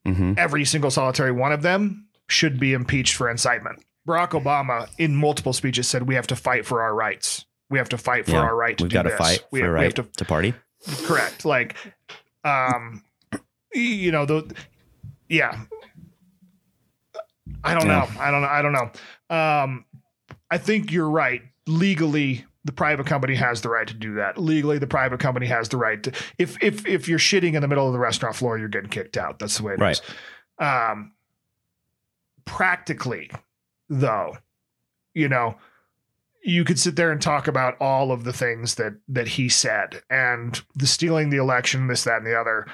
hmm 0.05 0.33
every 0.37 0.63
single 0.63 0.89
solitary 0.91 1.31
one 1.33 1.51
of 1.51 1.61
them 1.61 2.07
should 2.29 2.57
be 2.59 2.71
impeached 2.73 3.15
for 3.15 3.29
incitement. 3.29 3.83
Barack 4.07 4.29
Obama 4.29 4.87
in 4.97 5.13
multiple 5.15 5.51
speeches 5.51 5.87
said 5.89 6.03
we 6.03 6.15
have 6.15 6.27
to 6.27 6.35
fight 6.37 6.65
for 6.65 6.81
our 6.81 6.95
rights. 6.95 7.45
We 7.69 7.77
have 7.79 7.89
to 7.89 7.97
fight 7.97 8.25
for 8.25 8.31
Yeah, 8.31 8.39
our 8.43 8.55
right 8.55 8.77
to 8.77 8.85
We've 8.85 8.91
do 8.91 8.93
got 8.93 9.03
to 9.03 9.09
this. 9.09 9.17
fight 9.17 9.43
We 9.51 9.59
for 9.59 9.65
have, 9.65 9.73
a 9.75 9.77
we 9.77 9.83
have 9.83 9.97
right 9.97 10.05
to 10.07 10.17
to 10.19 10.25
party. 10.25 10.53
correct. 11.03 11.43
Like 11.43 11.75
um 12.45 13.03
you 13.73 14.13
know 14.13 14.25
the 14.25 14.55
yeah. 15.27 15.63
I 17.63 17.73
don't 17.73 17.87
Yeah. 17.87 18.05
know. 18.13 18.21
I 18.21 18.31
don't 18.31 18.41
know. 18.41 18.47
I 18.47 18.61
don't 18.61 18.71
know. 18.73 18.91
Um 19.29 19.85
I 20.49 20.57
think 20.57 20.91
you're 20.91 21.09
right. 21.09 21.41
Legally 21.65 22.45
the 22.65 22.71
private 22.71 23.05
company 23.05 23.35
has 23.35 23.61
the 23.61 23.69
right 23.69 23.87
to 23.87 23.93
do 23.93 24.15
that. 24.15 24.37
Legally 24.37 24.77
the 24.77 24.87
private 24.87 25.19
company 25.19 25.45
has 25.47 25.69
the 25.69 25.77
right 25.77 26.01
to 26.03 26.11
if 26.37 26.61
if 26.61 26.85
if 26.85 27.07
you're 27.07 27.19
shitting 27.19 27.53
in 27.53 27.61
the 27.61 27.67
middle 27.67 27.87
of 27.87 27.93
the 27.93 27.99
restaurant 27.99 28.35
floor 28.35 28.57
you're 28.57 28.67
getting 28.67 28.89
kicked 28.89 29.17
out. 29.17 29.39
That's 29.39 29.57
the 29.57 29.63
way 29.63 29.73
it 29.73 29.81
is. 29.81 30.01
Right. 30.59 30.89
Um 30.91 31.13
practically 32.45 33.29
though, 33.89 34.37
you 35.13 35.27
know, 35.29 35.57
you 36.43 36.63
could 36.63 36.79
sit 36.79 36.95
there 36.95 37.11
and 37.11 37.21
talk 37.21 37.47
about 37.47 37.75
all 37.81 38.11
of 38.11 38.23
the 38.23 38.33
things 38.33 38.75
that 38.75 38.93
that 39.09 39.27
he 39.27 39.49
said 39.49 40.01
and 40.09 40.61
the 40.75 40.87
stealing 40.87 41.29
the 41.29 41.37
election, 41.37 41.87
this, 41.87 42.05
that, 42.05 42.17
and 42.17 42.25
the 42.25 42.39
other. 42.39 42.65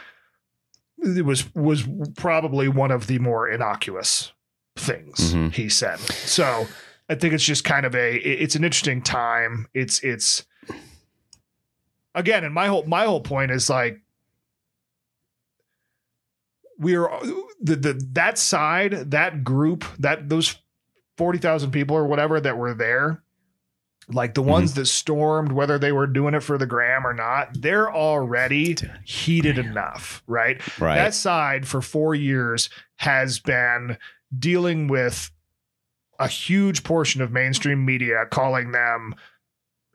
It 0.99 1.25
was 1.25 1.53
was 1.55 1.83
probably 2.15 2.67
one 2.67 2.91
of 2.91 3.07
the 3.07 3.19
more 3.19 3.49
innocuous 3.49 4.31
things 4.75 5.33
Mhm. 5.33 5.53
he 5.53 5.69
said. 5.69 5.99
So 5.99 6.67
I 7.09 7.15
think 7.15 7.33
it's 7.33 7.43
just 7.43 7.63
kind 7.63 7.85
of 7.85 7.95
a 7.95 8.15
it's 8.15 8.55
an 8.55 8.63
interesting 8.63 9.01
time. 9.01 9.67
It's 9.73 9.99
it's 10.01 10.45
again, 12.15 12.43
and 12.43 12.53
my 12.53 12.67
whole 12.67 12.83
my 12.85 13.05
whole 13.05 13.21
point 13.21 13.51
is 13.51 13.69
like 13.69 13.99
we're 16.79 17.07
the, 17.61 17.75
the 17.75 17.93
that 18.13 18.37
side, 18.37 19.11
that 19.11 19.43
group, 19.43 19.85
that 19.99 20.29
those 20.29 20.55
forty 21.17 21.37
thousand 21.39 21.71
people 21.71 21.95
or 21.95 22.07
whatever 22.07 22.39
that 22.41 22.57
were 22.57 22.73
there, 22.73 23.21
like 24.09 24.33
the 24.33 24.41
ones 24.41 24.73
that 24.73 24.87
stormed, 24.87 25.51
whether 25.51 25.77
they 25.77 25.91
were 25.91 26.07
doing 26.07 26.33
it 26.33 26.41
for 26.41 26.57
the 26.57 26.65
gram 26.65 27.05
or 27.05 27.13
not, 27.13 27.49
they're 27.61 27.93
already 27.93 28.75
heated 29.05 29.57
enough, 29.59 30.23
right? 30.27 30.59
Right. 30.79 30.95
That 30.95 31.13
side 31.13 31.67
for 31.67 31.81
four 31.81 32.15
years 32.15 32.69
has 32.97 33.39
been 33.39 33.97
dealing 34.37 34.87
with 34.87 35.31
a 36.19 36.27
huge 36.27 36.83
portion 36.83 37.21
of 37.21 37.31
mainstream 37.31 37.83
media 37.85 38.25
calling 38.29 38.71
them 38.71 39.15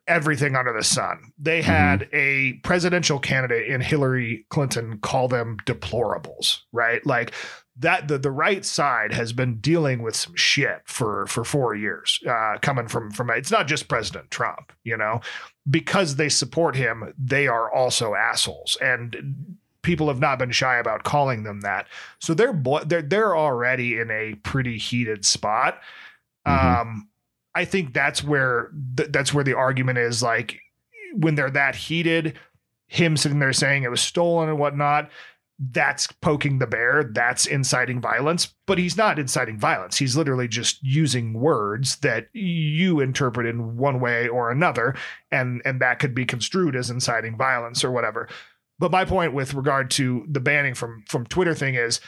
everything 0.09 0.57
under 0.57 0.72
the 0.72 0.82
sun. 0.82 1.32
They 1.39 1.62
had 1.62 2.09
a 2.12 2.55
presidential 2.64 3.18
candidate 3.18 3.68
in 3.68 3.80
Hillary 3.80 4.47
Clinton 4.49 4.99
call 4.99 5.28
them 5.28 5.59
deplorables, 5.66 6.61
right? 6.72 7.05
Like 7.07 7.32
that 7.76 8.09
the, 8.09 8.18
the 8.18 8.30
right 8.30 8.64
side 8.64 9.12
has 9.12 9.32
been 9.32 9.61
dealing 9.61 10.03
with 10.03 10.16
some 10.16 10.34
shit 10.34 10.80
for 10.86 11.26
for 11.26 11.45
4 11.45 11.76
years 11.76 12.18
uh 12.28 12.57
coming 12.61 12.89
from 12.89 13.12
from 13.12 13.30
it's 13.30 13.53
not 13.53 13.68
just 13.68 13.89
President 13.89 14.30
Trump, 14.30 14.72
you 14.82 14.97
know. 14.97 15.20
Because 15.68 16.16
they 16.16 16.30
support 16.30 16.74
him, 16.74 17.12
they 17.18 17.47
are 17.47 17.70
also 17.72 18.14
assholes 18.14 18.78
and 18.80 19.59
people 19.89 20.09
have 20.09 20.20
not 20.20 20.39
been 20.39 20.51
shy 20.51 20.76
about 20.76 21.03
calling 21.05 21.45
them 21.45 21.62
that. 21.62 21.86
So 22.18 22.34
they're 22.34 22.53
they're 22.84 23.01
they're 23.01 23.34
already 23.34 23.99
in 23.99 24.11
a 24.11 24.34
pretty 24.43 24.76
heated 24.76 25.24
spot. 25.24 25.80
Mhm. 26.47 26.80
Um 26.80 27.09
I 27.55 27.64
think 27.64 27.95
that's 27.95 28.22
where 28.22 28.70
th- 28.99 29.09
that's 29.11 29.32
where 29.32 29.45
the 29.45 29.55
argument 29.55 29.97
is 29.97 30.22
like 30.22 30.61
when 31.14 31.36
they're 31.36 31.51
that 31.51 31.74
heated, 31.74 32.39
him 32.86 33.16
sitting 33.16 33.39
there 33.39 33.55
saying 33.55 33.82
it 33.82 33.91
was 33.91 34.03
stolen 34.03 34.51
and 34.51 34.59
whatnot, 34.59 35.11
that's 35.72 36.07
poking 36.20 36.59
the 36.59 36.66
bear, 36.66 37.11
that's 37.14 37.47
inciting 37.47 37.99
violence, 38.01 38.55
but 38.66 38.76
he's 38.78 38.97
not 38.99 39.18
inciting 39.18 39.59
violence. 39.59 39.97
He's 39.97 40.16
literally 40.18 40.49
just 40.49 40.80
using 40.82 41.32
words 41.32 41.97
that 41.97 42.28
you 42.34 43.01
interpret 43.01 43.47
in 43.47 43.78
one 43.78 44.01
way 44.01 44.28
or 44.28 44.51
another 44.51 44.95
and 45.32 45.62
and 45.64 45.80
that 45.80 45.99
could 45.99 46.14
be 46.14 46.26
construed 46.26 46.76
as 46.76 46.91
inciting 46.91 47.39
violence 47.39 47.82
or 47.82 47.91
whatever. 47.91 48.28
But 48.79 48.91
my 48.91 49.05
point 49.05 49.33
with 49.35 49.55
regard 49.55 49.91
to 49.93 50.24
the 50.31 50.41
banning 50.41 50.74
from 50.74 51.03
from 51.09 51.26
Twitter 51.26 51.55
thing 51.55 51.74
is 51.74 52.01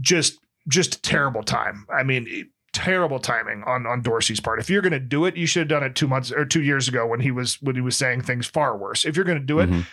just 0.00 0.38
just 0.68 1.02
terrible 1.02 1.42
time. 1.42 1.86
I 1.92 2.02
mean, 2.02 2.50
terrible 2.72 3.18
timing 3.18 3.62
on 3.66 3.86
on 3.86 4.02
Dorsey's 4.02 4.40
part. 4.40 4.60
If 4.60 4.68
you're 4.70 4.82
going 4.82 4.92
to 4.92 5.00
do 5.00 5.24
it, 5.24 5.36
you 5.36 5.46
should 5.46 5.60
have 5.60 5.68
done 5.68 5.82
it 5.82 5.94
2 5.94 6.06
months 6.06 6.30
or 6.30 6.44
2 6.44 6.62
years 6.62 6.86
ago 6.88 7.06
when 7.06 7.20
he 7.20 7.30
was 7.30 7.60
when 7.62 7.74
he 7.74 7.80
was 7.80 7.96
saying 7.96 8.22
things 8.22 8.46
far 8.46 8.76
worse. 8.76 9.04
If 9.04 9.16
you're 9.16 9.24
going 9.24 9.40
to 9.40 9.44
do 9.44 9.60
it, 9.60 9.70
Mhm. 9.70 9.84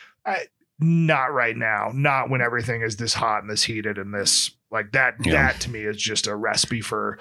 not 0.79 1.33
right 1.33 1.55
now, 1.55 1.91
not 1.93 2.29
when 2.29 2.41
everything 2.41 2.81
is 2.81 2.97
this 2.97 3.13
hot 3.13 3.41
and 3.41 3.49
this 3.49 3.63
heated 3.63 3.97
and 3.97 4.13
this 4.13 4.51
like 4.71 4.91
that 4.91 5.15
Yeah. 5.25 5.31
that 5.33 5.61
to 5.61 5.71
me 5.71 5.83
is 5.83 5.97
just 5.97 6.27
a 6.27 6.35
recipe 6.35 6.81
for 6.81 7.17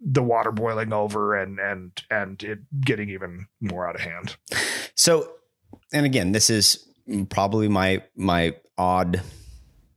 the 0.00 0.22
water 0.22 0.50
boiling 0.50 0.92
over 0.92 1.36
and 1.36 1.58
and 1.60 1.92
and 2.10 2.42
it 2.42 2.58
getting 2.80 3.10
even 3.10 3.46
more 3.60 3.88
out 3.88 3.94
of 3.94 4.00
hand. 4.00 4.36
So, 4.96 5.34
and 5.92 6.04
again, 6.04 6.32
this 6.32 6.50
is 6.50 6.89
probably 7.28 7.68
my 7.68 8.02
my 8.16 8.56
odd, 8.78 9.22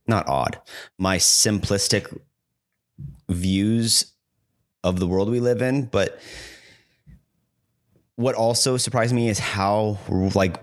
not 0.06 0.28
odd, 0.28 0.60
my 0.98 1.18
simplistic 1.18 2.18
views 3.28 4.12
of 4.82 5.00
the 5.00 5.06
world 5.06 5.30
we 5.30 5.40
live 5.40 5.62
in. 5.62 5.86
But 5.86 6.20
what 8.16 8.34
also 8.34 8.76
surprised 8.76 9.14
me 9.14 9.28
is 9.28 9.38
how 9.38 9.98
like 10.34 10.56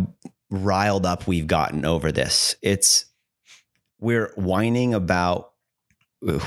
riled 0.49 1.05
up 1.05 1.27
we've 1.27 1.47
gotten 1.47 1.85
over 1.85 2.11
this. 2.11 2.55
It's 2.61 3.05
we're 3.99 4.31
whining 4.35 4.93
about 4.93 5.51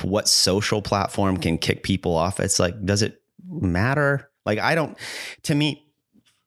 what 0.03 0.27
social 0.27 0.81
platform 0.81 1.37
can 1.37 1.57
kick 1.57 1.83
people 1.83 2.15
off. 2.15 2.39
It's 2.39 2.59
like, 2.59 2.83
does 2.85 3.01
it 3.01 3.21
matter? 3.47 4.29
Like, 4.45 4.59
I 4.59 4.75
don't. 4.75 4.97
To 5.43 5.55
me, 5.55 5.87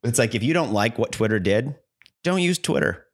it's 0.03 0.19
like 0.19 0.35
if 0.35 0.43
you 0.43 0.55
don't 0.55 0.73
like 0.73 0.99
what 0.99 1.13
Twitter 1.13 1.39
did, 1.39 1.75
don't 2.23 2.41
use 2.41 2.59
Twitter. 2.59 3.07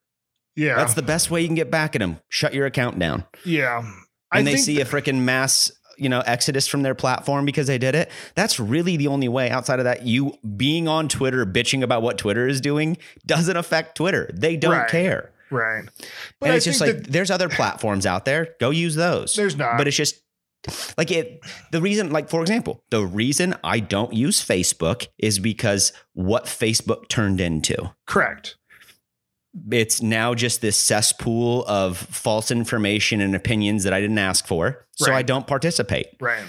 Yeah. 0.57 0.77
That's 0.77 0.95
the 0.95 1.03
best 1.03 1.31
way 1.31 1.41
you 1.41 1.49
can 1.49 1.55
get 1.57 1.71
back 1.71 1.95
at 1.95 1.99
them. 2.01 2.21
Shut 2.29 2.55
your 2.55 2.67
account 2.67 2.99
down. 2.99 3.25
yeah. 3.45 3.83
And 4.33 4.47
they 4.47 4.57
see 4.57 4.81
a 4.81 4.85
freaking 4.85 5.21
mass 5.21 5.71
you 5.97 6.09
know, 6.09 6.21
exodus 6.27 6.67
from 6.67 6.83
their 6.83 6.97
platform 6.97 7.45
because 7.45 7.69
they 7.69 7.79
did 7.79 7.95
it. 7.95 8.11
That's 8.35 8.59
really 8.59 8.97
the 8.97 9.07
only 9.07 9.29
way. 9.29 9.49
Outside 9.49 9.79
of 9.79 9.85
that, 9.85 10.05
you 10.05 10.37
being 10.57 10.89
on 10.89 11.09
Twitter 11.09 11.47
bitching 11.47 11.85
about 11.85 12.03
what 12.03 12.19
Twitter 12.19 12.49
is 12.49 12.61
doing 12.61 12.97
doesn't 13.25 13.57
affect 13.57 13.97
Twitter. 13.97 14.29
They 14.35 14.57
don't 14.57 14.73
Right. 14.73 14.91
care. 14.91 15.31
Right. 15.53 15.85
and 16.43 16.53
I 16.53 16.57
it's 16.57 16.65
just 16.65 16.81
like 16.81 16.97
that- 16.97 17.13
there's 17.13 17.31
other 17.31 17.49
platforms 17.49 18.07
out 18.07 18.25
there. 18.25 18.49
Go 18.59 18.71
use 18.71 18.97
those. 18.97 19.35
There's 19.37 19.57
not. 19.57 19.79
But 19.79 19.87
it's 19.87 19.97
just 19.97 20.17
like 20.99 21.13
it 21.13 21.41
the 21.71 21.81
reason 21.81 22.11
like 22.11 22.29
for 22.29 22.41
example, 22.41 22.83
the 22.91 23.05
reason 23.07 23.55
I 23.63 23.79
don't 23.79 24.13
use 24.15 24.45
Facebook 24.45 25.07
is 25.17 25.39
because 25.39 25.93
what 26.15 26.47
Facebook 26.47 27.09
turned 27.09 27.41
into. 27.41 27.93
correct. 28.07 28.57
It's 29.71 30.03
now 30.03 30.35
just 30.35 30.61
this 30.61 30.77
cesspool 30.77 31.65
of 31.67 31.97
false 31.97 32.51
information 32.51 33.21
and 33.21 33.35
opinions 33.37 33.85
that 33.85 33.93
I 33.93 34.01
didn't 34.01 34.19
ask 34.19 34.47
for. 34.47 34.87
So 34.97 35.11
Right. 35.11 35.19
I 35.19 35.23
don't 35.23 35.47
participate. 35.47 36.07
Right. 36.21 36.45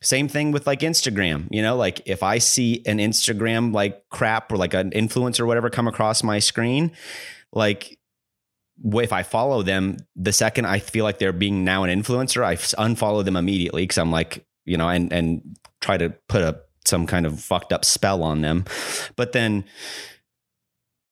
Same 0.00 0.28
thing 0.28 0.52
with 0.52 0.66
like 0.66 0.80
Instagram. 0.80 1.48
You 1.50 1.62
know, 1.62 1.76
like 1.76 2.00
if 2.06 2.22
I 2.22 2.38
see 2.38 2.82
an 2.86 2.98
Instagram 2.98 3.74
like 3.74 4.08
crap 4.10 4.52
or 4.52 4.56
like 4.56 4.74
an 4.74 4.90
influencer 4.90 5.40
or 5.40 5.46
whatever 5.46 5.70
come 5.70 5.88
across 5.88 6.22
my 6.22 6.38
screen, 6.38 6.92
like 7.52 7.98
if 8.84 9.12
I 9.12 9.24
follow 9.24 9.62
them, 9.62 9.96
the 10.14 10.32
second 10.32 10.66
I 10.66 10.78
feel 10.78 11.04
like 11.04 11.18
they're 11.18 11.32
being 11.32 11.64
now 11.64 11.82
an 11.82 12.02
influencer, 12.02 12.44
I 12.44 12.54
unfollow 12.54 13.24
them 13.24 13.36
immediately 13.36 13.82
because 13.82 13.98
I'm 13.98 14.12
like, 14.12 14.46
you 14.64 14.76
know, 14.76 14.88
and 14.88 15.12
and 15.12 15.56
try 15.80 15.96
to 15.96 16.10
put 16.28 16.42
a 16.42 16.60
some 16.84 17.06
kind 17.06 17.26
of 17.26 17.40
fucked 17.40 17.72
up 17.72 17.84
spell 17.84 18.22
on 18.22 18.40
them. 18.40 18.64
But 19.16 19.32
then 19.32 19.64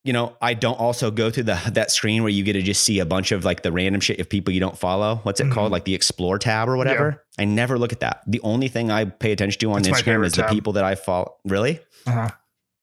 you 0.06 0.12
know, 0.12 0.36
I 0.40 0.54
don't 0.54 0.78
also 0.78 1.10
go 1.10 1.30
through 1.30 1.42
the 1.44 1.60
that 1.72 1.90
screen 1.90 2.22
where 2.22 2.30
you 2.30 2.44
get 2.44 2.52
to 2.54 2.62
just 2.62 2.82
see 2.84 3.00
a 3.00 3.04
bunch 3.06 3.32
of 3.32 3.44
like 3.44 3.62
the 3.62 3.72
random 3.72 4.00
shit 4.00 4.20
of 4.20 4.28
people 4.28 4.54
you 4.54 4.60
don't 4.60 4.78
follow. 4.78 5.16
What's 5.24 5.40
it 5.40 5.46
Mhm. 5.48 5.52
called? 5.52 5.72
Like 5.72 5.84
the 5.84 5.94
explore 5.94 6.38
tab 6.38 6.68
or 6.68 6.76
whatever. 6.76 7.24
I 7.38 7.44
never 7.44 7.78
look 7.78 7.92
at 7.92 8.00
that. 8.00 8.22
The 8.26 8.40
only 8.42 8.68
thing 8.68 8.90
I 8.90 9.04
pay 9.06 9.32
attention 9.32 9.58
to 9.60 9.66
on 9.72 9.82
my 9.82 9.88
Instagram 9.88 10.24
is 10.24 10.34
the 10.34 10.44
people 10.44 10.74
that 10.74 10.84
I 10.84 10.94
follow. 10.94 11.34
Really? 11.44 11.80
Uh-huh. 12.06 12.28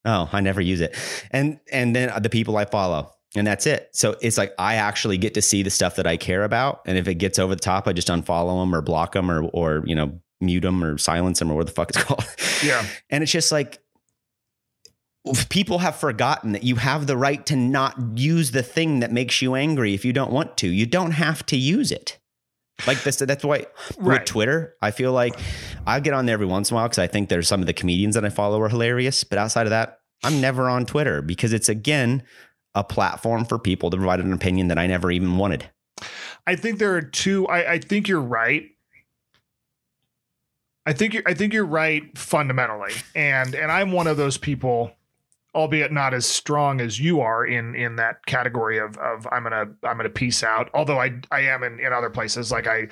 Oh, 0.05 0.29
I 0.33 0.41
never 0.41 0.59
use 0.61 0.81
it. 0.81 0.95
And 1.31 1.59
and 1.71 1.95
then 1.95 2.11
the 2.21 2.29
people 2.29 2.57
I 2.57 2.65
follow. 2.65 3.11
And 3.35 3.47
that's 3.47 3.65
it. 3.65 3.89
So 3.93 4.15
it's 4.21 4.37
like 4.37 4.53
I 4.59 4.75
actually 4.75 5.17
get 5.17 5.33
to 5.35 5.41
see 5.41 5.63
the 5.63 5.71
stuff 5.71 5.95
that 5.95 6.05
I 6.05 6.17
care 6.17 6.43
about. 6.43 6.81
And 6.85 6.97
if 6.97 7.07
it 7.07 7.15
gets 7.15 7.39
over 7.39 7.55
the 7.55 7.61
top, 7.61 7.87
I 7.87 7.93
just 7.93 8.09
unfollow 8.09 8.61
them 8.61 8.75
or 8.75 8.81
block 8.81 9.13
them 9.13 9.31
or 9.31 9.43
or 9.45 9.83
you 9.85 9.95
know 9.95 10.19
mute 10.41 10.59
them 10.61 10.83
or 10.83 10.97
silence 10.97 11.39
them 11.39 11.49
or 11.49 11.55
what 11.55 11.65
the 11.67 11.71
fuck 11.71 11.89
it's 11.89 11.97
called. 12.03 12.25
Yeah. 12.63 12.85
And 13.09 13.23
it's 13.23 13.31
just 13.31 13.51
like 13.51 13.79
people 15.49 15.79
have 15.79 15.95
forgotten 15.95 16.51
that 16.51 16.63
you 16.63 16.75
have 16.75 17.07
the 17.07 17.15
right 17.17 17.45
to 17.45 17.55
not 17.55 17.95
use 18.15 18.51
the 18.51 18.63
thing 18.63 18.99
that 18.99 19.11
makes 19.11 19.41
you 19.41 19.55
angry 19.55 19.93
if 19.93 20.03
you 20.03 20.11
don't 20.13 20.31
want 20.31 20.57
to. 20.57 20.67
You 20.67 20.85
don't 20.85 21.11
have 21.11 21.45
to 21.47 21.57
use 21.57 21.91
it. 21.91 22.19
Like 22.87 23.03
this, 23.03 23.17
that's 23.17 23.43
why 23.43 23.67
Right. 23.97 24.19
with 24.19 24.25
Twitter, 24.25 24.75
I 24.81 24.91
feel 24.91 25.13
like 25.13 25.35
I 25.87 25.99
get 25.99 26.13
on 26.13 26.25
there 26.25 26.33
every 26.33 26.45
once 26.47 26.71
in 26.71 26.73
a 26.73 26.75
while 26.77 26.87
because 26.87 26.99
I 26.99 27.07
think 27.07 27.29
there's 27.29 27.47
some 27.47 27.61
of 27.61 27.67
the 27.67 27.73
comedians 27.73 28.15
that 28.15 28.25
I 28.25 28.29
follow 28.29 28.59
are 28.61 28.67
hilarious. 28.69 29.23
But 29.23 29.37
outside 29.37 29.65
of 29.67 29.69
that, 29.69 29.99
I'm 30.23 30.41
never 30.41 30.67
on 30.69 30.85
Twitter 30.85 31.21
because 31.21 31.53
it's 31.53 31.69
again 31.69 32.23
a 32.75 32.83
platform 32.83 33.45
for 33.45 33.59
people 33.59 33.89
to 33.91 33.97
provide 33.97 34.19
an 34.19 34.33
opinion 34.33 34.67
that 34.69 34.79
I 34.79 34.87
never 34.87 35.11
even 35.11 35.37
wanted. 35.37 35.69
I 36.47 36.55
think 36.55 36.79
there 36.79 36.95
are 36.95 37.01
two. 37.01 37.47
I, 37.47 37.73
I 37.73 37.79
think 37.79 38.07
you're 38.07 38.19
right. 38.19 38.71
I 40.85 40.91
think 40.93 41.13
you're, 41.13 41.23
I 41.25 41.33
think 41.33 41.53
you're 41.53 41.65
right 41.65 42.17
fundamentally, 42.17 42.91
and 43.15 43.55
and 43.55 43.71
I'm 43.71 43.91
one 43.93 44.07
of 44.07 44.17
those 44.17 44.37
people, 44.37 44.91
albeit 45.55 45.91
not 45.91 46.13
as 46.13 46.25
strong 46.25 46.81
as 46.81 46.99
you 46.99 47.21
are 47.21 47.45
in 47.45 47.75
in 47.75 47.95
that 47.97 48.25
category 48.25 48.79
of 48.79 48.97
of 48.97 49.27
I'm 49.31 49.43
gonna 49.43 49.65
I'm 49.83 49.97
gonna 49.97 50.09
peace 50.09 50.43
out. 50.43 50.69
Although 50.73 50.99
I 50.99 51.13
I 51.31 51.41
am 51.41 51.63
in 51.63 51.79
in 51.79 51.93
other 51.93 52.09
places. 52.09 52.51
Like 52.51 52.67
I 52.67 52.87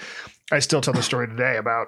I 0.52 0.60
still 0.60 0.82
tell 0.82 0.94
the 0.94 1.04
story 1.04 1.28
today 1.28 1.58
about 1.58 1.88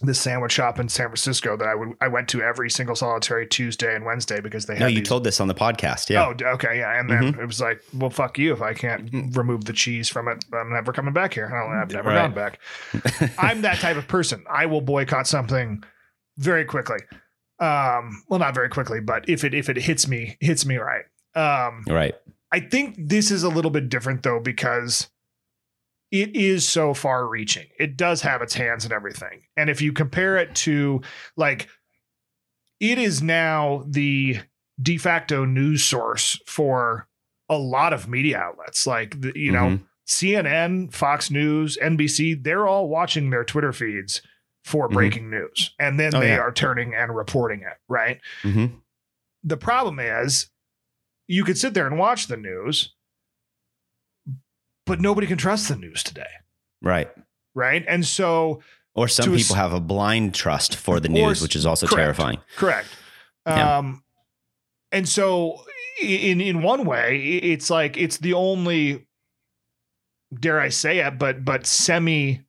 this 0.00 0.18
sandwich 0.20 0.50
shop 0.50 0.80
in 0.80 0.88
San 0.88 1.06
Francisco 1.06 1.56
that 1.56 1.68
I 1.68 1.74
would 1.76 1.90
I 2.00 2.08
went 2.08 2.26
to 2.30 2.42
every 2.42 2.68
single 2.70 2.96
solitary 2.96 3.46
Tuesday 3.46 3.94
and 3.94 4.04
Wednesday 4.04 4.40
because 4.40 4.66
they 4.66 4.72
had 4.74 4.80
No, 4.80 4.86
you 4.88 4.98
these- 5.00 5.08
told 5.08 5.22
this 5.22 5.40
on 5.40 5.46
the 5.46 5.54
podcast. 5.54 6.10
Yeah. 6.10 6.26
Oh, 6.26 6.52
okay, 6.54 6.78
yeah. 6.78 6.98
And 6.98 7.08
then 7.08 7.22
mm-hmm. 7.22 7.40
it 7.40 7.46
was 7.46 7.60
like, 7.60 7.80
well, 7.94 8.10
fuck 8.10 8.36
you. 8.38 8.52
If 8.52 8.62
I 8.62 8.74
can't 8.74 9.36
remove 9.36 9.66
the 9.66 9.72
cheese 9.72 10.08
from 10.08 10.26
it, 10.26 10.44
I'm 10.52 10.72
never 10.72 10.92
coming 10.92 11.12
back 11.14 11.34
here. 11.34 11.46
I 11.46 11.78
have 11.78 11.92
never 11.92 12.08
Right. 12.08 12.16
gone 12.16 12.34
back. 12.34 12.58
I'm 13.38 13.62
that 13.62 13.78
type 13.78 13.96
of 13.96 14.08
person. 14.08 14.42
I 14.50 14.66
will 14.66 14.80
boycott 14.80 15.28
something 15.28 15.84
very 16.38 16.64
quickly. 16.64 16.98
Um, 17.62 18.22
well, 18.28 18.40
not 18.40 18.54
very 18.54 18.68
quickly, 18.68 19.00
but 19.00 19.28
if 19.28 19.44
it 19.44 19.54
if 19.54 19.68
it 19.68 19.76
hits 19.76 20.08
me, 20.08 20.36
hits 20.40 20.66
me 20.66 20.76
right. 20.78 21.04
Um, 21.34 21.84
Right. 21.88 22.14
I 22.50 22.60
think 22.60 22.96
this 22.98 23.30
is 23.30 23.42
a 23.44 23.48
little 23.48 23.70
bit 23.70 23.88
different 23.88 24.22
though 24.22 24.40
because 24.40 25.08
it 26.10 26.34
is 26.36 26.66
so 26.68 26.92
far 26.92 27.26
reaching. 27.26 27.66
It 27.78 27.96
does 27.96 28.20
have 28.22 28.42
its 28.42 28.52
hands 28.54 28.84
and 28.84 28.92
everything. 28.92 29.42
And 29.56 29.70
if 29.70 29.80
you 29.80 29.92
compare 29.92 30.36
it 30.36 30.54
to 30.56 31.00
like 31.36 31.68
it 32.80 32.98
is 32.98 33.22
now 33.22 33.84
the 33.86 34.40
de 34.80 34.98
facto 34.98 35.44
news 35.44 35.84
source 35.84 36.38
for 36.46 37.06
a 37.48 37.56
lot 37.56 37.92
of 37.92 38.08
media 38.08 38.38
outlets 38.38 38.86
like 38.86 39.20
the, 39.20 39.32
you 39.36 39.52
know 39.52 39.68
Mhm. 39.68 39.80
CNN, 40.04 40.92
Fox 40.92 41.30
News, 41.30 41.78
NBC, 41.80 42.34
they're 42.34 42.66
all 42.66 42.88
watching 42.88 43.30
their 43.30 43.44
Twitter 43.44 43.72
feeds 43.72 44.20
for 44.64 44.88
Mhm. 44.88 44.92
breaking 44.92 45.30
news 45.30 45.74
and 45.78 45.98
then 45.98 46.14
Oh, 46.14 46.20
they 46.20 46.28
yeah. 46.30 46.38
are 46.38 46.52
turning 46.52 46.94
and 46.94 47.14
reporting 47.14 47.60
it, 47.62 47.76
right? 47.88 48.20
hmm 48.42 48.66
the 49.44 49.56
problem 49.56 49.98
is 49.98 50.50
you 51.26 51.42
could 51.44 51.58
sit 51.58 51.74
there 51.74 51.86
and 51.88 51.98
watch 51.98 52.28
the 52.28 52.36
news 52.36 52.94
but 54.86 55.00
nobody 55.00 55.26
can 55.26 55.36
trust 55.38 55.68
the 55.68 55.76
news 55.76 56.02
today 56.02 56.30
Right. 56.80 57.10
right 57.54 57.84
and 57.88 58.04
so 58.06 58.62
Or 58.94 59.08
some 59.08 59.24
To 59.26 59.34
a 59.34 59.36
people 59.38 59.56
have 59.56 59.72
a 59.72 59.80
blind 59.80 60.34
trust 60.34 60.76
for 60.76 61.00
the 61.00 61.08
news, 61.08 61.38
s- 61.38 61.42
which 61.42 61.56
is 61.56 61.64
also 61.66 61.86
correct. 61.86 61.98
terrifying. 62.00 62.38
correct 62.56 62.88
Yeah. 63.46 63.78
um 63.78 64.04
and 64.92 65.08
so 65.08 65.64
in 66.02 66.40
in 66.40 66.62
one 66.62 66.84
way 66.84 67.18
it's 67.38 67.68
like 67.70 67.96
it's 67.96 68.18
the 68.18 68.34
only 68.34 69.06
dare 70.38 70.60
i 70.60 70.68
say 70.68 70.98
it 70.98 71.18
but 71.18 71.44
but 71.44 71.66
semi 71.66 72.42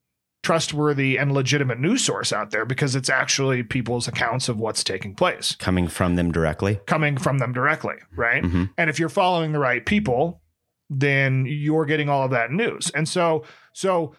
trustworthy 0.43 1.17
and 1.17 1.31
legitimate 1.31 1.79
news 1.79 2.03
source 2.03 2.31
out 2.31 2.51
there 2.51 2.65
because 2.65 2.95
it's 2.95 3.09
actually 3.09 3.63
people's 3.63 4.07
accounts 4.07 4.49
of 4.49 4.59
what's 4.59 4.83
taking 4.83 5.15
place 5.15 5.55
Coming 5.55 5.87
from 5.87 6.15
them 6.15 6.31
directly. 6.31 6.79
coming 6.85 7.17
from 7.17 7.39
them 7.39 7.53
directly 7.53 7.95
right 8.15 8.43
hmm 8.43 8.65
And 8.77 8.89
if 8.89 8.99
you're 8.99 9.09
following 9.09 9.53
the 9.53 9.59
right 9.59 9.85
people, 9.85 10.41
then 10.89 11.45
you're 11.47 11.85
getting 11.85 12.09
all 12.09 12.23
of 12.25 12.31
that 12.31 12.51
news. 12.51 12.91
And 12.91 13.07
so, 13.09 13.45
so 13.71 14.15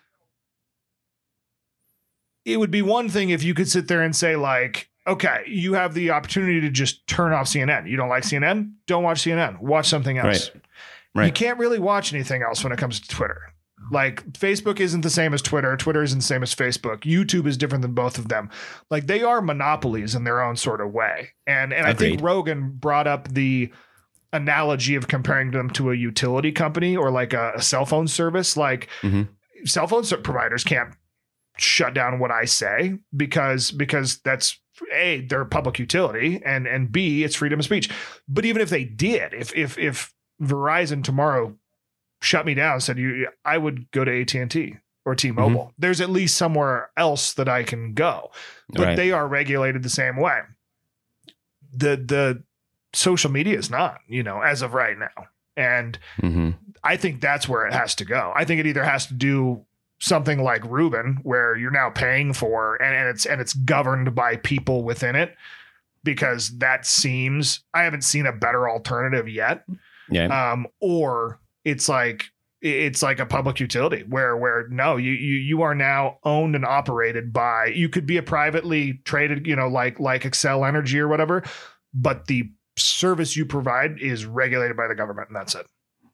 it 2.45 2.59
would 2.59 2.71
be 2.71 2.83
one 2.83 3.09
thing 3.09 3.31
if 3.31 3.43
you 3.43 3.55
could 3.55 3.69
sit 3.69 3.87
there 3.89 4.03
and 4.03 4.15
say, 4.15 4.35
like, 4.37 4.91
okay, 5.07 5.45
you 5.47 5.75
have 5.75 5.95
the 5.95 6.11
opportunity 6.11 6.61
to 6.63 6.71
just 6.71 7.07
turn 7.07 7.33
off 7.33 7.47
CNN. 7.47 7.89
You 7.89 7.97
don't 7.97 8.09
like 8.09 8.25
CNN? 8.25 8.73
Don't 8.87 9.05
watch 9.05 9.23
CNN. 9.23 9.61
Watch 9.61 9.89
something 9.89 10.19
else. 10.19 10.51
Right. 10.51 10.63
Right. 11.15 11.27
You 11.27 11.33
can't 11.33 11.59
really 11.59 11.79
watch 11.79 12.13
anything 12.13 12.43
else 12.43 12.65
when 12.65 12.73
it 12.73 12.79
comes 12.79 12.99
to 13.01 13.09
Twitter. 13.09 13.54
Like 13.91 14.25
Facebook 14.33 14.81
isn't 14.81 15.03
the 15.03 15.11
same 15.11 15.35
as 15.35 15.43
Twitter. 15.43 15.77
Twitter 15.77 16.03
isn't 16.03 16.19
the 16.19 16.25
same 16.25 16.43
as 16.43 16.55
Facebook. 16.55 17.01
YouTube 17.01 17.47
is 17.47 17.57
different 17.57 17.83
than 17.83 17.93
both 17.95 18.19
of 18.19 18.29
them. 18.29 18.51
Like 18.91 19.07
they 19.07 19.23
are 19.23 19.41
monopolies 19.43 20.15
in 20.15 20.25
their 20.25 20.43
own 20.43 20.57
sort 20.57 20.81
of 20.81 20.93
way. 20.93 21.31
And 21.47 21.73
and 21.73 21.87
I 21.87 21.93
think 21.95 22.23
Rogan 22.23 22.71
brought 22.71 23.07
up 23.07 23.29
the 23.29 23.71
analogy 24.33 24.95
of 24.97 25.07
comparing 25.09 25.53
them 25.53 25.71
to 25.71 25.91
a 25.91 25.95
utility 25.95 26.51
company 26.51 26.97
or 26.97 27.11
like 27.11 27.33
a, 27.33 27.53
a 27.57 27.63
cell 27.63 27.87
phone 27.87 28.09
service. 28.09 28.57
Like 28.57 28.89
Mhm. 29.03 29.29
cell 29.65 29.87
phone 29.87 30.05
providers 30.23 30.65
can't 30.65 30.95
shut 31.57 31.95
down 31.95 32.19
what 32.19 32.31
I 32.33 32.47
say 32.47 32.99
because 33.17 33.71
because 33.71 34.19
that's 34.25 34.59
a 34.93 35.21
they're 35.29 35.43
a 35.43 35.47
public 35.47 35.79
utility 35.79 36.43
and 36.45 36.67
and 36.67 36.91
b 36.91 37.23
it's 37.23 37.37
freedom 37.37 37.61
of 37.61 37.65
speech. 37.65 37.91
But 38.29 38.45
even 38.45 38.61
if 38.61 38.71
they 38.71 38.85
did, 38.85 39.33
if 39.35 39.55
if 39.55 39.79
if 39.79 40.13
Verizon 40.43 41.05
tomorrow 41.05 41.57
shut 42.21 42.47
me 42.47 42.55
down, 42.55 42.81
said 42.81 42.99
you, 42.99 43.29
I 43.45 43.59
would 43.59 43.91
go 43.91 44.05
to 44.05 44.21
AT 44.21 44.35
and 44.35 44.51
T 44.51 44.77
or 45.05 45.15
T-Mobile. 45.15 45.73
There's 45.79 46.01
at 46.01 46.09
least 46.11 46.37
somewhere 46.37 46.91
else 46.97 47.35
that 47.35 47.49
I 47.49 47.63
can 47.63 47.93
go, 47.95 48.31
but 48.71 48.83
Right. 48.87 48.97
they 48.97 49.11
are 49.13 49.29
regulated 49.29 49.83
the 49.83 49.91
same 49.91 50.17
way. 50.17 50.41
The 51.77 51.97
the 51.97 52.43
social 52.93 53.31
media 53.31 53.59
is 53.59 53.69
not, 53.71 54.01
you 54.07 54.23
know, 54.23 54.41
as 54.41 54.63
of 54.63 54.75
right 54.75 54.97
now, 54.99 55.27
and 55.57 55.99
hmm 56.21 56.51
I 56.87 56.97
think 56.99 57.21
that's 57.23 57.49
where 57.49 57.67
it 57.67 57.73
has 57.73 57.95
to 57.97 58.05
go. 58.05 58.33
I 58.37 58.45
think 58.45 58.61
it 58.61 58.67
either 58.67 58.85
has 58.85 59.07
to 59.07 59.15
do 59.15 59.65
something 60.01 60.43
like 60.43 60.63
Rubin, 60.65 61.19
where 61.23 61.57
you're 61.57 61.71
now 61.71 61.89
paying 61.89 62.35
for 62.35 62.77
and, 62.77 62.95
and 62.95 63.09
it's 63.09 63.25
and 63.27 63.41
it's 63.41 63.55
governed 63.55 64.15
by 64.15 64.37
people 64.37 64.85
within 64.85 65.17
it, 65.17 65.35
because 66.05 66.59
that 66.59 66.87
seems 66.87 67.61
I 67.73 67.83
haven't 67.85 68.05
seen 68.05 68.27
a 68.27 68.33
better 68.33 68.69
alternative 68.69 69.29
yet. 69.29 69.65
Yeah. 70.11 70.53
Um, 70.53 70.67
or 70.81 71.41
it's 71.65 71.89
like 71.89 72.25
it's 72.61 73.03
like 73.03 73.21
a 73.21 73.27
public 73.27 73.61
utility 73.61 74.05
where 74.09 74.37
where 74.37 74.67
no 74.69 74.97
you 74.97 75.13
you 75.13 75.37
you 75.37 75.63
are 75.63 75.75
now 75.75 76.19
owned 76.25 76.55
and 76.55 76.65
operated 76.65 77.33
by 77.33 77.67
you 77.67 77.89
could 77.89 78.07
be 78.07 78.17
a 78.17 78.23
privately 78.23 79.01
traded 79.05 79.47
you 79.47 79.55
know 79.55 79.69
like 79.69 80.01
like 80.01 80.23
Xcel 80.23 80.67
Energy 80.67 80.99
or 80.99 81.09
whatever, 81.09 81.43
but 81.93 82.27
the 82.27 82.51
service 82.77 83.37
you 83.37 83.45
provide 83.45 83.99
is 84.01 84.25
regulated 84.25 84.77
by 84.77 84.89
the 84.89 84.95
government 84.95 85.29
and 85.29 85.37
that's 85.37 85.55
it. 85.55 85.67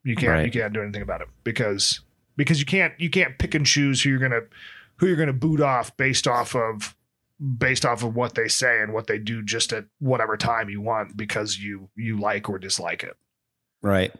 You 0.03 0.15
can't 0.15 0.45
you 0.45 0.51
can't 0.51 0.73
do 0.73 0.81
anything 0.81 1.01
about 1.01 1.21
it 1.21 1.27
because 1.43 2.01
because 2.35 2.59
you 2.59 2.65
can't 2.65 2.93
you 2.99 3.09
can't 3.09 3.37
pick 3.37 3.55
and 3.55 3.65
choose 3.65 4.01
who 4.01 4.09
you're 4.09 4.19
gonna 4.19 4.41
who 5.01 5.07
you're 5.07 5.15
going 5.15 5.27
to 5.27 5.33
boot 5.33 5.59
off 5.59 5.97
based 5.97 6.27
off 6.27 6.55
of 6.55 6.95
based 7.57 7.85
off 7.85 8.03
of 8.03 8.15
what 8.15 8.35
they 8.35 8.47
say 8.47 8.81
and 8.81 8.93
what 8.93 9.07
they 9.07 9.17
do 9.17 9.41
just 9.41 9.73
at 9.73 9.85
whatever 9.97 10.37
time 10.37 10.69
you 10.69 10.79
want 10.79 11.17
because 11.17 11.57
you 11.57 11.89
you 11.95 12.19
like 12.19 12.47
or 12.47 12.59
dislike 12.59 13.03
it. 13.03 13.17
Right. 13.81 14.13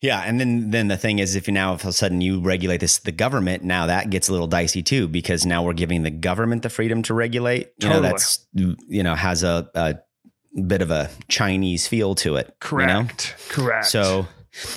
Yeah, 0.00 0.20
and 0.20 0.40
then 0.40 0.70
then 0.70 0.88
the 0.88 0.96
thing 0.96 1.18
is, 1.18 1.36
if 1.36 1.46
you 1.46 1.52
now 1.52 1.68
all 1.68 1.74
of 1.74 1.84
a 1.84 1.92
sudden 1.92 2.22
you 2.22 2.40
regulate 2.40 2.78
this, 2.78 2.98
the 2.98 3.12
government 3.12 3.64
now 3.64 3.86
that 3.86 4.08
gets 4.08 4.28
a 4.28 4.32
little 4.32 4.46
dicey 4.46 4.82
too 4.82 5.08
because 5.08 5.44
now 5.44 5.62
we're 5.62 5.74
giving 5.74 6.02
the 6.02 6.10
government 6.10 6.62
the 6.62 6.70
freedom 6.70 7.02
to 7.02 7.14
regulate. 7.14 7.72
You 7.78 7.90
know, 7.90 8.00
that's 8.00 8.46
you 8.54 9.02
know 9.02 9.14
has 9.14 9.42
a, 9.42 9.68
a 9.74 9.96
bit 10.66 10.80
of 10.80 10.90
a 10.90 11.10
Chinese 11.28 11.86
feel 11.86 12.14
to 12.16 12.36
it. 12.36 12.56
you 12.70 12.78
know? 12.78 13.02
Correct. 13.02 13.36
Correct. 13.50 13.86
So, 13.86 14.26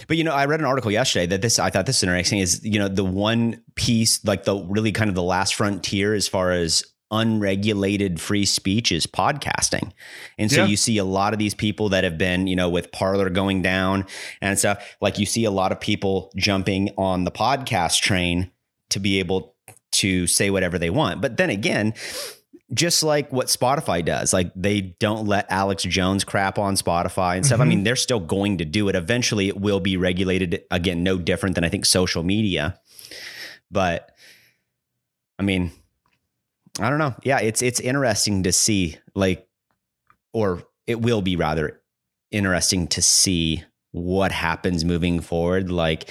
but 0.10 0.18
you 0.18 0.26
know, 0.26 0.34
I 0.34 0.46
read 0.46 0.60
an 0.60 0.66
article 0.66 0.92
yesterday 0.92 1.26
that 1.28 1.42
this 1.42 1.58
I 1.58 1.70
thought 1.70 1.86
this 1.86 1.98
is 1.98 2.04
interesting 2.04 2.40
is 2.40 2.64
you 2.66 2.80
know 2.80 2.90
the 2.90 3.06
one 3.06 3.62
piece 3.76 4.24
like 4.26 4.44
the 4.44 4.58
really 4.58 4.92
kind 4.92 5.10
of 5.10 5.16
the 5.16 5.24
last 5.24 5.56
frontier 5.56 6.14
as 6.14 6.28
far 6.28 6.52
as 6.52 6.84
unregulated 7.14 8.20
free 8.20 8.44
speech 8.46 8.92
is 8.92 9.06
podcasting. 9.08 9.92
And 10.38 10.52
so 10.52 10.62
Yeah. 10.62 10.66
you 10.68 10.76
see 10.76 10.98
a 10.98 11.06
lot 11.06 11.32
of 11.34 11.40
these 11.40 11.54
people 11.54 11.90
that 11.90 12.04
have 12.04 12.18
been, 12.18 12.48
you 12.48 12.56
know, 12.56 12.70
with 12.70 12.92
Parler 12.92 13.30
going 13.30 13.62
down 13.62 14.06
and 14.42 14.58
stuff, 14.60 14.84
like 15.00 15.20
you 15.20 15.26
see 15.26 15.46
a 15.46 15.52
lot 15.52 15.72
of 15.72 15.80
people 15.80 16.32
jumping 16.36 16.90
on 16.98 17.24
the 17.24 17.32
podcast 17.32 18.02
train 18.02 18.50
to 18.90 19.00
be 19.00 19.20
able 19.20 19.56
to 19.94 20.26
say 20.28 20.50
whatever 20.50 20.78
they 20.80 20.90
want. 20.90 21.22
But 21.22 21.38
then 21.38 21.50
again, 21.50 21.94
just 22.74 23.04
like 23.04 23.32
what 23.32 23.48
Spotify 23.48 24.04
does, 24.04 24.34
like 24.34 24.52
they 24.56 24.82
don't 25.00 25.28
let 25.28 25.46
Alex 25.52 25.84
Jones 25.84 26.24
crap 26.24 26.58
on 26.58 26.76
Spotify 26.76 27.36
and 27.36 27.46
stuff. 27.46 27.60
I 27.60 27.66
Mhm. 27.66 27.68
mean, 27.68 27.84
they're 27.84 27.96
still 27.96 28.20
going 28.20 28.58
to 28.58 28.66
do 28.66 28.90
it. 28.90 28.96
Eventually, 28.96 29.48
it 29.48 29.60
will 29.60 29.80
be 29.80 29.96
regulated 29.96 30.64
again, 30.72 31.04
no 31.04 31.20
different 31.20 31.54
than 31.54 31.64
I 31.64 31.70
think 31.70 31.86
social 31.86 32.24
media. 32.24 32.80
But 33.70 34.10
I 35.38 35.44
mean, 35.44 35.72
I 36.80 36.90
don't 36.90 37.00
know. 37.00 37.16
Yeah, 37.24 37.40
it's 37.40 37.62
it's 37.62 37.80
interesting 37.80 38.44
to 38.44 38.52
see, 38.52 38.98
like, 39.14 39.48
or 40.34 40.64
it 40.88 41.02
will 41.02 41.22
be 41.22 41.36
rather 41.36 41.82
interesting 42.32 42.88
to 42.88 43.02
see 43.02 43.64
what 43.92 44.32
happens 44.32 44.84
moving 44.84 45.20
forward. 45.20 45.70
Like, 45.70 46.10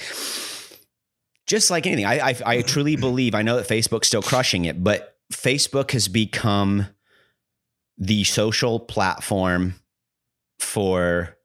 just 1.45 1.69
like 1.69 1.85
anything, 1.85 2.05
I 2.05 2.29
I, 2.29 2.35
I 2.45 2.61
truly 2.61 2.95
believe. 2.95 3.35
I 3.35 3.41
know 3.41 3.57
that 3.57 3.67
Facebook's 3.67 4.07
still 4.07 4.21
crushing 4.21 4.65
it, 4.65 4.83
but 4.83 5.17
Facebook 5.31 5.91
has 5.91 6.07
become 6.07 6.87
the 7.97 8.23
social 8.23 8.79
platform 8.79 9.75
for 10.59 11.37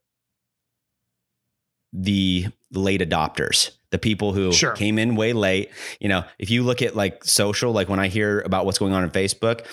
the 1.93 2.47
late 2.73 3.01
adopters, 3.01 3.71
the 3.91 3.99
people 3.99 4.33
who 4.33 4.53
Sure. 4.53 4.73
came 4.73 4.99
in 4.99 5.17
way 5.17 5.33
late. 5.33 5.71
You 6.01 6.09
know, 6.09 6.25
if 6.39 6.51
you 6.51 6.63
look 6.63 6.83
at 6.83 6.95
like 6.97 7.25
social, 7.25 7.73
like 7.73 7.89
when 7.89 7.99
I 8.01 8.09
hear 8.09 8.41
about 8.41 8.67
what's 8.67 8.79
going 8.79 8.93
on 8.93 9.05
in 9.05 9.11
Facebook, 9.11 9.65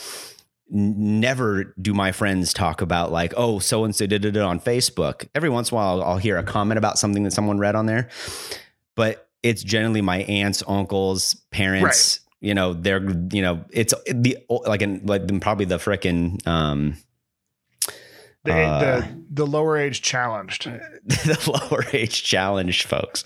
never 0.69 1.75
do 1.79 1.93
my 1.93 2.11
friends 2.11 2.53
talk 2.53 2.81
about 2.81 3.11
like, 3.11 3.33
oh, 3.37 3.59
so 3.59 3.83
and 3.83 3.95
so 3.95 4.07
did 4.07 4.25
it 4.25 4.37
on 4.37 4.59
Facebook. 4.59 5.27
Every 5.35 5.49
once 5.49 5.71
in 5.71 5.75
a 5.75 5.77
while, 5.77 6.03
I'll 6.03 6.17
hear 6.17 6.37
a 6.37 6.43
comment 6.43 6.77
about 6.77 6.97
something 6.97 7.23
that 7.23 7.31
someone 7.31 7.57
read 7.59 7.75
on 7.75 7.85
there, 7.85 8.09
but 8.95 9.29
it's 9.43 9.63
generally 9.63 10.01
my 10.01 10.19
aunts, 10.23 10.63
uncles, 10.67 11.35
parents. 11.51 12.19
You 12.41 12.53
know, 12.53 12.73
they're 12.73 13.03
you 13.31 13.41
know, 13.41 13.63
it's 13.71 13.93
the 14.07 14.37
like 14.49 14.81
in 14.81 15.05
like 15.05 15.41
probably 15.41 15.65
the 15.65 15.77
frickin' 15.77 16.45
um 16.47 16.97
the, 18.45 18.53
uh, 18.53 18.79
the 19.01 19.23
the 19.31 19.45
lower 19.47 19.77
age 19.77 20.01
challenged. 20.01 20.65
the 21.05 21.67
lower 21.69 21.83
age 21.93 22.23
challenged 22.23 22.83
folks, 22.87 23.23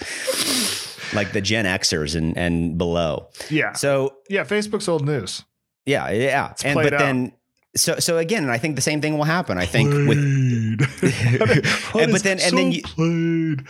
like 1.13 1.31
the 1.33 1.41
Gen 1.41 1.65
Xers 1.65 2.15
and 2.15 2.37
and 2.37 2.77
below. 2.77 3.29
Yeah. 3.49 3.73
So 3.73 4.15
Yeah, 4.29 4.43
Facebook's 4.43 4.87
old 4.87 5.05
news. 5.05 5.43
yeah, 5.85 6.09
yeah, 6.09 6.53
and 6.63 6.75
but 6.75 6.93
out. 6.93 6.99
then 6.99 7.31
so 7.75 7.99
so 7.99 8.17
again, 8.17 8.49
I 8.49 8.57
think 8.57 8.75
the 8.75 8.81
same 8.81 8.99
thing 9.01 9.17
will 9.17 9.25
happen. 9.25 9.57
I 9.59 9.65
think 9.65 9.93
with 9.93 10.17
And- 11.93 12.11
but 12.11 12.23
then- 12.23 12.39
and 12.39 12.57
then 12.57 12.71
you- 12.71 12.81
played. 12.81 13.65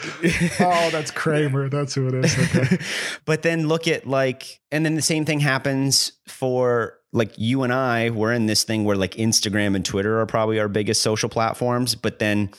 Oh, 0.60 0.89
that's 0.91 1.12
Kramer. 1.12 1.68
That's 1.70 1.95
who 1.95 2.08
it 2.08 2.26
is. 2.26 2.56
Okay. 2.56 2.78
but 3.26 3.41
then 3.41 3.68
look 3.68 3.88
at 3.88 4.08
like, 4.08 4.62
and 4.72 4.86
then 4.86 4.95
the 4.95 5.02
same 5.02 5.26
thing 5.26 5.39
happens 5.41 6.14
for 6.28 6.99
like 7.12 7.34
you 7.38 7.64
and 7.64 7.74
I. 7.74 8.10
We're 8.10 8.34
in 8.34 8.45
this 8.45 8.64
thing 8.64 8.84
where 8.84 8.95
like 8.95 9.14
Instagram 9.16 9.76
and 9.76 9.86
Twitter 9.86 10.20
are 10.20 10.26
probably 10.26 10.60
our 10.60 10.68
biggest 10.68 11.01
social 11.01 11.30
platforms. 11.30 11.95
But 11.95 12.20
then, 12.20 12.51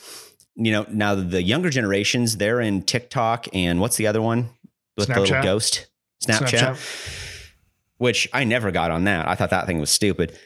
you 0.56 0.72
know, 0.72 0.86
now 0.90 1.14
the 1.14 1.42
younger 1.42 1.70
generations, 1.70 2.36
they're 2.36 2.60
in 2.60 2.82
TikTok 2.82 3.46
and 3.54 3.80
what's 3.80 3.96
the 3.96 4.06
other 4.06 4.22
one 4.22 4.50
with 4.96 5.08
the 5.08 5.20
little 5.20 5.42
ghost? 5.42 5.86
Snapchat, 6.24 6.76
Snapchat. 6.76 7.50
which 7.98 8.28
I 8.32 8.44
never 8.44 8.70
got 8.70 8.90
on 8.90 9.04
that. 9.04 9.28
I 9.28 9.34
thought 9.34 9.50
that 9.50 9.66
thing 9.66 9.80
was 9.80 9.90
stupid. 9.90 10.36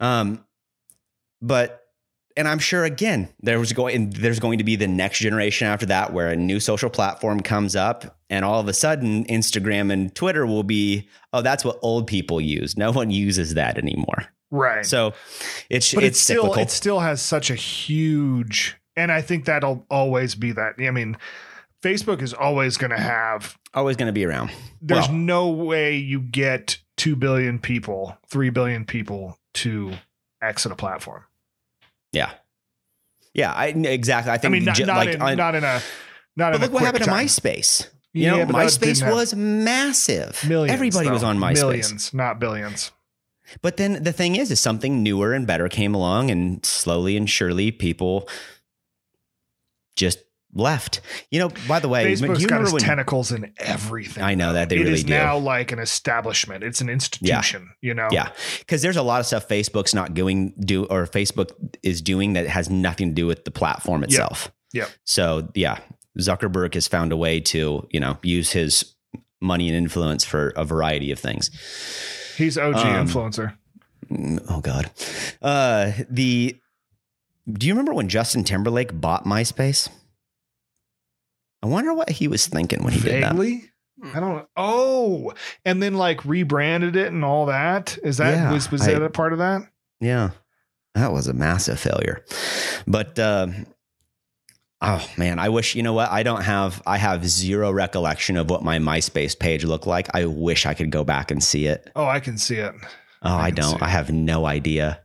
Um, 0.00 0.44
but 1.40 1.79
and 2.40 2.48
I'm 2.48 2.58
sure 2.58 2.84
again 2.84 3.28
there 3.42 3.58
was 3.58 3.72
going 3.74 4.10
there's 4.10 4.40
going 4.40 4.56
to 4.58 4.64
be 4.64 4.74
the 4.74 4.88
next 4.88 5.18
generation 5.18 5.66
after 5.68 5.84
that 5.86 6.12
where 6.14 6.28
a 6.28 6.36
new 6.36 6.58
social 6.58 6.88
platform 6.88 7.40
comes 7.40 7.76
up 7.76 8.16
and 8.30 8.44
all 8.44 8.58
of 8.58 8.66
a 8.66 8.72
sudden 8.72 9.24
Instagram 9.26 9.92
and 9.92 10.14
Twitter 10.14 10.46
will 10.46 10.62
be 10.62 11.06
oh 11.34 11.42
that's 11.42 11.64
what 11.64 11.78
old 11.82 12.06
people 12.06 12.40
use. 12.40 12.76
No 12.76 12.90
one 12.92 13.10
uses 13.10 13.54
that 13.54 13.76
anymore. 13.78 14.24
Right. 14.50 14.86
So 14.86 15.12
it's 15.68 15.92
but 15.94 16.02
it's, 16.02 16.16
it's 16.16 16.20
still 16.20 16.42
cyclical. 16.44 16.62
it 16.62 16.70
still 16.70 17.00
has 17.00 17.20
such 17.20 17.50
a 17.50 17.54
huge 17.54 18.76
and 18.96 19.12
I 19.12 19.20
think 19.20 19.44
that'll 19.44 19.84
always 19.90 20.34
be 20.34 20.52
that. 20.52 20.74
I 20.80 20.90
mean, 20.90 21.16
Facebook 21.82 22.22
is 22.22 22.32
always 22.34 22.76
going 22.78 22.90
to 22.90 23.00
have 23.00 23.58
always 23.74 23.96
going 23.96 24.08
to 24.08 24.12
be 24.12 24.24
around. 24.24 24.50
there's 24.80 25.08
Well- 25.08 25.16
no 25.16 25.48
way 25.50 25.96
you 25.96 26.20
get 26.20 26.78
2 26.96 27.16
billion 27.16 27.58
people, 27.58 28.16
3 28.28 28.50
billion 28.50 28.84
people 28.84 29.38
to 29.54 29.92
exit 30.42 30.72
a 30.72 30.76
platform. 30.76 31.22
Yeah. 32.12 32.30
Yeah, 33.34 33.52
I 33.52 33.66
exactly. 33.68 34.32
I 34.32 34.38
think. 34.38 34.52
I 34.52 34.52
think 34.52 34.52
mean, 34.52 34.64
not, 34.64 34.74
ju- 34.76 34.86
not, 34.86 34.96
like 34.96 35.08
in, 35.14 35.22
on- 35.22 35.36
not 35.36 35.54
in 35.54 35.64
a 35.64 35.80
not 36.36 36.52
but 36.52 36.54
in 36.56 36.62
a 36.62 36.64
look 36.64 36.72
what 36.72 36.82
happened 36.82 37.04
time. 37.04 37.26
to 37.26 37.32
MySpace. 37.32 37.88
You 38.12 38.22
Yeah, 38.24 38.44
know, 38.44 38.46
MySpace 38.46 39.08
was 39.08 39.34
massive. 39.36 40.42
Millions, 40.48 40.72
Everybody 40.74 41.10
was 41.10 41.22
on 41.22 41.38
MySpace. 41.38 41.54
Millions, 41.54 42.12
not 42.14 42.40
billions. 42.40 42.90
But 43.62 43.76
then 43.76 44.02
the 44.02 44.12
thing 44.12 44.34
is, 44.36 44.50
is 44.50 44.60
something 44.60 45.02
newer 45.02 45.32
and 45.32 45.46
better 45.46 45.68
came 45.68 45.94
along, 45.94 46.30
and 46.30 46.64
slowly 46.66 47.16
and 47.16 47.30
surely 47.30 47.70
people 47.70 48.28
just 49.96 50.18
left. 50.54 51.00
You 51.30 51.40
know, 51.40 51.50
by 51.68 51.78
the 51.80 51.88
way, 51.88 52.12
Facebook's 52.12 52.42
you 52.42 52.48
got 52.48 52.60
its 52.62 52.72
when? 52.72 52.82
tentacles 52.82 53.32
in 53.32 53.52
everything. 53.58 54.22
I 54.22 54.34
know 54.34 54.52
that 54.52 54.68
they 54.68 54.76
It 54.76 54.80
really 54.80 54.92
is 54.94 55.04
do. 55.04 55.12
now 55.14 55.38
like 55.38 55.72
an 55.72 55.78
establishment. 55.78 56.64
It's 56.64 56.80
an 56.80 56.88
institution. 56.88 57.70
You 57.80 57.94
know. 57.94 58.08
Yeah, 58.10 58.30
because 58.60 58.82
there's 58.82 58.96
a 58.96 59.02
lot 59.02 59.20
of 59.20 59.26
stuff 59.26 59.48
Facebook's 59.48 59.94
not 59.94 60.14
doing 60.14 60.54
do 60.60 60.84
or 60.86 61.06
Facebook 61.06 61.50
is 61.82 62.02
doing 62.02 62.32
that 62.34 62.46
has 62.46 62.68
nothing 62.70 63.08
to 63.08 63.14
do 63.14 63.26
with 63.26 63.44
the 63.44 63.50
platform 63.50 64.02
itself. 64.04 64.50
Yeah. 64.72 64.82
Yep. 64.82 64.90
So 65.04 65.48
yeah, 65.54 65.78
Zuckerberg 66.18 66.74
has 66.74 66.86
found 66.88 67.12
a 67.12 67.16
way 67.16 67.40
to 67.40 67.86
you 67.90 68.00
know 68.00 68.18
use 68.22 68.52
his 68.52 68.94
money 69.40 69.68
and 69.68 69.76
influence 69.76 70.24
for 70.24 70.48
a 70.50 70.64
variety 70.64 71.10
of 71.10 71.18
things. 71.18 71.50
He's 72.36 72.56
OG 72.58 72.76
Um, 72.76 73.06
influencer. 73.06 73.54
Oh 74.48 74.60
God, 74.60 74.90
uh, 75.42 75.92
the. 76.08 76.56
Do 77.50 77.66
you 77.66 77.72
remember 77.72 77.94
when 77.94 78.08
Justin 78.08 78.44
Timberlake 78.44 79.00
bought 79.00 79.24
MySpace? 79.24 79.88
I 81.62 81.66
wonder 81.66 81.92
what 81.94 82.10
he 82.10 82.26
was 82.28 82.46
thinking 82.46 82.82
when 82.84 82.92
he 82.92 83.00
did 83.00 83.22
that. 83.22 83.32
Vaguely. 83.32 83.64
I 84.02 84.18
don't. 84.20 84.36
Know. 84.36 84.46
Oh, 84.56 85.32
and 85.64 85.82
then 85.82 85.94
like 85.94 86.24
rebranded 86.24 86.96
it 86.96 87.08
and 87.12 87.22
all 87.24 87.46
that. 87.46 87.98
Is 88.02 88.16
that 88.16 88.32
Yeah, 88.34 88.52
was 88.52 88.70
was 88.70 88.82
I- 88.88 88.92
that 88.94 89.02
a 89.02 89.10
part 89.10 89.32
of 89.32 89.40
that? 89.40 89.62
Yeah, 90.00 90.30
that 90.94 91.12
was 91.12 91.26
a 91.28 91.34
massive 91.34 91.78
failure. 91.78 92.24
But 92.86 93.18
um 93.18 93.66
oh 94.80 95.06
man, 95.18 95.38
I 95.38 95.50
wish 95.50 95.74
you 95.74 95.82
know 95.82 95.92
what 95.92 96.10
I 96.10 96.22
don't 96.22 96.42
have. 96.42 96.82
I 96.86 96.96
have 96.96 97.28
zero 97.28 97.70
recollection 97.70 98.36
of 98.38 98.48
what 98.48 98.62
my 98.64 98.78
MySpace 98.78 99.38
page 99.38 99.64
looked 99.64 99.86
like. 99.86 100.08
I 100.14 100.24
wish 100.24 100.64
I 100.64 100.72
could 100.74 100.90
go 100.90 101.04
back 101.04 101.30
and 101.30 101.42
see 101.44 101.66
it. 101.66 101.90
Oh, 101.94 102.06
I 102.06 102.20
can 102.20 102.38
see 102.38 102.56
it. 102.56 102.74
Oh, 103.22 103.34
I 103.36 103.46
I, 103.46 103.50
don't. 103.50 103.78
see 103.78 103.82
I 103.84 103.88
have 103.88 104.10
no 104.10 104.46
idea. 104.46 105.00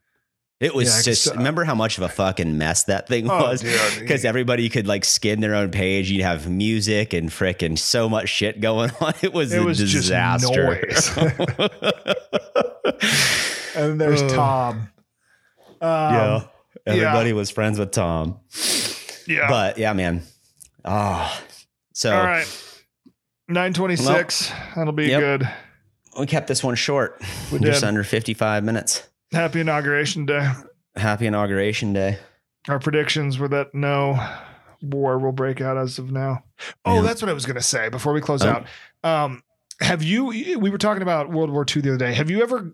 It 0.65 0.73
was 0.75 0.87
Yeah, 0.97 1.03
just. 1.11 1.27
uh, 1.27 1.35
remember 1.35 1.63
how 1.63 1.75
much 1.75 1.97
of 1.97 2.03
a 2.03 2.09
fucking 2.09 2.57
mess 2.57 2.83
that 2.85 3.07
thing 3.07 3.29
Oh, 3.29 3.37
was. 3.43 3.63
Because 3.99 4.25
everybody 4.25 4.67
could 4.69 4.87
like 4.87 5.05
skin 5.05 5.39
their 5.41 5.55
own 5.55 5.69
page. 5.71 6.09
You'd 6.11 6.23
have 6.23 6.49
music 6.49 7.13
and 7.13 7.29
frickin' 7.29 7.77
so 7.77 8.09
much 8.09 8.29
shit 8.29 8.59
going 8.61 8.91
on. 9.01 9.13
It 9.21 9.33
was 9.33 9.53
It 9.53 9.61
a 9.61 9.65
was 9.65 9.77
just 9.77 9.93
disaster. 9.93 10.81
And 13.75 13.99
there's 13.99 14.21
Uh, 14.21 14.29
Tom. 14.29 14.77
Um, 15.81 15.83
yeah. 16.13 16.43
Everybody 16.85 17.33
was 17.33 17.51
friends 17.51 17.77
with 17.77 17.91
Tom. 17.91 18.39
Yeah. 19.27 19.49
But 19.49 19.77
yeah, 19.77 19.91
man. 19.93 20.21
Oh, 20.85 21.41
so 21.93 22.15
all 22.15 22.23
right. 22.23 22.47
926. 23.49 24.51
That'll 24.75 24.93
be 24.93 25.07
Yep. 25.07 25.19
good. 25.19 25.49
we 26.17 26.25
kept 26.25 26.47
this 26.47 26.63
one 26.63 26.75
short, 26.75 27.21
We 27.51 27.59
just 27.59 27.83
under 27.83 28.03
55 28.03 28.63
minutes. 28.63 29.03
Happy 29.35 29.59
inauguration 29.59 30.25
day. 30.25 30.49
Happy 30.95 31.27
inauguration 31.27 31.91
day. 31.91 32.17
Our 32.69 32.79
predictions 32.79 33.37
were 33.37 33.49
that 33.49 33.75
no 33.75 34.17
war 34.81 35.19
will 35.19 35.33
break 35.33 35.59
out 35.59 35.77
as 35.77 35.99
of 35.99 36.09
now. 36.09 36.43
Oh, 36.85 36.95
Yeah. 36.95 37.01
that's 37.01 37.21
what 37.21 37.27
I 37.27 37.33
was 37.33 37.45
going 37.45 37.57
to 37.57 37.61
say 37.61 37.89
before 37.89 38.13
we 38.13 38.21
close 38.21 38.43
Oh. 38.43 38.49
out. 38.49 38.65
Um, 39.03 39.43
have 39.81 40.01
you? 40.03 40.27
We 40.27 40.69
were 40.69 40.77
talking 40.77 41.01
about 41.03 41.29
World 41.31 41.49
War 41.51 41.65
II 41.67 41.81
the 41.81 41.89
other 41.89 41.97
day. 41.97 42.13
Have 42.13 42.29
you 42.29 42.41
ever? 42.41 42.73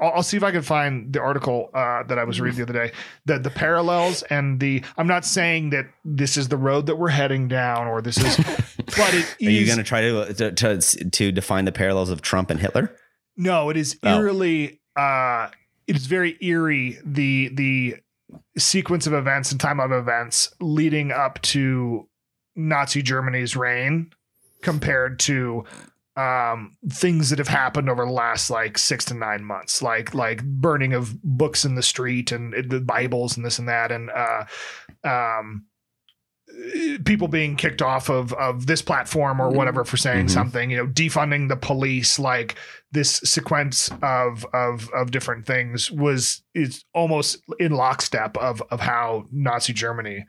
I'll, 0.00 0.12
I'll 0.16 0.22
see 0.22 0.38
if 0.38 0.42
I 0.42 0.50
can 0.50 0.62
find 0.62 1.12
the 1.12 1.20
article 1.20 1.68
uh, 1.74 2.04
that 2.04 2.18
I 2.18 2.24
was 2.24 2.40
reading 2.40 2.56
the 2.56 2.62
other 2.62 2.86
day. 2.86 2.92
The 3.26 3.38
the 3.38 3.50
parallels 3.50 4.22
and 4.22 4.58
the. 4.58 4.82
I'm 4.96 5.06
not 5.06 5.26
saying 5.26 5.70
that 5.70 5.88
this 6.06 6.38
is 6.38 6.48
the 6.48 6.56
road 6.56 6.86
that 6.86 6.96
we're 6.96 7.10
heading 7.10 7.48
down, 7.48 7.86
or 7.86 8.00
this 8.00 8.16
is, 8.16 8.36
but 8.78 9.12
it 9.12 9.36
Are 9.46 9.50
you 9.50 9.66
going 9.66 9.76
to 9.76 9.84
try 9.84 10.00
to, 10.00 10.52
to 10.54 10.78
to 11.10 11.32
define 11.32 11.66
the 11.66 11.72
parallels 11.72 12.08
of 12.08 12.22
Trump 12.22 12.48
and 12.50 12.58
Hitler? 12.58 12.96
No, 13.36 13.68
it 13.68 13.76
is 13.76 13.98
Oh. 14.02 14.16
eerily. 14.16 14.80
Uh, 14.96 15.48
it 15.86 15.96
is 15.96 16.06
very 16.06 16.36
eerie. 16.40 16.98
The 17.04 17.48
the 17.54 17.96
sequence 18.56 19.06
of 19.06 19.12
events 19.12 19.52
and 19.52 19.60
time 19.60 19.80
of 19.80 19.92
events 19.92 20.52
leading 20.60 21.12
up 21.12 21.40
to 21.42 22.08
Nazi 22.56 23.02
Germany's 23.02 23.56
reign, 23.56 24.12
compared 24.62 25.18
to 25.20 25.64
um 26.16 26.76
things 26.90 27.30
that 27.30 27.38
have 27.38 27.48
happened 27.48 27.88
over 27.88 28.04
the 28.04 28.12
last 28.12 28.50
like 28.50 28.76
six 28.76 29.02
to 29.06 29.14
nine 29.14 29.42
months 29.42 29.80
like 29.80 30.12
like 30.12 30.44
burning 30.44 30.92
of 30.92 31.18
books 31.22 31.64
in 31.64 31.74
the 31.74 31.82
street 31.82 32.32
and 32.32 32.52
the 32.68 32.80
bibles 32.82 33.34
and 33.34 33.46
this 33.46 33.58
and 33.58 33.66
that 33.66 33.90
and 33.90 34.10
uh 34.10 34.44
um 35.04 35.64
people 37.04 37.28
being 37.28 37.56
kicked 37.56 37.82
off 37.82 38.08
of 38.08 38.32
of 38.34 38.66
this 38.66 38.82
platform 38.82 39.40
or 39.40 39.50
whatever 39.50 39.84
for 39.84 39.96
saying 39.96 40.26
Mhm. 40.26 40.30
something 40.30 40.70
you 40.70 40.76
know 40.76 40.86
defunding 40.86 41.48
the 41.48 41.56
police 41.56 42.18
like 42.18 42.56
this 42.92 43.16
sequence 43.18 43.90
of 44.02 44.46
of 44.52 44.88
of 44.94 45.10
different 45.10 45.46
things 45.46 45.90
was 45.90 46.42
is 46.54 46.84
almost 46.94 47.38
in 47.58 47.72
lockstep 47.72 48.36
of 48.36 48.62
of 48.70 48.80
how 48.80 49.26
Nazi 49.32 49.72
Germany 49.72 50.26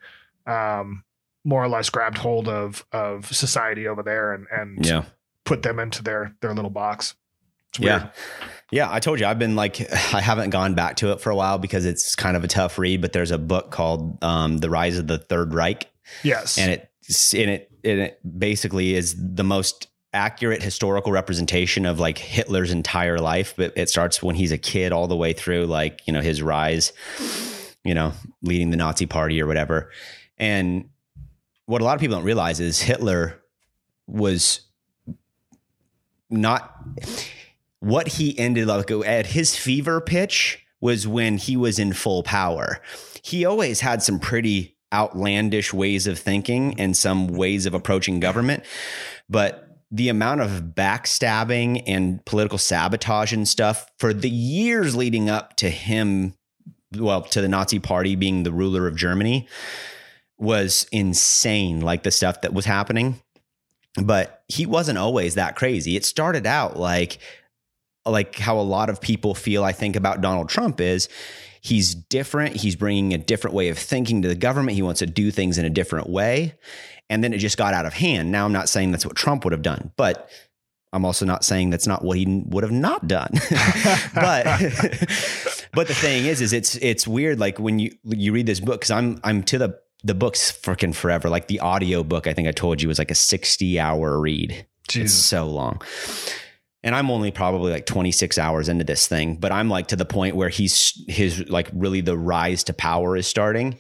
um 0.48 1.04
more 1.46 1.64
or 1.64 1.68
less 1.68 1.90
grabbed 1.90 2.18
hold 2.18 2.48
of 2.48 2.86
of 2.92 3.26
society 3.34 3.88
over 3.88 4.02
there 4.04 4.34
and 4.34 4.48
and 4.52 4.86
Yeah. 4.86 5.04
put 5.46 5.62
them 5.64 5.80
into 5.80 6.02
their 6.04 6.34
their 6.42 6.54
little 6.54 6.72
box. 6.72 7.16
It's 7.70 7.80
Yeah. 7.80 8.10
Yeah, 8.72 8.92
I 8.92 9.00
told 9.00 9.20
you 9.20 9.26
I've 9.28 9.40
been 9.40 9.56
like 9.56 9.82
I 10.14 10.22
haven't 10.22 10.50
gone 10.52 10.74
back 10.74 10.96
to 10.98 11.12
it 11.12 11.22
for 11.22 11.30
a 11.30 11.36
while 11.36 11.58
because 11.60 11.86
it's 11.86 12.16
kind 12.16 12.36
of 12.38 12.44
a 12.44 12.48
tough 12.48 12.78
read. 12.80 13.02
But 13.02 13.14
there's 13.14 13.32
a 13.32 13.38
book 13.38 13.72
called 13.72 14.24
um, 14.24 14.58
"The 14.60 14.70
Rise 14.70 14.98
of 14.98 15.08
the 15.08 15.18
Third 15.18 15.54
Reich," 15.54 15.90
Yes. 16.24 16.58
and 16.58 16.72
it 16.72 16.90
and 17.34 17.50
it 17.50 17.72
and 17.84 18.00
it 18.00 18.40
basically 18.40 18.96
is 18.96 19.16
the 19.18 19.44
most 19.44 19.88
accurate 20.14 20.62
historical 20.62 21.12
representation 21.12 21.86
of 21.86 22.00
like 22.00 22.18
Hitler's 22.18 22.72
entire 22.72 23.20
life. 23.20 23.54
But 23.58 23.74
it 23.76 23.90
starts 23.90 24.22
when 24.22 24.36
he's 24.36 24.52
a 24.52 24.58
kid 24.58 24.92
all 24.92 25.08
the 25.08 25.16
way 25.16 25.34
through 25.34 25.66
like 25.66 26.02
you 26.06 26.14
know 26.14 26.22
his 26.22 26.42
rise, 26.42 26.94
you 27.84 27.94
know, 27.94 28.14
leading 28.42 28.70
the 28.70 28.78
Nazi 28.78 29.06
Party 29.06 29.42
or 29.42 29.48
whatever. 29.48 29.92
And 30.38 30.90
what 31.66 31.82
a 31.82 31.86
lot 31.86 31.96
of 31.96 32.02
people 32.02 32.18
don't 32.18 32.26
realize 32.26 32.60
is 32.60 32.82
Hitler 32.82 33.42
was 34.08 34.62
not 36.30 36.76
what 37.80 38.08
he 38.08 38.38
ended 38.38 38.70
up 38.70 38.90
at 39.06 39.28
his 39.28 39.56
fever 39.56 40.02
pitch 40.02 40.66
was 40.82 41.08
when 41.08 41.38
he 41.38 41.56
was 41.56 41.80
in 41.80 41.94
full 41.94 42.24
power. 42.24 42.82
He 43.22 43.46
always 43.46 43.80
had 43.80 44.04
some 44.04 44.20
pretty 44.20 44.73
outlandish 44.94 45.74
ways 45.74 46.08
of 46.08 46.20
thinking 46.20 46.80
and 46.80 46.96
some 46.96 47.28
ways 47.28 47.66
of 47.66 47.74
approaching 47.74 48.20
government, 48.20 48.64
but 49.30 49.68
the 49.92 50.10
amount 50.10 50.42
of 50.42 50.74
backstabbing 50.76 51.84
and 51.86 52.24
political 52.26 52.58
sabotage 52.58 53.34
and 53.34 53.48
stuff 53.48 53.92
for 54.00 54.14
the 54.14 54.30
years 54.30 54.96
leading 54.96 55.30
up 55.30 55.56
to 55.58 55.70
him 55.70 56.34
well 56.98 57.22
to 57.22 57.42
the 57.42 57.48
Nazi 57.48 57.80
party 57.80 58.16
being 58.16 58.44
the 58.44 58.52
ruler 58.52 58.88
of 58.88 58.96
Germany 58.96 59.48
was 60.38 60.88
insane 60.92 61.82
like 61.82 62.04
the 62.04 62.12
stuff 62.12 62.42
that 62.42 62.54
was 62.54 62.66
happening 62.66 63.22
but 64.02 64.44
he 64.48 64.66
wasn't 64.66 64.98
always 64.98 65.36
that 65.36 65.56
crazy. 65.56 65.96
It 65.96 66.06
started 66.06 66.46
out 66.46 66.78
like 66.78 67.20
like 68.06 68.38
how 68.38 68.60
a 68.60 68.62
lot 68.62 68.90
of 68.90 69.00
people 69.00 69.34
feel 69.34 69.64
I 69.64 69.72
think 69.72 69.96
about 69.96 70.22
Donald 70.22 70.50
Trump 70.50 70.82
is 70.82 71.08
he's 71.64 71.96
different, 71.96 72.58
he's 72.58 72.76
bringing 72.76 73.14
a 73.14 73.18
different 73.18 73.56
way 73.56 73.70
of 73.70 73.80
thinking 73.80 74.22
to 74.22 74.28
the 74.28 74.36
government, 74.36 74.76
he 74.76 74.82
wants 74.82 75.00
to 75.00 75.08
do 75.08 75.32
things 75.32 75.58
in 75.58 75.66
a 75.66 75.70
different 75.70 76.10
way, 76.10 76.54
and 77.10 77.24
then 77.24 77.34
it 77.34 77.40
just 77.40 77.58
got 77.58 77.74
out 77.74 77.86
of 77.86 77.94
hand. 77.94 78.32
Now 78.32 78.46
I'm 78.46 78.52
not 78.52 78.70
saying 78.70 78.92
that's 78.92 79.06
what 79.06 79.16
Trump 79.16 79.46
would 79.46 79.54
have 79.54 79.62
done, 79.62 79.92
but 79.98 80.30
I'm 80.92 81.06
also 81.06 81.26
not 81.26 81.44
saying 81.44 81.72
that's 81.72 81.88
not 81.88 82.04
what 82.04 82.18
he 82.18 82.44
would 82.46 82.64
have 82.64 82.72
not 82.72 83.08
done. 83.08 83.32
but 84.14 84.44
but 85.74 85.88
the 85.88 85.96
thing 85.96 86.26
is 86.26 86.42
is 86.42 86.54
it's 86.54 86.76
it's 86.76 87.08
weird 87.08 87.40
like 87.40 87.58
when 87.60 87.80
you 87.80 87.92
you 88.04 88.32
read 88.32 88.46
this 88.46 88.60
book 88.60 88.82
cuz 88.82 88.92
I'm 88.92 89.20
I'm 89.24 89.42
to 89.44 89.58
the 89.58 89.80
the 90.04 90.14
book's 90.14 90.52
freaking 90.52 90.94
forever. 90.94 91.30
Like 91.30 91.48
the 91.48 91.62
audio 91.62 92.04
book, 92.04 92.28
I 92.28 92.34
think 92.34 92.48
I 92.48 92.52
told 92.52 92.82
you 92.82 92.90
was 92.90 93.00
like 93.00 93.10
a 93.10 93.16
60 93.16 93.80
hour 93.80 94.20
read. 94.20 94.68
It's 94.94 95.14
so 95.14 95.48
long. 95.48 95.82
And 96.84 96.94
I'm 96.94 97.10
only 97.10 97.32
probably 97.32 97.72
like 97.72 97.86
26 97.86 98.38
hours 98.38 98.68
into 98.68 98.84
this 98.84 99.08
thing, 99.08 99.38
but 99.38 99.52
I'm 99.52 99.70
like 99.70 99.88
to 99.88 99.96
the 99.96 100.06
point 100.06 100.36
where 100.36 100.50
he's 100.50 101.02
his 101.08 101.48
like 101.50 101.70
really 101.74 102.02
the 102.02 102.18
rise 102.18 102.64
to 102.66 102.74
power 102.74 103.16
is 103.16 103.26
starting. 103.26 103.78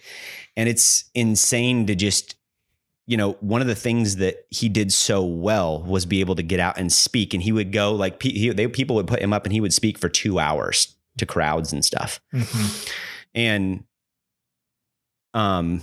And 0.56 0.70
it's 0.70 1.10
insane 1.14 1.86
to 1.88 1.96
just, 1.96 2.36
you 3.06 3.18
know, 3.18 3.34
one 3.42 3.60
of 3.62 3.68
the 3.68 3.76
things 3.76 4.16
that 4.18 4.46
he 4.50 4.70
did 4.70 4.94
so 4.94 5.24
well 5.26 5.82
was 5.84 6.06
be 6.06 6.22
able 6.22 6.36
to 6.36 6.44
get 6.44 6.62
out 6.62 6.78
and 6.78 6.92
speak. 6.94 7.34
And 7.34 7.44
he 7.44 7.52
would 7.52 7.74
go 7.74 7.94
like, 7.94 8.22
he, 8.24 8.50
they, 8.52 8.68
people 8.70 8.96
would 8.96 9.08
put 9.08 9.20
him 9.22 9.34
up 9.34 9.44
and 9.46 9.52
he 9.52 9.60
would 9.60 9.74
speak 9.74 9.98
for 9.98 10.08
two 10.08 10.40
hours 10.40 10.96
to 11.18 11.26
crowds 11.26 11.74
and 11.74 11.84
stuff 11.86 12.20
Mhm. 12.34 12.92
and 13.36 13.84
um 15.36 15.82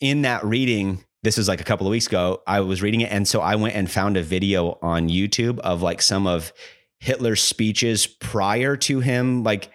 in 0.00 0.22
that 0.22 0.44
reading 0.44 1.04
this 1.22 1.36
was 1.36 1.48
like 1.48 1.60
a 1.60 1.64
couple 1.64 1.86
of 1.86 1.90
weeks 1.90 2.06
ago 2.06 2.42
i 2.46 2.60
was 2.60 2.82
reading 2.82 3.00
it 3.00 3.10
and 3.10 3.26
so 3.26 3.40
i 3.40 3.54
went 3.56 3.74
and 3.74 3.90
found 3.90 4.16
a 4.16 4.22
video 4.22 4.78
on 4.82 5.08
youtube 5.08 5.58
of 5.60 5.82
like 5.82 6.00
some 6.02 6.26
of 6.26 6.52
hitler's 6.98 7.42
speeches 7.42 8.06
prior 8.06 8.76
to 8.76 9.00
him 9.00 9.42
like 9.42 9.70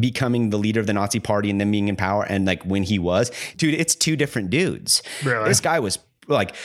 becoming 0.00 0.50
the 0.50 0.58
leader 0.58 0.80
of 0.80 0.86
the 0.86 0.92
nazi 0.92 1.20
party 1.20 1.50
and 1.50 1.60
then 1.60 1.70
being 1.70 1.88
in 1.88 1.96
power 1.96 2.24
and 2.24 2.46
like 2.46 2.62
when 2.64 2.82
he 2.82 2.98
was. 2.98 3.30
Dude 3.56 3.74
it's 3.74 3.94
two 3.94 4.16
different 4.16 4.50
dudes. 4.50 5.02
Really? 5.24 5.48
this 5.48 5.60
guy 5.60 5.78
was 5.78 5.98
like 6.26 6.56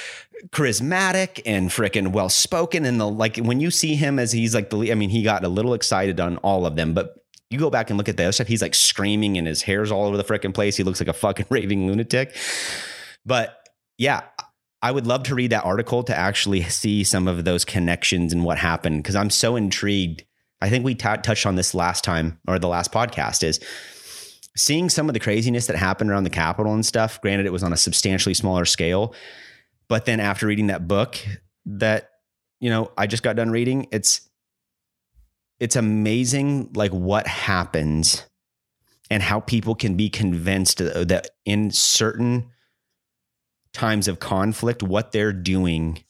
charismatic 0.50 1.40
and 1.46 1.70
freaking 1.70 2.14
well 2.14 2.30
spoken 2.30 2.84
and 2.84 3.00
the 3.00 3.08
like 3.08 3.38
when 3.38 3.60
you 3.60 3.70
see 3.70 3.96
him 3.96 4.18
as 4.18 4.32
he's 4.32 4.56
like 4.56 4.72
the 4.72 4.92
I 4.92 4.96
mean 4.96 5.12
he 5.12 5.22
got 5.22 5.44
a 5.44 5.50
little 5.50 5.76
excited 5.76 6.20
on 6.20 6.38
all 6.38 6.66
of 6.66 6.76
them 6.76 6.94
but 6.94 7.24
you 7.52 7.60
go 7.60 7.70
back 7.70 7.92
and 7.92 7.98
look 7.98 8.10
at 8.10 8.18
the 8.18 8.24
other 8.24 8.32
stuff 8.32 8.48
he's 8.48 8.62
like 8.62 8.74
screaming 8.74 9.38
and 9.38 9.46
his 9.46 9.62
hair's 9.62 9.92
all 9.92 10.06
over 10.06 10.18
the 10.18 10.24
freaking 10.24 10.54
place. 10.54 10.76
He 10.76 10.84
looks 10.84 11.00
like 11.00 11.10
a 11.10 11.14
fucking 11.14 11.46
raving 11.50 11.86
lunatic. 11.88 12.36
But 13.24 13.61
yeah 14.02 14.22
I 14.84 14.91
would 14.91 15.06
love 15.06 15.22
to 15.24 15.36
read 15.36 15.52
that 15.52 15.64
article 15.64 16.02
to 16.04 16.18
actually 16.18 16.64
see 16.64 17.04
some 17.04 17.28
of 17.28 17.45
those 17.45 17.64
connections 17.64 18.34
and 18.34 18.43
what 18.43 18.58
happened 18.58 19.04
because 19.04 19.16
I'm 19.16 19.30
so 19.30 19.56
intrigued 19.56 20.26
I 20.62 20.70
think 20.70 20.86
we 20.86 20.95
t- 20.95 21.18
touched 21.24 21.45
on 21.45 21.56
this 21.56 21.74
last 21.74 22.04
time 22.04 22.39
or 22.47 22.60
the 22.60 22.68
last 22.68 22.91
podcast 22.91 23.43
is 23.43 23.60
seeing 24.56 24.89
some 24.89 25.10
of 25.10 25.14
the 25.14 25.20
craziness 25.20 25.68
that 25.68 25.76
happened 25.76 26.12
around 26.12 26.24
the 26.24 26.30
Capitol 26.30 26.74
and 26.74 26.86
stuff. 26.86 27.22
Granted, 27.22 27.45
it 27.45 27.52
was 27.52 27.64
on 27.64 27.74
a 27.74 27.78
substantially 27.78 28.34
smaller 28.34 28.66
scale, 28.66 29.16
but 29.88 30.06
then 30.06 30.20
after 30.20 30.47
reading 30.47 30.68
that 30.68 30.88
book 30.88 31.18
that 31.66 32.10
you 32.60 32.70
know 32.70 32.91
I 32.97 33.08
just 33.08 33.24
got 33.24 33.36
done 33.36 33.49
reading, 33.49 33.88
it's 33.91 34.30
it's 35.60 35.76
amazing 35.76 36.72
like 36.74 36.91
what 36.91 37.28
happens 37.28 38.26
and 39.10 39.22
how 39.22 39.39
people 39.39 39.76
can 39.76 39.95
be 39.95 40.10
convinced 40.10 40.82
uh, 40.82 41.04
that 41.06 41.30
in 41.45 41.72
certain 41.72 42.49
times 43.74 44.07
of 44.07 44.19
conflict, 44.19 44.84
what 44.84 45.11
they're 45.11 45.34
doing 45.34 46.03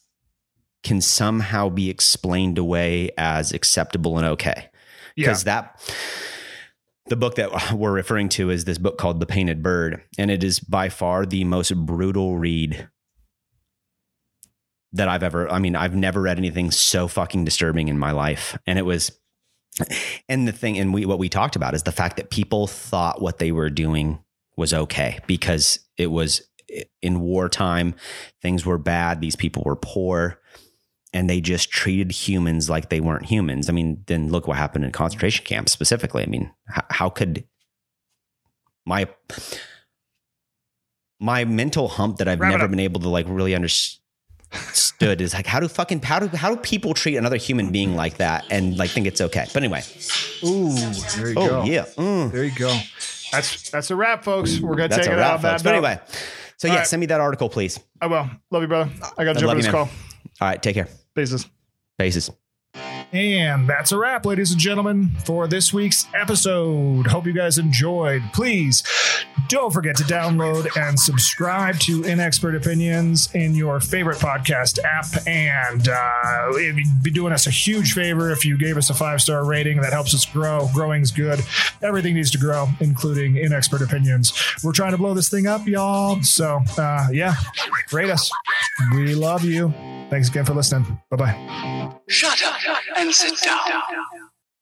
can 0.82 1.00
somehow 1.00 1.68
be 1.68 1.88
explained 1.88 2.58
away 2.58 3.10
as 3.16 3.52
acceptable 3.52 4.18
and 4.18 4.26
okay 4.26 4.68
yeah. 5.16 5.26
because 5.26 5.44
that 5.44 5.80
the 7.06 7.16
book 7.16 7.34
that 7.36 7.72
we're 7.72 7.92
referring 7.92 8.28
to 8.30 8.50
is 8.50 8.64
this 8.64 8.78
book 8.78 8.98
called 8.98 9.20
The 9.20 9.26
Painted 9.26 9.62
Bird, 9.62 10.02
and 10.18 10.30
it 10.30 10.44
is 10.44 10.60
by 10.60 10.88
far 10.88 11.26
the 11.26 11.44
most 11.44 11.74
brutal 11.74 12.38
read 12.38 12.88
that 14.92 15.08
I've 15.08 15.22
ever. 15.22 15.50
I 15.50 15.58
mean, 15.58 15.74
I've 15.74 15.94
never 15.94 16.22
read 16.22 16.38
anything 16.38 16.70
so 16.70 17.08
fucking 17.08 17.44
disturbing 17.44 17.88
in 17.88 17.98
my 17.98 18.12
life, 18.12 18.56
and 18.66 18.78
it 18.78 18.82
was. 18.82 19.12
And 20.28 20.46
the 20.46 20.52
thing, 20.52 20.78
and 20.78 20.92
we 20.92 21.06
what 21.06 21.18
we 21.18 21.28
talked 21.28 21.56
about 21.56 21.74
is 21.74 21.82
the 21.82 21.92
fact 21.92 22.18
that 22.18 22.30
people 22.30 22.66
thought 22.66 23.22
what 23.22 23.38
they 23.38 23.52
were 23.52 23.70
doing 23.70 24.22
was 24.56 24.74
okay 24.74 25.18
because 25.26 25.78
it 25.96 26.08
was 26.08 26.42
in 27.00 27.20
wartime, 27.20 27.94
things 28.40 28.64
were 28.66 28.78
bad, 28.78 29.20
these 29.20 29.36
people 29.36 29.62
were 29.64 29.76
poor, 29.76 30.38
and 31.12 31.28
they 31.28 31.40
just 31.40 31.70
treated 31.70 32.10
humans 32.12 32.70
like 32.70 32.88
they 32.88 33.00
weren't 33.00 33.26
humans. 33.26 33.68
I 33.68 33.72
mean, 33.72 34.02
then 34.06 34.30
look 34.30 34.46
what 34.46 34.56
happened 34.56 34.84
in 34.84 34.92
concentration 34.92 35.44
camps 35.44 35.72
specifically. 35.72 36.22
I 36.22 36.26
mean, 36.26 36.50
how, 36.68 36.82
how 36.90 37.08
could 37.10 37.44
my 38.86 39.08
my 41.20 41.44
mental 41.44 41.88
hump 41.88 42.16
that 42.18 42.28
I've 42.28 42.40
Wrap 42.40 42.50
never 42.52 42.68
been 42.68 42.80
able 42.80 43.00
to 43.00 43.08
like 43.08 43.26
really 43.28 43.54
understood 43.54 44.00
is 45.20 45.34
like 45.34 45.46
how 45.46 45.60
do 45.60 45.68
fucking 45.68 46.02
how 46.02 46.18
do 46.18 46.26
how 46.36 46.50
do 46.54 46.56
people 46.60 46.94
treat 46.94 47.16
another 47.16 47.36
human 47.36 47.70
being 47.70 47.94
like 47.94 48.16
that 48.16 48.44
and 48.50 48.76
like 48.76 48.90
think 48.90 49.06
it's 49.06 49.20
okay? 49.20 49.44
But 49.52 49.62
anyway, 49.62 49.82
Ooh, 50.44 50.72
there 51.16 51.28
you 51.28 51.34
oh 51.36 51.48
go. 51.48 51.64
yeah, 51.64 51.84
Mm. 51.96 52.32
There 52.32 52.44
you 52.44 52.54
go. 52.56 52.76
That's 53.30 53.70
that's 53.70 53.90
a 53.90 53.96
wrap, 53.96 54.24
folks. 54.24 54.60
We're 54.60 54.74
gonna 54.76 54.88
that's 54.88 55.06
take 55.06 55.12
a 55.12 55.16
it 55.16 55.20
wrap, 55.20 55.30
out. 55.30 55.36
on 55.36 55.42
that 55.42 55.50
folks. 55.52 55.62
But 55.62 55.74
anyway, 55.74 56.00
so 56.62 56.68
All 56.68 56.74
yeah, 56.74 56.78
right. 56.82 56.86
send 56.86 57.00
me 57.00 57.06
that 57.06 57.20
article, 57.20 57.48
please. 57.48 57.80
I 58.00 58.06
will. 58.06 58.30
Love 58.52 58.62
you, 58.62 58.68
brother. 58.68 58.88
I 59.18 59.24
got 59.24 59.32
to 59.32 59.40
jump 59.40 59.50
on 59.50 59.56
this 59.56 59.66
you, 59.66 59.72
call. 59.72 59.86
All 60.40 60.48
right, 60.48 60.62
take 60.62 60.74
care. 60.74 60.86
Basis. 61.12 61.50
Faces. 61.98 62.30
And 63.12 63.68
that's 63.68 63.92
a 63.92 63.98
wrap, 63.98 64.24
ladies 64.24 64.52
and 64.52 64.60
gentlemen, 64.60 65.10
for 65.26 65.46
this 65.46 65.70
week's 65.70 66.06
episode. 66.14 67.06
Hope 67.06 67.26
you 67.26 67.34
guys 67.34 67.58
enjoyed. 67.58 68.22
Please 68.32 68.82
don't 69.48 69.70
forget 69.70 69.96
to 69.96 70.02
download 70.04 70.66
and 70.80 70.98
subscribe 70.98 71.78
to 71.80 72.00
Inexpert 72.02 72.56
Opinions 72.56 73.28
in 73.34 73.54
your 73.54 73.80
favorite 73.80 74.16
podcast 74.16 74.82
app. 74.82 75.04
And 75.26 75.88
uh, 75.88 76.58
it'd 76.58 77.02
be 77.02 77.10
doing 77.10 77.34
us 77.34 77.46
a 77.46 77.50
huge 77.50 77.92
favor 77.92 78.30
if 78.30 78.46
you 78.46 78.56
gave 78.56 78.78
us 78.78 78.88
a 78.88 78.94
five 78.94 79.20
star 79.20 79.44
rating. 79.44 79.82
That 79.82 79.92
helps 79.92 80.14
us 80.14 80.24
grow. 80.24 80.70
Growing's 80.72 81.10
good. 81.10 81.40
Everything 81.82 82.14
needs 82.14 82.30
to 82.30 82.38
grow, 82.38 82.66
including 82.80 83.34
Inexpert 83.34 83.84
Opinions. 83.84 84.32
We're 84.64 84.72
trying 84.72 84.92
to 84.92 84.98
blow 84.98 85.12
this 85.12 85.28
thing 85.28 85.46
up, 85.46 85.66
y'all. 85.66 86.22
So, 86.22 86.60
uh, 86.78 87.08
yeah, 87.12 87.34
rate 87.92 88.08
us. 88.08 88.30
We 88.94 89.14
love 89.14 89.44
you. 89.44 89.74
Thanks 90.08 90.28
again 90.28 90.46
for 90.46 90.54
listening. 90.54 90.98
Bye 91.10 91.16
bye. 91.16 91.92
Shut 92.08 92.42
up 92.42 92.52
and 93.02 93.14
sit 93.14 93.38
down. 93.42 94.31